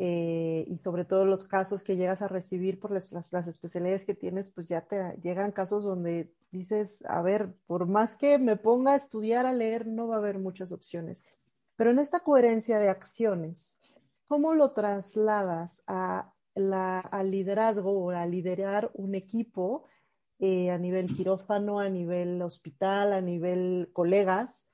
Eh, 0.00 0.64
y 0.68 0.78
sobre 0.78 1.04
todo 1.04 1.24
los 1.24 1.48
casos 1.48 1.82
que 1.82 1.96
llegas 1.96 2.22
a 2.22 2.28
recibir 2.28 2.78
por 2.78 2.92
las, 2.92 3.10
las, 3.10 3.48
especialidades 3.48 4.04
que 4.04 4.14
tienes, 4.14 4.46
pues 4.46 4.68
ya 4.68 4.82
te 4.82 5.18
llegan 5.24 5.50
casos 5.50 5.82
donde 5.82 6.32
dices, 6.52 6.88
a 7.04 7.20
ver, 7.20 7.52
por 7.66 7.88
más 7.88 8.14
que 8.14 8.38
me 8.38 8.54
ponga 8.54 8.92
a 8.92 8.96
estudiar, 8.96 9.44
a 9.44 9.52
leer, 9.52 9.88
no 9.88 10.06
va 10.06 10.14
a 10.14 10.18
haber 10.18 10.38
muchas 10.38 10.70
opciones. 10.70 11.24
Pero 11.74 11.90
en 11.90 11.98
esta 11.98 12.20
coherencia 12.20 12.78
de 12.78 12.90
acciones, 12.90 13.76
¿cómo 14.28 14.54
lo 14.54 14.70
trasladas 14.70 15.82
a 15.88 16.32
la, 16.54 17.00
al 17.00 17.32
liderazgo 17.32 17.90
o 17.90 18.10
a 18.10 18.24
liderar 18.24 18.92
un 18.94 19.16
equipo 19.16 19.88
eh, 20.38 20.70
a 20.70 20.78
nivel 20.78 21.12
quirófano, 21.12 21.80
a 21.80 21.88
nivel 21.88 22.40
hospital, 22.42 23.12
a 23.12 23.20
nivel 23.20 23.90
colegas? 23.92 24.67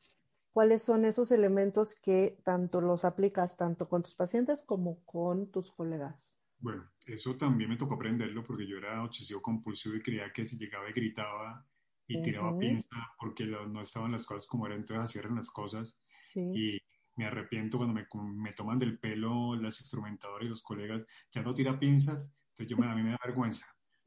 ¿Cuáles 0.54 0.84
son 0.84 1.04
esos 1.04 1.32
elementos 1.32 1.96
que 1.96 2.38
tanto 2.44 2.80
los 2.80 3.04
aplicas 3.04 3.56
tanto 3.56 3.88
con 3.88 4.02
tus 4.02 4.14
pacientes 4.14 4.62
como 4.62 5.04
con 5.04 5.50
tus 5.50 5.72
colegas? 5.72 6.32
Bueno, 6.60 6.88
eso 7.06 7.36
también 7.36 7.70
me 7.70 7.76
tocó 7.76 7.94
aprenderlo 7.94 8.44
porque 8.44 8.64
yo 8.64 8.78
era 8.78 9.02
obsesivo 9.02 9.42
compulsivo 9.42 9.96
y 9.96 10.00
creía 10.00 10.32
que 10.32 10.44
si 10.44 10.56
llegaba 10.56 10.88
y 10.88 10.92
gritaba 10.92 11.66
y 12.06 12.22
tiraba 12.22 12.56
pinza 12.56 12.96
porque 13.18 13.46
no 13.46 13.82
estaban 13.82 14.12
las 14.12 14.24
cosas 14.26 14.46
como 14.46 14.66
eran, 14.66 14.78
entonces 14.78 15.16
hacían 15.16 15.34
las 15.34 15.50
cosas. 15.50 15.98
Y 16.36 16.78
me 17.16 17.26
arrepiento 17.26 17.76
cuando 17.78 17.92
me, 17.92 18.06
me, 18.36 18.52
toman 18.52 18.78
del 18.78 19.00
pelo 19.00 19.56
las 19.56 19.80
instrumentadoras 19.80 20.46
y 20.46 20.50
los 20.50 20.62
colegas, 20.62 21.04
ya 21.32 21.42
no 21.42 21.52
tira 21.52 21.80
pinzas, 21.80 22.30
entonces 22.50 22.68
yo 22.68 22.80
a 22.80 22.94
mí 22.94 23.02
me 23.02 23.10
da 23.10 23.18
vergüenza, 23.24 23.66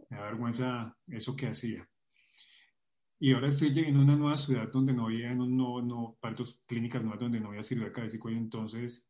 me 0.10 0.16
da 0.16 0.24
vergüenza 0.24 0.98
eso 1.08 1.36
que 1.36 1.48
hacía. 1.48 1.86
Y 3.20 3.34
ahora 3.34 3.48
estoy 3.48 3.78
en 3.80 3.98
una 3.98 4.16
nueva 4.16 4.38
ciudad 4.38 4.72
donde 4.72 4.94
no 4.94 5.06
había, 5.06 5.34
no, 5.34 5.48
no, 5.48 5.82
no 5.82 6.18
partos 6.20 6.62
clínicas 6.68 7.02
nuevas 7.02 7.20
donde 7.20 7.40
no 7.40 7.50
había 7.50 7.64
cirugía 7.64 7.92
cardíaca 7.92 8.32
y 8.32 8.36
entonces 8.36 9.10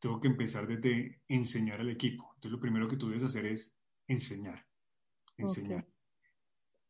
tengo 0.00 0.18
que 0.18 0.28
empezar 0.28 0.66
desde 0.66 1.22
enseñar 1.28 1.80
al 1.80 1.90
equipo. 1.90 2.24
Entonces, 2.34 2.50
lo 2.50 2.60
primero 2.60 2.88
que 2.88 2.96
tú 2.96 3.08
debes 3.08 3.24
hacer 3.24 3.46
es 3.46 3.76
enseñar. 4.08 4.66
Enseñar. 5.36 5.86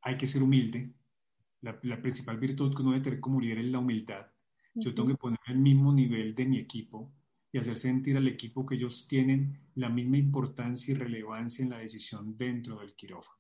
Hay 0.02 0.16
que 0.16 0.26
ser 0.26 0.42
humilde. 0.42 0.94
La, 1.60 2.00
principal 2.00 2.38
virtud 2.38 2.74
que 2.74 2.80
uno 2.80 2.92
debe 2.92 3.04
tener 3.04 3.20
como 3.20 3.38
líder 3.38 3.58
es 3.58 3.66
la 3.66 3.80
humildad. 3.80 4.26
Yo 4.74 4.94
tengo 4.94 5.08
que 5.08 5.16
poner 5.16 5.40
el 5.48 5.58
mismo 5.58 5.92
nivel 5.92 6.34
de 6.34 6.46
mi 6.46 6.58
equipo 6.58 7.12
y 7.52 7.58
hacer 7.58 7.76
sentir 7.76 8.16
al 8.16 8.28
equipo 8.28 8.64
que 8.64 8.76
ellos 8.76 9.06
tienen 9.06 9.58
la 9.74 9.90
misma 9.90 10.16
importancia 10.16 10.92
y 10.92 10.94
relevancia 10.94 11.64
en 11.64 11.70
la 11.70 11.78
decisión 11.78 12.38
dentro 12.38 12.78
del 12.78 12.94
quirófano. 12.94 13.38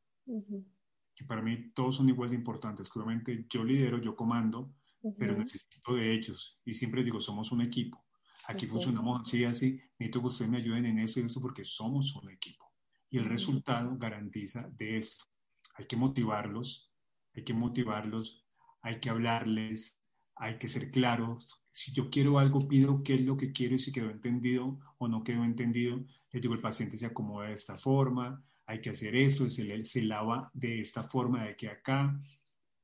Que 1.20 1.26
para 1.26 1.42
mí 1.42 1.70
todos 1.74 1.96
son 1.96 2.08
igual 2.08 2.30
de 2.30 2.36
importantes. 2.36 2.90
Obviamente 2.96 3.44
yo 3.46 3.62
lidero, 3.62 3.98
yo 4.00 4.16
comando, 4.16 4.72
pero 5.18 5.36
necesito 5.36 5.94
de 5.94 6.14
ellos. 6.14 6.58
Y 6.64 6.72
siempre 6.72 7.04
digo, 7.04 7.20
somos 7.20 7.52
un 7.52 7.60
equipo. 7.60 8.02
Aquí 8.48 8.66
funcionamos 8.66 9.20
así, 9.20 9.44
así. 9.44 9.78
Necesito 9.98 10.22
que 10.22 10.26
ustedes 10.28 10.50
me 10.50 10.56
ayuden 10.56 10.86
en 10.86 10.98
eso 11.00 11.20
y 11.20 11.24
eso 11.24 11.38
porque 11.38 11.62
somos 11.62 12.16
un 12.16 12.30
equipo. 12.30 12.72
Y 13.10 13.18
el 13.18 13.26
resultado 13.26 13.98
garantiza 13.98 14.66
de 14.78 14.96
esto. 14.96 15.26
Hay 15.74 15.86
que 15.86 15.94
motivarlos, 15.94 16.90
hay 17.34 17.44
que 17.44 17.52
motivarlos, 17.52 18.46
hay 18.80 18.98
que 18.98 19.10
hablarles, 19.10 20.00
hay 20.36 20.56
que 20.56 20.68
ser 20.68 20.90
claros. 20.90 21.60
Si 21.70 21.92
yo 21.92 22.08
quiero 22.08 22.38
algo, 22.38 22.66
pido 22.66 23.02
qué 23.02 23.16
es 23.16 23.20
lo 23.20 23.36
que 23.36 23.52
quiero 23.52 23.74
y 23.74 23.78
si 23.78 23.92
quedó 23.92 24.08
entendido 24.08 24.78
o 24.96 25.06
no 25.06 25.22
quedó 25.22 25.44
entendido, 25.44 26.02
le 26.32 26.40
digo, 26.40 26.54
el 26.54 26.62
paciente 26.62 26.96
se 26.96 27.04
acomoda 27.04 27.48
de 27.48 27.54
esta 27.56 27.76
forma, 27.76 28.42
hay 28.70 28.80
que 28.80 28.90
hacer 28.90 29.16
esto, 29.16 29.50
se, 29.50 29.84
se 29.84 30.02
lava 30.02 30.48
de 30.54 30.80
esta 30.80 31.02
forma 31.02 31.42
de 31.42 31.50
aquí 31.50 31.66
a 31.66 31.72
acá. 31.72 32.20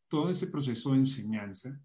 Todo 0.09 0.31
ese 0.31 0.49
proceso 0.49 0.93
de 0.93 0.99
enseñanza 0.99 1.81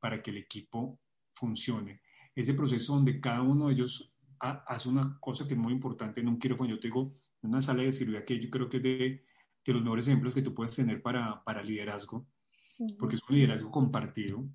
para 0.00 0.22
que 0.22 0.30
el 0.30 0.38
equipo 0.38 0.98
funcione. 1.34 2.00
Ese 2.34 2.54
proceso 2.54 2.94
donde 2.94 3.20
cada 3.20 3.42
uno 3.42 3.68
de 3.68 3.74
ellos 3.74 4.14
hace 4.38 4.88
una 4.88 5.18
cosa 5.20 5.46
que 5.46 5.54
es 5.54 5.60
muy 5.60 5.72
importante 5.72 6.20
en 6.20 6.28
un 6.28 6.38
quirófano. 6.38 6.70
Yo 6.70 6.80
te 6.80 6.88
digo, 6.88 7.14
en 7.42 7.50
una 7.50 7.60
sala 7.60 7.82
de 7.82 7.92
cirugía 7.92 8.24
que 8.24 8.40
yo 8.40 8.48
creo 8.48 8.68
que 8.70 8.78
es 8.78 8.82
de, 8.82 9.24
de 9.64 9.72
los 9.72 9.82
mejores 9.82 10.08
ejemplos 10.08 10.34
que 10.34 10.42
tú 10.42 10.54
puedes 10.54 10.74
tener 10.74 11.02
para, 11.02 11.44
para 11.44 11.62
liderazgo, 11.62 12.26
porque 12.98 13.16
es 13.16 13.22
un 13.28 13.36
liderazgo 13.36 13.70
compartido 13.70 14.48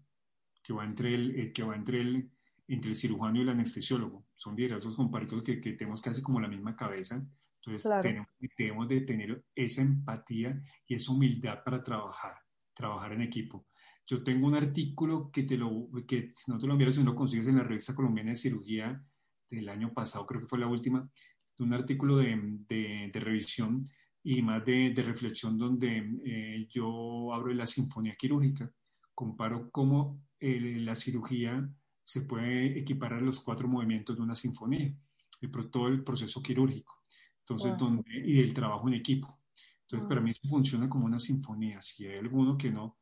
que 0.63 0.73
va 0.73 0.83
entre 0.85 1.13
el, 1.13 1.39
eh, 1.39 1.53
que 1.53 1.63
va 1.63 1.75
entre 1.75 2.01
el, 2.01 2.31
entre 2.67 2.91
el 2.91 2.97
cirujano 2.97 3.37
y 3.37 3.41
el 3.43 3.49
anestesiólogo. 3.49 4.25
Son 4.35 4.55
liderazgos 4.55 4.95
compartidos 4.95 5.43
que, 5.43 5.61
que 5.61 5.73
tenemos 5.73 6.01
casi 6.01 6.21
como 6.21 6.41
la 6.41 6.47
misma 6.47 6.75
cabeza. 6.75 7.25
Entonces 7.67 8.01
tenemos, 8.01 8.27
tenemos 8.55 8.87
de 8.87 9.01
tener 9.01 9.43
esa 9.53 9.81
empatía 9.81 10.59
y 10.87 10.95
esa 10.95 11.11
humildad 11.11 11.63
para 11.63 11.83
trabajar, 11.83 12.35
trabajar 12.73 13.13
en 13.13 13.21
equipo. 13.21 13.67
Yo 14.05 14.23
tengo 14.23 14.47
un 14.47 14.55
artículo 14.55 15.29
que, 15.31 15.43
te 15.43 15.57
lo, 15.57 15.89
que 16.07 16.33
no 16.47 16.57
te 16.57 16.65
lo 16.65 16.73
envío 16.73 16.91
si 16.91 17.03
no 17.03 17.11
lo 17.11 17.15
consigues 17.15 17.47
en 17.47 17.57
la 17.57 17.63
revista 17.63 17.93
colombiana 17.93 18.31
de 18.31 18.37
cirugía 18.37 19.03
del 19.49 19.69
año 19.69 19.93
pasado, 19.93 20.25
creo 20.25 20.41
que 20.41 20.47
fue 20.47 20.59
la 20.59 20.67
última, 20.67 21.09
de 21.57 21.63
un 21.63 21.73
artículo 21.73 22.17
de, 22.17 22.37
de, 22.67 23.11
de 23.13 23.19
revisión 23.19 23.83
y 24.23 24.41
más 24.41 24.65
de, 24.65 24.91
de 24.93 25.01
reflexión 25.03 25.57
donde 25.57 26.19
eh, 26.25 26.67
yo 26.69 27.33
hablo 27.33 27.49
de 27.49 27.55
la 27.55 27.65
sinfonía 27.65 28.15
quirúrgica, 28.15 28.71
comparo 29.13 29.69
cómo 29.71 30.21
eh, 30.39 30.77
la 30.79 30.95
cirugía 30.95 31.69
se 32.03 32.21
puede 32.21 32.79
equiparar 32.79 33.19
a 33.19 33.25
los 33.25 33.39
cuatro 33.41 33.67
movimientos 33.67 34.15
de 34.15 34.21
una 34.21 34.35
sinfonía, 34.35 34.93
el, 35.41 35.51
todo 35.69 35.87
el 35.87 36.03
proceso 36.03 36.41
quirúrgico, 36.41 37.01
entonces, 37.49 37.77
donde, 37.77 38.03
y 38.25 38.41
el 38.41 38.53
trabajo 38.53 38.89
en 38.89 38.95
equipo. 38.95 39.39
Entonces, 39.83 40.09
para 40.09 40.19
mí 40.19 40.31
eso 40.31 40.41
funciona 40.49 40.89
como 40.89 41.05
una 41.05 41.17
sinfonía. 41.17 41.79
Si 41.79 42.05
hay 42.05 42.17
alguno 42.17 42.57
que 42.57 42.69
no, 42.69 42.97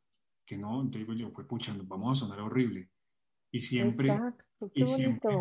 que 0.45 0.55
no, 0.55 0.83
digo 0.83 1.13
yo, 1.13 1.33
pues 1.33 1.47
pucha, 1.47 1.75
vamos 1.83 2.17
a 2.17 2.25
sonar 2.25 2.41
horrible. 2.41 2.91
Y 3.51 3.59
siempre, 3.59 4.15
y 4.75 4.85
siempre, 4.85 5.35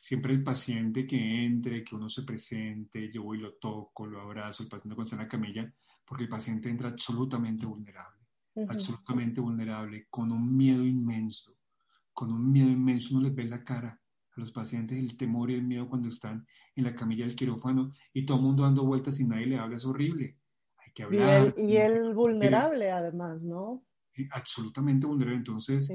siempre, 0.00 0.32
el 0.32 0.42
paciente 0.42 1.06
que 1.06 1.44
entre, 1.44 1.84
que 1.84 1.94
uno 1.94 2.08
se 2.08 2.22
presente, 2.22 3.08
yo 3.12 3.22
voy 3.22 3.38
lo 3.38 3.54
toco, 3.54 4.04
lo 4.04 4.20
abrazo, 4.20 4.64
el 4.64 4.68
paciente 4.68 4.96
cuando 4.96 5.04
está 5.04 5.16
en 5.16 5.22
la 5.22 5.28
camilla, 5.28 5.74
porque 6.04 6.24
el 6.24 6.28
paciente 6.28 6.68
entra 6.68 6.88
absolutamente 6.88 7.66
vulnerable, 7.66 8.26
absolutamente 8.68 9.40
vulnerable, 9.40 10.08
con 10.10 10.32
un 10.32 10.56
miedo 10.56 10.84
inmenso, 10.84 11.56
con 12.12 12.32
un 12.32 12.50
miedo 12.50 12.68
inmenso, 12.68 13.14
uno 13.14 13.28
les 13.28 13.34
ve 13.34 13.44
la 13.44 13.62
cara 13.62 14.00
a 14.36 14.40
los 14.40 14.52
pacientes 14.52 14.98
el 14.98 15.16
temor 15.16 15.50
y 15.50 15.54
el 15.54 15.62
miedo 15.62 15.88
cuando 15.88 16.08
están 16.08 16.46
en 16.74 16.84
la 16.84 16.94
camilla 16.94 17.26
del 17.26 17.34
quirófano 17.34 17.92
y 18.12 18.24
todo 18.26 18.38
el 18.38 18.42
mundo 18.44 18.62
dando 18.64 18.84
vueltas 18.84 19.18
y 19.20 19.24
nadie 19.24 19.46
le 19.46 19.58
habla, 19.58 19.76
es 19.76 19.84
horrible. 19.84 20.38
Hay 20.78 20.92
que 20.92 21.02
hablar. 21.04 21.54
Y 21.56 21.76
él, 21.76 22.14
vulnerable 22.14 22.90
además, 22.90 23.42
¿no? 23.42 23.84
absolutamente 24.30 25.06
vulnerable. 25.06 25.38
Entonces, 25.38 25.92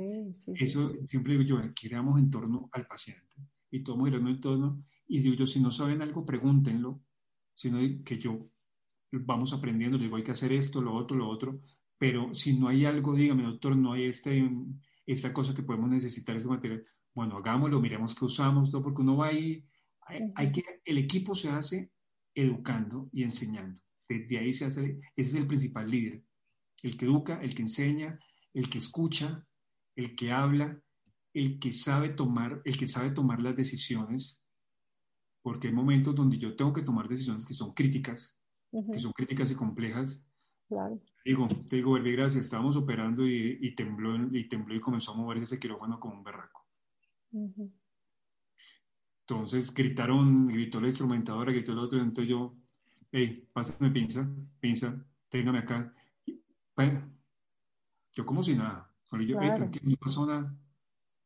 eso 0.56 0.92
siempre 1.08 1.38
digo 1.38 1.44
yo, 1.44 1.72
giramos 1.76 2.20
en 2.20 2.30
torno 2.30 2.70
al 2.74 2.86
paciente 2.86 3.36
y 3.72 3.84
todo 3.84 4.04
girando 4.04 4.30
en 4.30 4.40
torno. 4.40 4.84
Y 5.08 5.22
digo 5.22 5.36
yo, 5.36 5.46
si 5.46 5.60
no 5.60 5.72
saben 5.72 6.02
algo, 6.02 6.26
pregúntenlo, 6.26 7.02
sino 7.56 7.80
que 8.04 8.18
yo 8.18 8.50
vamos 9.12 9.54
aprendiendo, 9.54 9.98
digo, 9.98 10.18
hay 10.18 10.24
que 10.24 10.32
hacer 10.32 10.52
esto, 10.52 10.82
lo 10.82 10.94
otro, 10.94 11.18
lo 11.18 11.28
otro, 11.28 11.62
pero 11.98 12.34
si 12.34 12.60
no 12.60 12.68
hay 12.68 12.86
algo, 12.86 13.16
dígame, 13.16 13.44
doctor, 13.44 13.76
no 13.76 13.94
hay 13.94 14.06
este, 14.06 14.50
esta 15.06 15.34
cosa 15.34 15.56
que 15.56 15.64
podemos 15.64 15.90
necesitar, 15.90 16.36
ese 16.36 16.48
material, 16.48 16.84
bueno, 17.14 17.38
hagámoslo, 17.38 17.80
miremos 17.82 18.16
qué 18.16 18.26
usamos, 18.26 18.72
todo, 18.72 18.84
porque 18.84 19.02
uno 19.02 19.18
va 19.18 19.28
ahí, 19.28 19.66
hay, 20.02 20.22
hay, 20.36 20.52
que, 20.52 20.64
el 20.86 20.98
equipo 20.98 21.36
se 21.36 21.50
hace 21.50 21.92
educando 22.34 23.10
y 23.12 23.24
enseñando. 23.24 23.80
Desde 24.08 24.40
ahí 24.40 24.54
se 24.54 24.66
hace, 24.66 25.00
ese 25.16 25.30
es 25.30 25.36
el 25.36 25.48
principal 25.48 25.90
líder 25.90 26.24
el 26.84 26.98
que 26.98 27.06
educa, 27.06 27.42
el 27.42 27.56
que 27.56 27.64
enseña, 27.64 28.20
el 28.54 28.70
que 28.70 28.78
escucha, 28.78 29.46
el 29.96 30.16
que 30.16 30.32
habla, 30.32 30.80
el 31.34 31.60
que 31.60 31.72
sabe 31.72 32.10
tomar, 32.10 32.62
el 32.66 32.78
que 32.78 32.88
sabe 32.88 33.12
tomar 33.12 33.42
las 33.42 33.56
decisiones, 33.56 34.46
porque 35.42 35.68
hay 35.68 35.74
momentos 35.74 36.16
donde 36.16 36.38
yo 36.38 36.56
tengo 36.56 36.74
que 36.74 36.84
tomar 36.84 37.08
decisiones 37.08 37.46
que 37.46 37.54
son 37.54 37.74
críticas, 37.74 38.38
que 38.72 39.00
son 39.00 39.12
críticas 39.14 39.52
y 39.52 39.56
complejas. 39.56 40.24
Claro. 40.68 41.02
Digo, 41.26 41.48
te 41.68 41.78
digo, 41.78 41.94
Verbi, 41.94 42.14
gracias, 42.14 42.46
estábamos 42.46 42.76
operando 42.76 43.28
y, 43.28 43.74
tembló, 43.76 44.16
y 44.36 44.48
tembló 44.48 44.76
y 44.76 44.80
comenzó 44.80 45.12
a 45.12 45.18
moverse 45.18 45.44
ese 45.44 45.60
quirófano 45.60 46.00
como 46.00 46.16
un 46.16 46.24
berraco. 46.24 46.59
Entonces 49.22 49.74
gritaron, 49.74 50.48
gritó 50.48 50.82
la 50.82 50.88
instrumentadora, 50.88 51.52
gritó 51.52 51.74
el 51.74 51.80
otro, 51.80 52.00
entonces 52.00 52.30
yo, 52.30 52.56
hey, 53.12 53.48
pásame 53.54 53.92
pinza, 53.92 54.28
pinza, 54.60 55.06
téngame 55.30 55.60
acá. 55.60 55.94
Bueno, 56.76 57.04
yo 58.14 58.26
como 58.26 58.42
si 58.42 58.56
nada. 58.56 58.90
Yo, 59.12 59.38
tranquilo, 59.38 59.90
no 59.90 59.98
pasó 59.98 60.26
nada. 60.26 60.56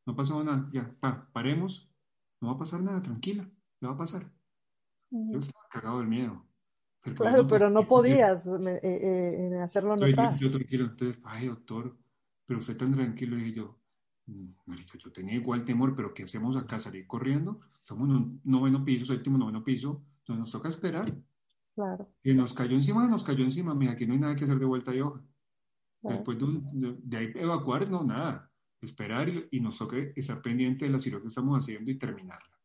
No 0.06 0.16
pasó 0.16 0.44
nada. 0.44 0.70
Ya, 0.72 0.96
paremos. 1.34 1.90
No 2.40 2.50
va 2.50 2.56
a 2.56 2.58
pasar 2.58 2.82
nada, 2.82 3.02
tranquila. 3.02 3.50
No 3.82 3.90
va 3.90 3.96
a 3.96 3.98
pasar. 3.98 4.24
Yo 5.10 5.40
estaba 5.40 5.68
cagado 5.70 6.00
del 6.00 6.08
miedo. 6.08 6.46
Pero 7.02 7.16
claro, 7.18 7.48
pero 7.48 7.70
no 7.70 7.86
podías 7.86 8.46
eh, 8.46 8.80
eh, 8.84 9.60
hacerlo 9.62 9.96
notar. 9.96 10.38
Yo, 10.40 10.50
tranquilo, 10.50 10.86
entonces, 10.86 11.22
ay, 11.26 11.48
doctor, 11.48 11.98
pero 12.46 12.60
usted 12.60 12.78
tan 12.78 12.94
tranquilo. 12.94 13.38
Y 13.38 13.54
yo, 13.54 13.78
marica, 14.66 14.98
yo 14.98 15.12
tenía 15.12 15.36
igual 15.36 15.66
temor, 15.66 15.96
pero 15.96 16.14
¿qué 16.14 16.24
hacemos 16.24 16.56
acá? 16.56 16.80
¿Salir 16.80 17.06
corriendo? 17.08 17.60
Estamos 17.82 18.10
en 18.10 18.16
un 18.16 18.42
noveno 18.44 18.84
piso, 18.84 19.06
séptimo, 19.06 19.38
noveno 19.38 19.64
piso, 19.64 20.04
entonces 20.20 20.40
nos 20.40 20.52
toca 20.52 20.70
esperar. 20.70 21.14
Claro. 21.76 22.08
Y 22.24 22.34
nos 22.34 22.54
cayó 22.54 22.76
encima, 22.76 23.08
nos 23.08 23.24
cayó 23.24 23.44
encima. 23.44 23.74
Mira, 23.74 23.94
aquí 23.94 24.06
no 24.06 24.14
hay 24.14 24.20
nada 24.20 24.36
que 24.36 24.44
hacer 24.44 24.60
de 24.60 24.66
vuelta 24.66 24.92
de 24.92 25.02
hoja. 25.02 25.22
Después 26.02 26.38
de, 26.38 26.98
de, 27.02 27.18
ahí 27.18 27.32
evacuar, 27.36 27.90
no, 27.90 28.04
nada. 28.04 28.52
Esperar 28.82 29.30
y, 29.50 29.60
nos 29.62 29.78
toca 29.78 29.98
estar 30.16 30.42
pendiente 30.42 30.86
de 30.86 30.92
la 30.92 31.00
cirugía 31.00 31.22
que 31.24 31.28
estamos 31.30 31.58
haciendo 31.58 31.90
y 31.90 31.98
terminarla. 31.98 32.60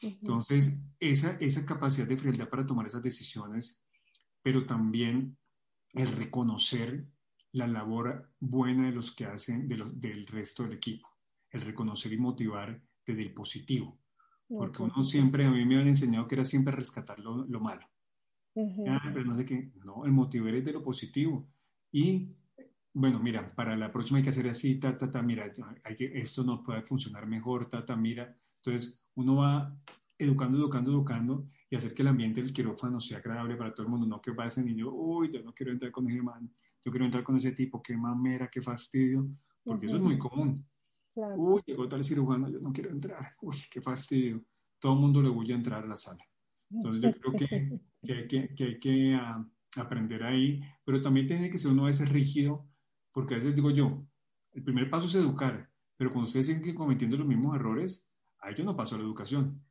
Entonces, 0.00 0.76
esa, 0.98 1.36
esa 1.38 1.64
capacidad 1.64 2.06
de 2.06 2.16
frialdad 2.16 2.48
para 2.48 2.66
tomar 2.66 2.86
esas 2.86 3.02
decisiones, 3.02 3.84
pero 4.42 4.66
también 4.66 5.36
el 5.92 6.08
reconocer 6.08 7.06
la 7.54 7.68
labor 7.68 8.30
buena 8.40 8.86
de 8.86 8.92
los 8.92 9.12
que 9.12 9.26
hacen, 9.26 9.68
de 9.68 9.76
los, 9.76 10.00
del 10.00 10.26
resto 10.26 10.64
del 10.64 10.72
equipo, 10.72 11.08
el 11.50 11.60
reconocer 11.60 12.12
y 12.12 12.18
motivar 12.18 12.82
desde 13.06 13.22
el 13.22 13.32
positivo, 13.32 13.96
porque 14.48 14.82
uno 14.82 15.04
siempre, 15.04 15.46
a 15.46 15.50
mí 15.50 15.64
me 15.64 15.80
han 15.80 15.86
enseñado 15.86 16.26
que 16.26 16.34
era 16.34 16.44
siempre 16.44 16.74
rescatar 16.74 17.20
lo, 17.20 17.44
lo 17.46 17.60
malo. 17.60 17.86
ah, 18.88 19.10
pero 19.12 19.24
no 19.24 19.36
sé 19.36 19.44
qué, 19.44 19.72
no, 19.84 20.04
el 20.04 20.12
motivar 20.12 20.54
es 20.54 20.64
de 20.64 20.72
lo 20.72 20.82
positivo. 20.82 21.48
Y 21.92 22.34
bueno, 22.92 23.20
mira, 23.20 23.54
para 23.54 23.76
la 23.76 23.92
próxima 23.92 24.18
hay 24.18 24.24
que 24.24 24.30
hacer 24.30 24.48
así, 24.48 24.80
ta, 24.80 24.98
ta, 24.98 25.10
ta, 25.10 25.22
mira, 25.22 25.50
hay 25.84 25.96
que, 25.96 26.06
esto 26.18 26.42
no 26.42 26.62
puede 26.62 26.82
funcionar 26.82 27.24
mejor, 27.26 27.66
ta, 27.66 27.86
ta, 27.86 27.94
mira. 27.94 28.36
Entonces, 28.56 29.04
uno 29.14 29.36
va 29.36 29.76
educando, 30.18 30.58
educando, 30.58 30.90
educando 30.90 31.48
y 31.70 31.76
hacer 31.76 31.94
que 31.94 32.02
el 32.02 32.08
ambiente 32.08 32.42
del 32.42 32.52
quirófano 32.52 32.98
sea 32.98 33.18
agradable 33.18 33.54
para 33.54 33.72
todo 33.72 33.86
el 33.86 33.90
mundo, 33.90 34.06
no 34.06 34.20
que 34.20 34.32
va 34.32 34.46
ese 34.46 34.62
niño, 34.64 34.90
uy, 34.90 35.30
yo 35.30 35.40
no 35.42 35.54
quiero 35.54 35.70
entrar 35.70 35.92
con 35.92 36.08
ese 36.10 36.20
man, 36.20 36.50
yo 36.84 36.90
quiero 36.90 37.04
entrar 37.04 37.24
con 37.24 37.36
ese 37.36 37.52
tipo, 37.52 37.82
qué 37.82 37.96
mamera, 37.96 38.48
qué 38.48 38.60
fastidio, 38.60 39.28
porque 39.64 39.86
eso 39.86 39.96
es 39.96 40.02
muy 40.02 40.18
común. 40.18 40.66
Uy, 41.14 41.62
llegó 41.64 41.88
tal 41.88 42.04
cirujano, 42.04 42.48
yo 42.48 42.60
no 42.60 42.72
quiero 42.72 42.90
entrar, 42.90 43.34
uy, 43.40 43.56
qué 43.70 43.80
fastidio. 43.80 44.44
Todo 44.78 44.94
el 44.94 45.00
mundo 45.00 45.22
le 45.22 45.28
voy 45.28 45.50
a 45.52 45.54
entrar 45.54 45.84
a 45.84 45.86
la 45.86 45.96
sala. 45.96 46.24
Entonces, 46.70 47.02
yo 47.02 47.20
creo 47.20 47.32
que, 47.32 47.80
que 48.02 48.12
hay 48.12 48.28
que, 48.28 48.54
que, 48.54 48.64
hay 48.64 48.78
que 48.78 49.16
uh, 49.16 49.80
aprender 49.80 50.22
ahí, 50.24 50.60
pero 50.84 51.00
también 51.00 51.26
tiene 51.26 51.48
que 51.48 51.58
ser 51.58 51.70
uno 51.70 51.84
a 51.84 51.86
veces 51.86 52.08
rígido, 52.10 52.66
porque 53.12 53.34
a 53.34 53.36
veces 53.38 53.54
digo 53.54 53.70
yo, 53.70 54.04
el 54.52 54.62
primer 54.62 54.90
paso 54.90 55.06
es 55.06 55.14
educar, 55.14 55.70
pero 55.96 56.10
cuando 56.10 56.26
ustedes 56.26 56.46
siguen 56.46 56.74
cometiendo 56.74 57.16
los 57.16 57.26
mismos 57.26 57.54
errores, 57.56 58.06
a 58.40 58.50
ellos 58.50 58.66
no 58.66 58.76
pasó 58.76 58.98
la 58.98 59.04
educación. 59.04 59.62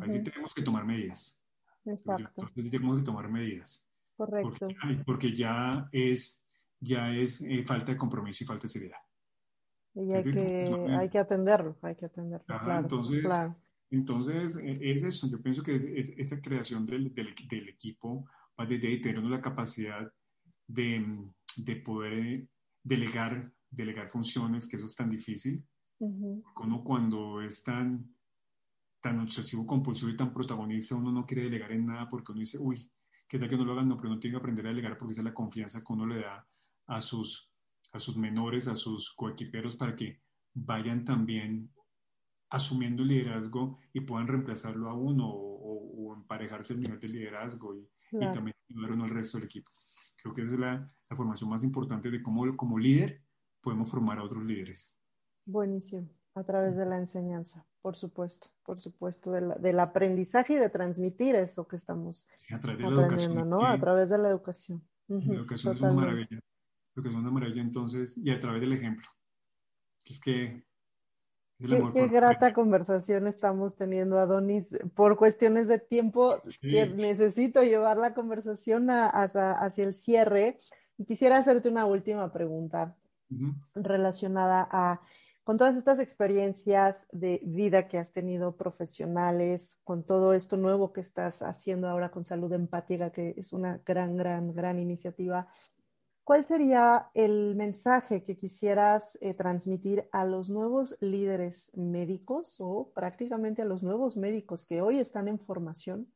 Ahí 0.00 0.10
sí 0.10 0.22
tenemos 0.22 0.52
que 0.54 0.62
tomar 0.62 0.84
medidas. 0.84 1.42
Exacto. 1.84 2.42
Entonces 2.42 2.70
tenemos 2.70 2.98
que 2.98 3.04
tomar 3.04 3.30
medidas. 3.30 3.86
Correcto. 4.16 4.68
Porque, 5.04 5.34
ya 5.34 5.88
es, 5.92 6.41
ya 6.82 7.14
es 7.14 7.40
eh, 7.40 7.64
falta 7.64 7.92
de 7.92 7.98
compromiso 7.98 8.42
y 8.42 8.46
falta 8.46 8.64
de 8.64 8.68
seriedad. 8.68 8.98
Y 9.94 10.12
hay, 10.12 10.22
que, 10.22 10.88
hay 10.98 11.08
que 11.08 11.18
atenderlo, 11.18 11.76
hay 11.82 11.94
que 11.94 12.06
atenderlo. 12.06 12.44
claro, 12.46 12.80
entonces, 12.80 13.24
entonces, 13.90 14.56
e, 14.56 14.92
es 14.92 15.02
eso. 15.02 15.28
Yo 15.28 15.40
pienso 15.40 15.62
que 15.62 15.74
es, 15.74 15.84
esta 15.84 16.40
creación 16.40 16.84
del, 16.84 17.14
del, 17.14 17.34
del 17.48 17.68
equipo 17.68 18.26
de, 18.58 18.78
tener 18.98 19.22
la 19.24 19.40
capacidad 19.40 20.10
de, 20.66 21.30
de, 21.56 21.76
poder 21.76 22.48
delegar, 22.82 23.52
delegar 23.70 24.10
funciones, 24.10 24.66
que 24.66 24.76
eso 24.76 24.86
es 24.86 24.96
tan 24.96 25.10
difícil. 25.10 25.64
Uno 25.98 26.82
cuando 26.82 27.42
es 27.42 27.62
tan, 27.62 28.12
tan 29.00 29.20
obsesivo, 29.20 29.66
compulsivo 29.66 30.10
y 30.10 30.16
tan 30.16 30.32
protagonista, 30.32 30.96
uno 30.96 31.12
no 31.12 31.26
quiere 31.26 31.44
delegar 31.44 31.70
en 31.72 31.86
nada 31.86 32.08
porque 32.08 32.32
uno 32.32 32.40
dice, 32.40 32.58
uy, 32.58 32.90
¿qué 33.28 33.38
tal 33.38 33.48
que 33.48 33.56
no 33.56 33.64
lo 33.64 33.72
hagan? 33.72 33.88
No, 33.88 33.96
pero 33.96 34.10
uno 34.10 34.18
tiene 34.18 34.34
que 34.34 34.40
aprender 34.40 34.66
a 34.66 34.70
delegar 34.70 34.96
porque 34.96 35.12
esa 35.12 35.20
es 35.20 35.26
la 35.26 35.34
confianza 35.34 35.80
que 35.84 35.92
uno 35.92 36.06
le 36.06 36.20
da 36.20 36.44
a 36.86 37.00
sus, 37.00 37.52
a 37.92 37.98
sus 37.98 38.16
menores, 38.16 38.68
a 38.68 38.76
sus 38.76 39.12
coequiperos, 39.12 39.76
para 39.76 39.94
que 39.94 40.20
vayan 40.54 41.04
también 41.04 41.70
asumiendo 42.50 43.02
liderazgo 43.02 43.78
y 43.92 44.00
puedan 44.00 44.26
reemplazarlo 44.26 44.90
a 44.90 44.94
uno 44.94 45.28
o, 45.28 46.14
emparejarse 46.14 46.74
el 46.74 46.80
nivel 46.80 47.00
de 47.00 47.08
liderazgo 47.08 47.74
y, 47.74 47.88
también 48.10 48.54
ayudar 48.70 48.92
uno 48.92 49.04
al 49.04 49.10
resto 49.10 49.38
del 49.38 49.46
equipo. 49.46 49.70
Creo 50.22 50.34
que 50.34 50.42
esa 50.42 50.52
es 50.52 50.60
la, 50.60 50.86
la, 51.08 51.16
formación 51.16 51.48
más 51.48 51.64
importante 51.64 52.10
de 52.10 52.22
cómo 52.22 52.54
como 52.56 52.78
líder 52.78 53.22
podemos 53.62 53.88
formar 53.88 54.18
a 54.18 54.24
otros 54.24 54.44
líderes. 54.44 54.94
Buenísimo, 55.46 56.10
a 56.34 56.44
través 56.44 56.76
de 56.76 56.84
la 56.84 56.98
enseñanza, 56.98 57.66
por 57.80 57.96
supuesto, 57.96 58.50
por 58.62 58.80
supuesto, 58.80 59.32
del 59.32 59.80
aprendizaje 59.80 60.54
y 60.54 60.56
de 60.56 60.68
transmitir 60.68 61.34
eso 61.34 61.66
que 61.66 61.76
estamos 61.76 62.28
aprendiendo, 62.50 63.44
¿no? 63.46 63.64
A 63.64 63.78
través 63.78 64.10
de 64.10 64.18
la 64.18 64.28
educación. 64.28 64.86
La 65.08 65.34
educación 65.34 65.74
es 65.74 65.80
una 65.80 65.92
maravilla. 65.92 66.38
La 66.94 67.00
educación 67.00 67.20
es 67.20 67.22
una 67.22 67.30
maravilla, 67.30 67.62
entonces, 67.62 68.16
y 68.16 68.30
a 68.30 68.40
través 68.40 68.60
del 68.60 68.72
ejemplo. 68.72 69.06
Es 70.04 70.20
que 70.20 70.64
Qué, 71.94 72.08
grata 72.08 72.52
conversación 72.52 73.26
estamos 73.26 73.76
teniendo, 73.76 74.18
Adonis. 74.18 74.76
Por 74.94 75.16
cuestiones 75.16 75.68
de 75.68 75.78
tiempo, 75.78 76.42
necesito 76.62 77.62
llevar 77.62 77.98
la 77.98 78.14
conversación 78.14 78.88
hacia, 78.90 79.84
el 79.84 79.94
cierre. 79.94 80.58
Y 80.98 81.04
quisiera 81.04 81.38
hacerte 81.38 81.68
una 81.68 81.86
última 81.86 82.32
pregunta 82.32 82.96
relacionada 83.74 84.68
a, 84.70 85.00
con 85.44 85.56
todas 85.56 85.76
estas 85.76 85.98
experiencias 86.00 86.96
de 87.12 87.40
vida 87.44 87.88
que 87.88 87.98
has 87.98 88.12
tenido 88.12 88.56
profesionales, 88.56 89.78
con 89.84 90.04
todo 90.04 90.34
esto 90.34 90.56
nuevo 90.56 90.92
que 90.92 91.00
estás 91.00 91.42
haciendo 91.42 91.88
ahora 91.88 92.10
con 92.10 92.24
salud 92.24 92.52
empática, 92.52 93.10
que 93.10 93.34
es 93.36 93.52
una 93.52 93.80
gran, 93.86 94.16
gran, 94.16 94.52
gran 94.52 94.78
iniciativa. 94.78 95.48
¿Cuál 96.24 96.44
sería 96.44 97.10
el 97.14 97.56
mensaje 97.56 98.22
que 98.22 98.36
quisieras 98.36 99.18
eh, 99.20 99.34
transmitir 99.34 100.08
a 100.12 100.24
los 100.24 100.50
nuevos 100.50 100.96
líderes 101.00 101.72
médicos 101.74 102.56
o 102.60 102.92
prácticamente 102.94 103.62
a 103.62 103.64
los 103.64 103.82
nuevos 103.82 104.16
médicos 104.16 104.64
que 104.64 104.82
hoy 104.82 105.00
están 105.00 105.26
en 105.26 105.40
formación, 105.40 106.12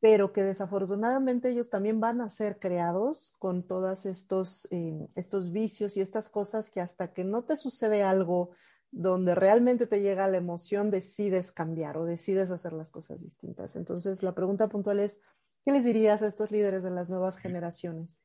pero 0.00 0.34
que 0.34 0.44
desafortunadamente 0.44 1.48
ellos 1.48 1.70
también 1.70 1.98
van 1.98 2.20
a 2.20 2.28
ser 2.28 2.58
creados 2.58 3.34
con 3.38 3.62
todos 3.62 4.04
estos, 4.04 4.68
eh, 4.70 5.08
estos 5.14 5.50
vicios 5.50 5.96
y 5.96 6.02
estas 6.02 6.28
cosas 6.28 6.70
que 6.70 6.82
hasta 6.82 7.14
que 7.14 7.24
no 7.24 7.44
te 7.44 7.56
sucede 7.56 8.02
algo 8.02 8.50
donde 8.90 9.34
realmente 9.34 9.86
te 9.86 10.02
llega 10.02 10.28
la 10.28 10.36
emoción, 10.36 10.90
decides 10.90 11.52
cambiar 11.52 11.96
o 11.96 12.04
decides 12.04 12.50
hacer 12.50 12.74
las 12.74 12.90
cosas 12.90 13.22
distintas. 13.22 13.76
Entonces, 13.76 14.22
la 14.22 14.34
pregunta 14.34 14.68
puntual 14.68 15.00
es, 15.00 15.20
¿qué 15.64 15.72
les 15.72 15.84
dirías 15.84 16.20
a 16.20 16.26
estos 16.26 16.50
líderes 16.50 16.82
de 16.82 16.90
las 16.90 17.08
nuevas 17.08 17.38
generaciones? 17.38 18.22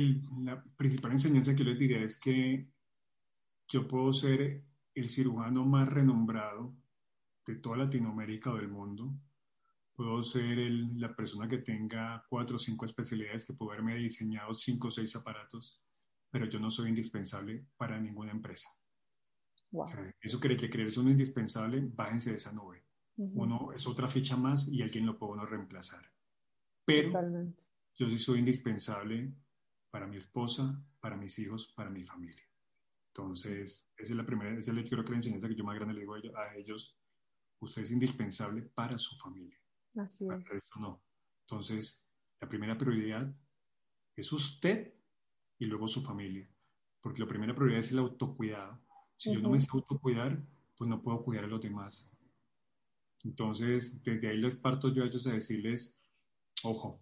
La 0.00 0.62
principal 0.76 1.12
enseñanza 1.12 1.54
que 1.54 1.64
les 1.64 1.78
diría 1.78 2.00
es 2.02 2.18
que 2.18 2.68
yo 3.68 3.88
puedo 3.88 4.12
ser 4.12 4.62
el 4.94 5.08
cirujano 5.08 5.64
más 5.64 5.88
renombrado 5.88 6.74
de 7.46 7.56
toda 7.56 7.78
Latinoamérica 7.78 8.52
o 8.52 8.56
del 8.56 8.68
mundo. 8.68 9.14
Puedo 9.94 10.22
ser 10.22 10.58
la 10.96 11.14
persona 11.14 11.48
que 11.48 11.58
tenga 11.58 12.24
cuatro 12.28 12.56
o 12.56 12.58
cinco 12.58 12.84
especialidades, 12.84 13.46
que 13.46 13.52
puedo 13.52 13.72
haberme 13.72 13.96
diseñado 13.96 14.52
cinco 14.54 14.88
o 14.88 14.90
seis 14.90 15.14
aparatos, 15.14 15.80
pero 16.30 16.46
yo 16.46 16.58
no 16.58 16.70
soy 16.70 16.88
indispensable 16.88 17.66
para 17.76 17.98
ninguna 17.98 18.32
empresa. 18.32 18.68
eso 20.20 20.40
cree 20.40 20.56
que 20.56 20.70
creer 20.70 20.88
es 20.88 20.96
uno 20.96 21.10
indispensable, 21.10 21.80
bájense 21.94 22.30
de 22.30 22.36
esa 22.36 22.52
nube. 22.52 22.84
Uno 23.16 23.72
es 23.72 23.86
otra 23.86 24.08
ficha 24.08 24.36
más 24.36 24.66
y 24.68 24.82
alguien 24.82 25.06
lo 25.06 25.16
puede 25.16 25.34
uno 25.34 25.46
reemplazar. 25.46 26.04
Pero 26.84 27.12
yo 27.94 28.08
sí 28.08 28.18
soy 28.18 28.40
indispensable 28.40 29.32
para 29.94 30.08
mi 30.08 30.16
esposa, 30.16 30.84
para 30.98 31.16
mis 31.16 31.38
hijos, 31.38 31.72
para 31.76 31.88
mi 31.88 32.02
familia. 32.02 32.42
Entonces, 33.12 33.88
esa 33.96 34.12
es 34.12 34.16
la 34.16 34.26
primera, 34.26 34.58
esa 34.58 34.72
es 34.72 34.76
la, 34.76 34.82
creo 34.82 35.04
que 35.04 35.12
la 35.12 35.18
enseñanza 35.18 35.46
que 35.46 35.54
yo 35.54 35.62
más 35.62 35.76
grande 35.76 35.94
le 35.94 36.00
digo 36.00 36.14
a 36.14 36.56
ellos, 36.56 36.98
usted 37.60 37.82
es 37.82 37.92
indispensable 37.92 38.62
para 38.62 38.98
su 38.98 39.14
familia. 39.14 39.56
Así 39.96 40.26
es. 40.26 40.44
eso 40.50 40.80
no. 40.80 41.00
Entonces, 41.42 42.08
la 42.40 42.48
primera 42.48 42.76
prioridad 42.76 43.32
es 44.16 44.32
usted 44.32 44.94
y 45.60 45.66
luego 45.66 45.86
su 45.86 46.02
familia. 46.02 46.50
Porque 47.00 47.20
la 47.20 47.28
primera 47.28 47.54
prioridad 47.54 47.78
es 47.78 47.92
el 47.92 48.00
autocuidado. 48.00 48.80
Si 49.16 49.32
yo 49.32 49.38
no 49.38 49.50
me 49.50 49.60
sé 49.60 49.68
autocuidar, 49.72 50.44
pues 50.76 50.90
no 50.90 51.00
puedo 51.00 51.22
cuidar 51.22 51.44
a 51.44 51.46
los 51.46 51.60
demás. 51.60 52.12
Entonces, 53.22 54.02
desde 54.02 54.28
ahí 54.28 54.38
les 54.38 54.56
parto 54.56 54.92
yo 54.92 55.04
a 55.04 55.06
ellos 55.06 55.24
a 55.28 55.34
decirles, 55.34 56.02
ojo, 56.64 57.00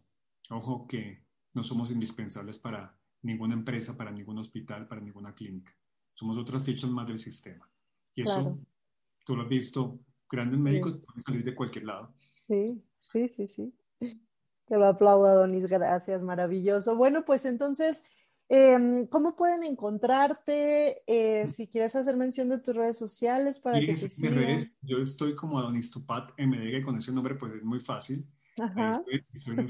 ojo 0.51 0.87
que 0.87 1.32
no 1.55 1.63
somos 1.63 1.91
indispensables 1.91 2.59
para 2.59 2.97
ninguna 3.23 3.55
empresa, 3.55 3.97
para 3.97 4.11
ningún 4.11 4.39
hospital, 4.39 4.87
para 4.87 5.01
ninguna 5.01 5.35
clínica. 5.35 5.73
Somos 6.15 6.39
otras 6.39 6.65
fichas 6.65 6.91
más 6.91 7.07
del 7.07 7.19
sistema. 7.19 7.69
Y 8.15 8.23
eso, 8.23 8.59
tú 9.25 9.37
lo 9.37 9.43
has 9.43 9.49
visto, 9.49 9.99
grandes 10.31 10.59
médicos 10.59 10.99
pueden 10.99 11.23
salir 11.23 11.45
de 11.45 11.55
cualquier 11.55 11.85
lado. 11.85 12.15
Sí, 12.47 12.83
sí, 13.01 13.29
sí, 13.29 13.49
sí. 13.49 13.73
Te 14.67 14.77
lo 14.77 14.87
aplaudo, 14.87 15.27
Adonis, 15.27 15.67
gracias, 15.67 16.23
maravilloso. 16.23 16.97
Bueno, 16.97 17.25
pues 17.25 17.45
entonces, 17.45 18.03
em, 18.49 19.07
¿cómo 19.07 19.37
pueden 19.37 19.63
encontrarte? 19.63 21.03
Eh, 21.07 21.49
si 21.49 21.67
quieres 21.67 21.95
hacer 21.97 22.17
mención 22.17 22.49
de 22.49 22.59
tus 22.59 22.75
redes 22.75 22.99
sociales 22.99 23.61
para 23.61 23.81
que 23.81 23.95
te 23.95 24.09
sigan. 24.09 24.59
yo 24.83 24.99
estoy 24.99 25.35
como 25.35 25.59
Adonis 25.59 25.91
Tupat 25.91 26.31
MD, 26.39 26.83
con 26.83 26.97
ese 26.97 27.13
nombre 27.13 27.35
pues 27.35 27.55
es 27.55 27.63
muy 27.63 27.81
fácil. 27.81 28.27
Estoy, 28.57 29.25
en, 29.57 29.69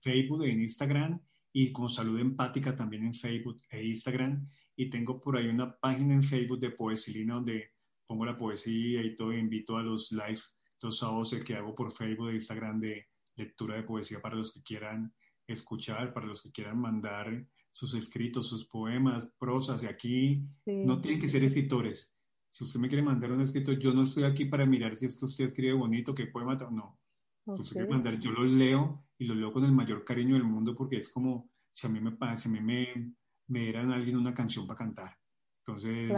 Facebook, 0.00 0.44
en 0.44 0.62
Instagram 0.62 1.20
y 1.52 1.70
con 1.70 1.88
Salud 1.88 2.18
Empática 2.18 2.74
también 2.74 3.04
en 3.04 3.14
Facebook 3.14 3.60
e 3.70 3.84
Instagram. 3.84 4.46
Y 4.76 4.88
tengo 4.88 5.20
por 5.20 5.36
ahí 5.36 5.48
una 5.48 5.76
página 5.78 6.14
en 6.14 6.22
Facebook 6.22 6.60
de 6.60 6.70
Poesilina 6.70 7.34
donde 7.34 7.72
pongo 8.06 8.24
la 8.24 8.36
poesía 8.36 9.02
y 9.02 9.14
todo. 9.14 9.32
invito 9.32 9.76
a 9.76 9.82
los 9.82 10.12
lives 10.12 10.56
los 10.80 10.98
sábados 10.98 11.34
que 11.44 11.54
hago 11.54 11.74
por 11.74 11.92
Facebook 11.92 12.30
e 12.30 12.34
Instagram 12.34 12.80
de 12.80 13.06
lectura 13.36 13.76
de 13.76 13.84
poesía 13.84 14.20
para 14.20 14.34
los 14.34 14.52
que 14.52 14.62
quieran 14.62 15.12
escuchar, 15.46 16.12
para 16.12 16.26
los 16.26 16.42
que 16.42 16.50
quieran 16.50 16.78
mandar 16.78 17.46
sus 17.70 17.94
escritos, 17.94 18.48
sus 18.48 18.66
poemas, 18.66 19.26
prosas. 19.38 19.82
Y 19.82 19.86
aquí 19.86 20.42
no 20.66 21.00
tienen 21.00 21.20
que 21.20 21.28
ser 21.28 21.44
escritores. 21.44 22.14
Si 22.50 22.64
usted 22.64 22.80
me 22.80 22.88
quiere 22.88 23.02
mandar 23.02 23.32
un 23.32 23.40
escrito, 23.40 23.72
yo 23.72 23.94
no 23.94 24.02
estoy 24.02 24.24
aquí 24.24 24.44
para 24.44 24.66
mirar 24.66 24.96
si 24.96 25.06
es 25.06 25.16
que 25.16 25.24
usted 25.24 25.46
escribe 25.46 25.72
bonito, 25.72 26.14
qué 26.14 26.26
poema. 26.26 26.54
No, 26.70 26.98
mandar, 27.46 28.18
yo 28.20 28.30
los 28.30 28.46
leo 28.46 29.04
y 29.18 29.24
los 29.24 29.36
leo 29.36 29.52
con 29.52 29.64
el 29.64 29.72
mayor 29.72 30.04
cariño 30.04 30.34
del 30.34 30.44
mundo 30.44 30.74
porque 30.74 30.98
es 30.98 31.08
como 31.08 31.50
si 31.70 31.86
a 31.86 31.90
mí 31.90 32.00
me, 32.00 32.16
si 32.36 32.48
a 32.48 32.52
mí 32.52 32.60
me, 32.60 33.14
me 33.48 33.60
dieran 33.60 33.92
alguien 33.92 34.16
una 34.16 34.34
canción 34.34 34.66
para 34.66 34.78
cantar. 34.78 35.18
Entonces, 35.64 36.12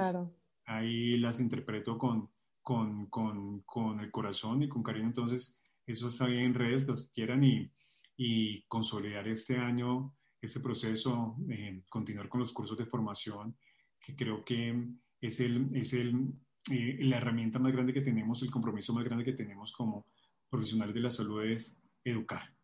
ahí 0.67 1.19
las 1.19 1.41
interpreto 1.41 1.99
con, 1.99 2.31
con, 2.63 3.07
con, 3.07 3.61
con, 3.63 4.01
el 4.01 4.11
corazón 4.11 4.63
y 4.63 4.69
con 4.69 4.83
cariño. 4.83 5.07
Entonces, 5.07 5.61
eso 5.87 6.09
está 6.09 6.27
bien 6.27 6.45
en 6.47 6.55
redes, 6.55 6.89
los 6.89 7.11
quieran 7.11 7.45
y, 7.45 7.71
y 8.17 8.63
consolidar 8.67 9.29
este 9.29 9.59
año, 9.59 10.15
este 10.41 10.61
proceso, 10.61 11.37
eh, 11.51 11.83
continuar 11.89 12.29
con 12.29 12.41
los 12.41 12.53
cursos 12.53 12.77
de 12.79 12.87
formación, 12.87 13.57
que 14.01 14.17
creo 14.17 14.45
que 14.45 14.89
es, 15.21 15.41
el, 15.41 15.75
es 15.75 15.93
el, 15.93 16.33
eh, 16.71 16.99
la 17.01 17.19
herramienta 17.19 17.59
más 17.59 17.73
grande 17.73 17.93
que 17.93 18.01
tenemos, 18.01 18.43
el 18.43 18.51
compromiso 18.51 18.93
más 18.93 19.05
grande 19.05 19.25
que 19.25 19.33
tenemos 19.33 19.73
como 19.73 20.07
profesionales 20.55 20.95
de 20.95 21.01
la 21.01 21.11
salud 21.11 21.43
es 21.43 21.77
educar, 22.05 22.55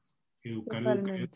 educar, 0.43 0.87
educar 0.87 1.29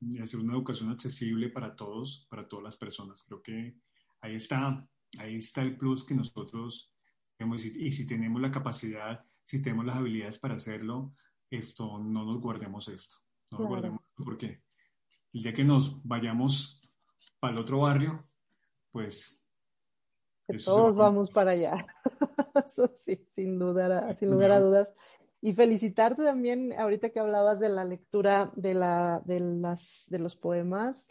y 0.00 0.18
hacer 0.20 0.40
una 0.40 0.54
educación 0.54 0.90
accesible 0.90 1.50
para 1.50 1.76
todos, 1.76 2.26
para 2.30 2.48
todas 2.48 2.64
las 2.64 2.76
personas. 2.76 3.22
Creo 3.24 3.42
que 3.42 3.76
ahí 4.22 4.36
está, 4.36 4.88
ahí 5.18 5.36
está 5.36 5.60
el 5.60 5.76
plus 5.76 6.06
que 6.06 6.14
nosotros 6.14 6.94
tenemos 7.36 7.62
y 7.62 7.90
si 7.90 8.06
tenemos 8.06 8.40
la 8.40 8.50
capacidad, 8.50 9.22
si 9.42 9.60
tenemos 9.60 9.84
las 9.84 9.96
habilidades 9.96 10.38
para 10.38 10.54
hacerlo, 10.54 11.12
esto 11.50 11.98
no 11.98 12.24
nos 12.24 12.40
guardemos 12.40 12.88
esto, 12.88 13.16
no 13.50 13.58
nos 13.58 13.68
guardemos 13.68 14.00
porque 14.16 14.62
el 15.34 15.42
día 15.42 15.52
que 15.52 15.64
nos 15.64 16.02
vayamos 16.06 16.80
para 17.38 17.52
el 17.52 17.60
otro 17.60 17.80
barrio, 17.80 18.26
pues 18.92 19.44
todos 20.64 20.96
vamos 20.96 21.30
para 21.30 21.50
allá. 21.50 21.86
Eso 22.66 22.88
sí, 23.04 23.28
sin 23.34 23.58
duda, 23.58 24.14
sin 24.16 24.30
lugar 24.30 24.52
a 24.52 24.60
dudas. 24.60 24.94
Y 25.40 25.52
felicitarte 25.52 26.24
también, 26.24 26.72
ahorita 26.72 27.10
que 27.10 27.20
hablabas 27.20 27.60
de 27.60 27.68
la 27.68 27.84
lectura 27.84 28.50
de, 28.56 28.74
la, 28.74 29.22
de, 29.24 29.40
las, 29.40 30.04
de 30.08 30.18
los 30.18 30.34
poemas. 30.34 31.06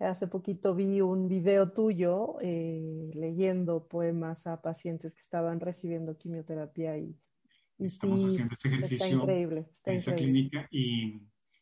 Hace 0.00 0.28
poquito 0.28 0.74
vi 0.74 1.00
un 1.00 1.28
video 1.28 1.72
tuyo 1.72 2.36
eh, 2.40 3.10
leyendo 3.14 3.88
poemas 3.88 4.46
a 4.46 4.62
pacientes 4.62 5.12
que 5.12 5.20
estaban 5.20 5.58
recibiendo 5.58 6.16
quimioterapia 6.16 6.96
y, 6.98 7.16
estamos 7.78 8.24
haciendo 8.24 8.54
este 8.54 8.68
ejercicio 8.68 9.18
increíble, 9.18 9.66
en 9.84 9.96
esta 9.96 10.14
clínica 10.14 10.68
y 10.70 11.20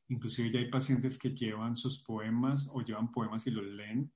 inclusive 0.08 0.50
ya 0.50 0.60
hay 0.60 0.70
pacientes 0.70 1.18
que 1.18 1.30
llevan 1.30 1.76
sus 1.76 2.02
poemas 2.02 2.68
o 2.72 2.80
llevan 2.82 3.10
poemas 3.10 3.46
y 3.46 3.50
los 3.50 3.64
leen. 3.64 4.10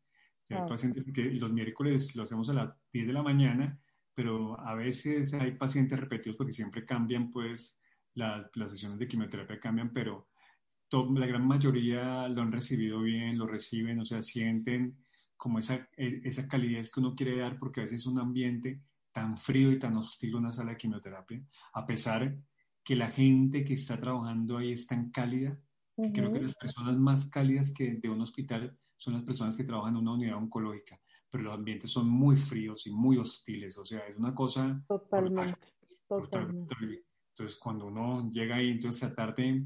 hay 0.49 0.69
pacientes 0.69 1.05
que 1.15 1.25
los 1.25 1.53
miércoles 1.53 2.15
lo 2.17 2.23
hacemos 2.23 2.49
a 2.51 2.55
las 2.55 2.75
10 2.93 3.07
de 3.07 3.13
la 3.13 3.23
mañana, 3.23 3.79
pero 4.15 4.59
a 4.61 4.75
veces 4.75 5.33
hay 5.35 5.53
pacientes 5.53 5.99
repetidos 5.99 6.37
porque 6.37 6.53
siempre 6.53 6.85
cambian 6.85 7.31
pues 7.31 7.80
las 8.15 8.71
sesiones 8.71 8.99
de 8.99 9.09
quimioterapia 9.09 9.61
cambian, 9.61 9.93
pero 9.93 10.29
la 10.93 11.27
gran 11.27 11.47
mayoría 11.47 12.29
lo 12.29 12.43
han 12.43 12.53
recibido 12.53 13.01
bien, 13.01 13.39
lo 13.39 13.47
reciben, 13.47 14.01
o 14.01 14.05
sea, 14.05 14.23
sienten 14.23 14.99
como 15.37 15.59
esa, 15.59 15.89
e, 15.97 16.21
esa 16.25 16.49
calidez 16.49 16.91
que 16.91 17.01
uno 17.01 17.15
quiere 17.15 17.39
dar, 17.39 17.59
porque 17.59 17.81
a 17.81 17.85
veces 17.85 18.01
es 18.01 18.07
un 18.07 18.19
ambiente 18.19 18.83
tan 19.13 19.39
frío 19.39 19.73
y 19.73 19.79
tan 19.79 19.97
hostil 19.97 20.37
una 20.37 20.53
sala 20.53 20.73
de 20.73 20.77
quimioterapia, 20.77 21.43
a 21.75 21.87
pesar 21.87 22.37
que 22.85 22.97
la 22.97 23.11
gente 23.11 23.65
que 23.65 23.75
está 23.75 24.01
trabajando 24.01 24.59
ahí 24.59 24.73
es 24.73 24.87
tan 24.87 25.11
cálida, 25.11 25.59
creo 26.15 26.33
que 26.33 26.41
las 26.41 26.55
personas 26.55 26.97
más 26.97 27.27
cálidas 27.27 27.73
que 27.73 27.93
de 27.95 28.09
un 28.09 28.23
hospital 28.23 28.77
son 28.97 29.15
las 29.15 29.23
personas 29.23 29.57
que 29.57 29.65
trabajan 29.65 29.95
en 29.95 30.01
una 30.01 30.15
unidad 30.15 30.37
oncológica, 30.37 31.01
pero 31.31 31.45
los 31.45 31.55
ambientes 31.55 31.91
son 31.91 32.09
muy 32.09 32.37
fríos 32.37 32.87
y 32.87 32.91
muy 32.91 33.17
hostiles, 33.17 33.77
o 33.79 33.85
sea, 33.85 34.01
es 34.01 34.17
una 34.17 34.35
cosa... 34.35 34.83
Totalmente. 34.89 35.69
totalmente. 36.09 36.75
Entonces, 37.41 37.59
cuando 37.59 37.87
uno 37.87 38.31
llega 38.31 38.57
ahí, 38.57 38.69
entonces 38.69 39.03
a 39.03 39.15
tarde 39.15 39.65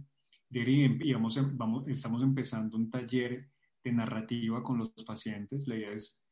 y 0.49 1.13
vamos, 1.13 1.57
vamos, 1.57 1.89
estamos 1.89 2.23
empezando 2.23 2.77
un 2.77 2.89
taller 2.89 3.51
de 3.83 3.93
narrativa 3.93 4.63
con 4.63 4.79
los 4.79 4.91
pacientes. 5.05 5.67
La 5.67 5.75
idea 5.75 5.91
es 5.91 6.25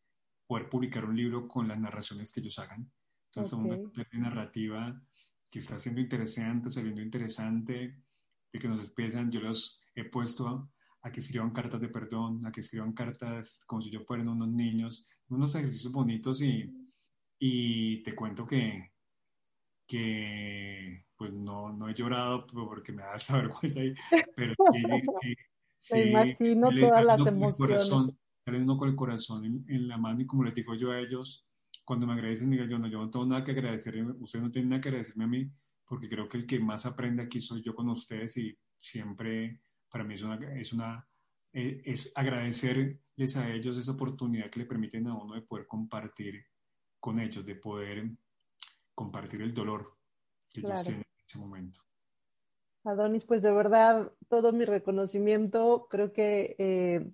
poder 0.47 0.69
publicar 0.69 1.05
un 1.05 1.17
libro 1.17 1.49
con 1.49 1.67
las 1.67 1.81
narraciones 1.81 2.33
que 2.33 2.39
ellos 2.39 2.61
hagan. 2.61 2.89
Entonces, 3.27 3.55
okay. 3.55 3.71
un 3.73 3.91
taller 3.91 4.09
de 4.13 4.19
narrativa 4.19 5.03
que 5.51 5.59
está 5.59 5.77
siendo 5.79 6.01
interesante, 6.01 6.71
saliendo 6.71 7.03
interesante, 7.03 8.01
de 8.53 8.59
que 8.61 8.69
nos 8.69 8.79
expresan. 8.79 9.33
Yo 9.33 9.41
los 9.41 9.83
he 9.97 10.05
puesto 10.05 10.47
a, 10.47 10.71
a, 11.03 11.11
que 11.11 11.19
escriban 11.19 11.51
cartas 11.51 11.81
de 11.81 11.89
perdón, 11.89 12.47
a 12.47 12.53
que 12.53 12.61
escriban 12.61 12.93
cartas 12.93 13.65
como 13.67 13.83
si 13.83 13.91
yo 13.91 14.05
fueran 14.05 14.29
unos 14.29 14.49
niños, 14.49 15.09
unos 15.29 15.57
ejercicios 15.57 15.93
bonitos 15.93 16.41
y, 16.41 16.73
y 17.41 18.01
te 18.05 18.15
cuento 18.15 18.47
que, 18.47 18.92
que 19.87 21.05
pues 21.17 21.33
no, 21.33 21.73
no 21.73 21.89
he 21.89 21.95
llorado 21.95 22.47
porque 22.47 22.93
me 22.93 23.03
da 23.03 23.15
esa 23.15 23.37
vergüenza 23.43 23.81
ahí, 23.81 23.95
pero 24.35 24.55
sí, 24.73 24.83
sí, 25.21 25.35
sí 25.79 25.95
me 25.95 26.11
imagino 26.11 26.71
todas 26.71 27.05
las 27.05 27.27
emociones. 27.27 27.91
Salen 28.45 28.63
uno 28.65 28.77
con 28.77 28.89
el 28.89 28.97
corazón 28.97 29.45
en, 29.45 29.65
en, 29.69 29.87
la 29.87 29.97
mano 29.97 30.21
y 30.21 30.27
como 30.27 30.43
les 30.43 30.55
digo 30.55 30.75
yo 30.75 30.91
a 30.91 30.99
ellos, 30.99 31.47
cuando 31.85 32.09
me 32.09 32.15
agradecen, 32.15 32.51
digo 32.51 32.65
yo 32.65 32.77
no, 32.77 32.89
yo 32.89 32.99
no 32.99 33.09
tengo 33.09 33.25
nada 33.25 33.45
que 33.45 33.53
agradecer, 33.53 34.05
ustedes 34.19 34.45
no 34.45 34.51
tienen 34.51 34.71
nada 34.71 34.81
que 34.81 34.89
agradecerme 34.89 35.25
a 35.25 35.29
mí, 35.29 35.49
porque 35.87 36.09
creo 36.09 36.29
que 36.29 36.39
el 36.39 36.47
que 36.47 36.59
más 36.59 36.85
aprende 36.85 37.23
aquí 37.23 37.41
soy 37.41 37.63
yo 37.63 37.73
con 37.75 37.89
ustedes 37.89 38.37
y 38.39 38.59
siempre 38.77 39.61
para 39.89 40.03
mí 40.03 40.15
es 40.15 40.23
una, 40.23 40.37
es 40.59 40.73
una 40.73 41.07
eh, 41.53 41.83
es 41.85 42.11
agradecerles 42.15 43.37
a 43.37 43.53
ellos 43.53 43.77
esa 43.77 43.93
oportunidad 43.93 44.51
que 44.51 44.61
le 44.61 44.67
permiten 44.67 45.07
a 45.07 45.15
uno 45.15 45.35
de 45.35 45.43
poder 45.43 45.67
compartir 45.67 46.47
con 46.99 47.21
ellos, 47.21 47.45
de 47.45 47.57
poder 47.57 48.11
compartir 48.95 49.43
el 49.43 49.55
dolor 49.55 49.97
que 50.51 50.61
ellos 50.61 50.83
tienen 50.83 51.01
en 51.01 51.25
ese 51.27 51.39
momento. 51.39 51.81
Adonis, 52.85 53.25
pues 53.25 53.43
de 53.43 53.53
verdad, 53.53 54.13
todo 54.29 54.53
mi 54.53 54.65
reconocimiento, 54.65 55.87
creo 55.89 56.13
que 56.13 56.57
eh, 56.59 57.13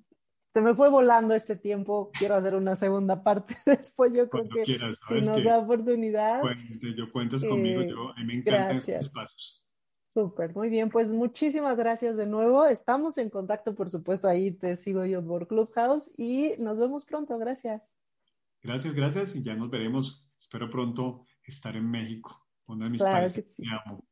se 0.55 0.61
me 0.63 0.75
fue 0.75 0.89
volando 0.89 1.35
este 1.35 1.57
tiempo, 1.57 2.11
quiero 2.19 2.37
hacer 2.37 2.55
una 2.55 2.75
segunda 2.75 3.23
parte 3.23 3.55
después, 3.67 4.13
yo 4.15 4.29
creo 4.31 4.49
que 4.49 4.65
si 4.65 5.21
nos 5.21 5.45
da 5.45 5.59
oportunidad. 5.59 6.41
Cuente, 6.41 6.95
yo 6.97 7.13
cuentas 7.13 7.45
conmigo, 7.45 7.83
eh, 7.83 7.89
yo, 7.91 8.11
a 8.11 8.21
mí 8.21 8.25
me 8.25 8.35
encantan 8.37 8.79
estos 8.79 9.11
pasos. 9.11 9.65
Súper, 10.11 10.55
muy 10.55 10.71
bien, 10.71 10.89
pues 10.89 11.09
muchísimas 11.09 11.77
gracias 11.77 12.17
de 12.17 12.27
nuevo. 12.27 12.65
Estamos 12.65 13.19
en 13.19 13.29
contacto, 13.29 13.75
por 13.75 13.91
supuesto, 13.91 14.27
ahí 14.27 14.51
te 14.53 14.77
sigo 14.79 15.05
yo 15.05 15.25
por 15.25 15.47
Clubhouse 15.47 16.11
y 16.17 16.55
nos 16.59 16.79
vemos 16.79 17.05
pronto, 17.05 17.37
gracias. 17.39 17.95
Gracias, 18.63 18.95
gracias 18.95 19.37
y 19.37 19.43
ya 19.43 19.55
nos 19.55 19.71
veremos. 19.71 20.29
Espero 20.41 20.71
pronto 20.71 21.27
estar 21.51 21.77
en 21.77 21.91
México, 21.91 22.47
uno 22.67 22.85
de 22.85 22.91
mis 22.91 23.01
claro 23.01 23.19
países 23.19 23.45
que, 23.45 23.51
sí. 23.51 23.63
amo. 23.87 24.05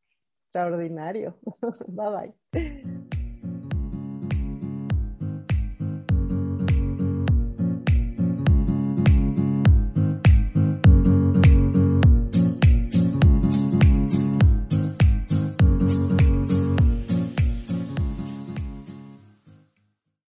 Extraordinario. 0.47 1.39
bye 1.89 2.35
bye. 2.53 3.16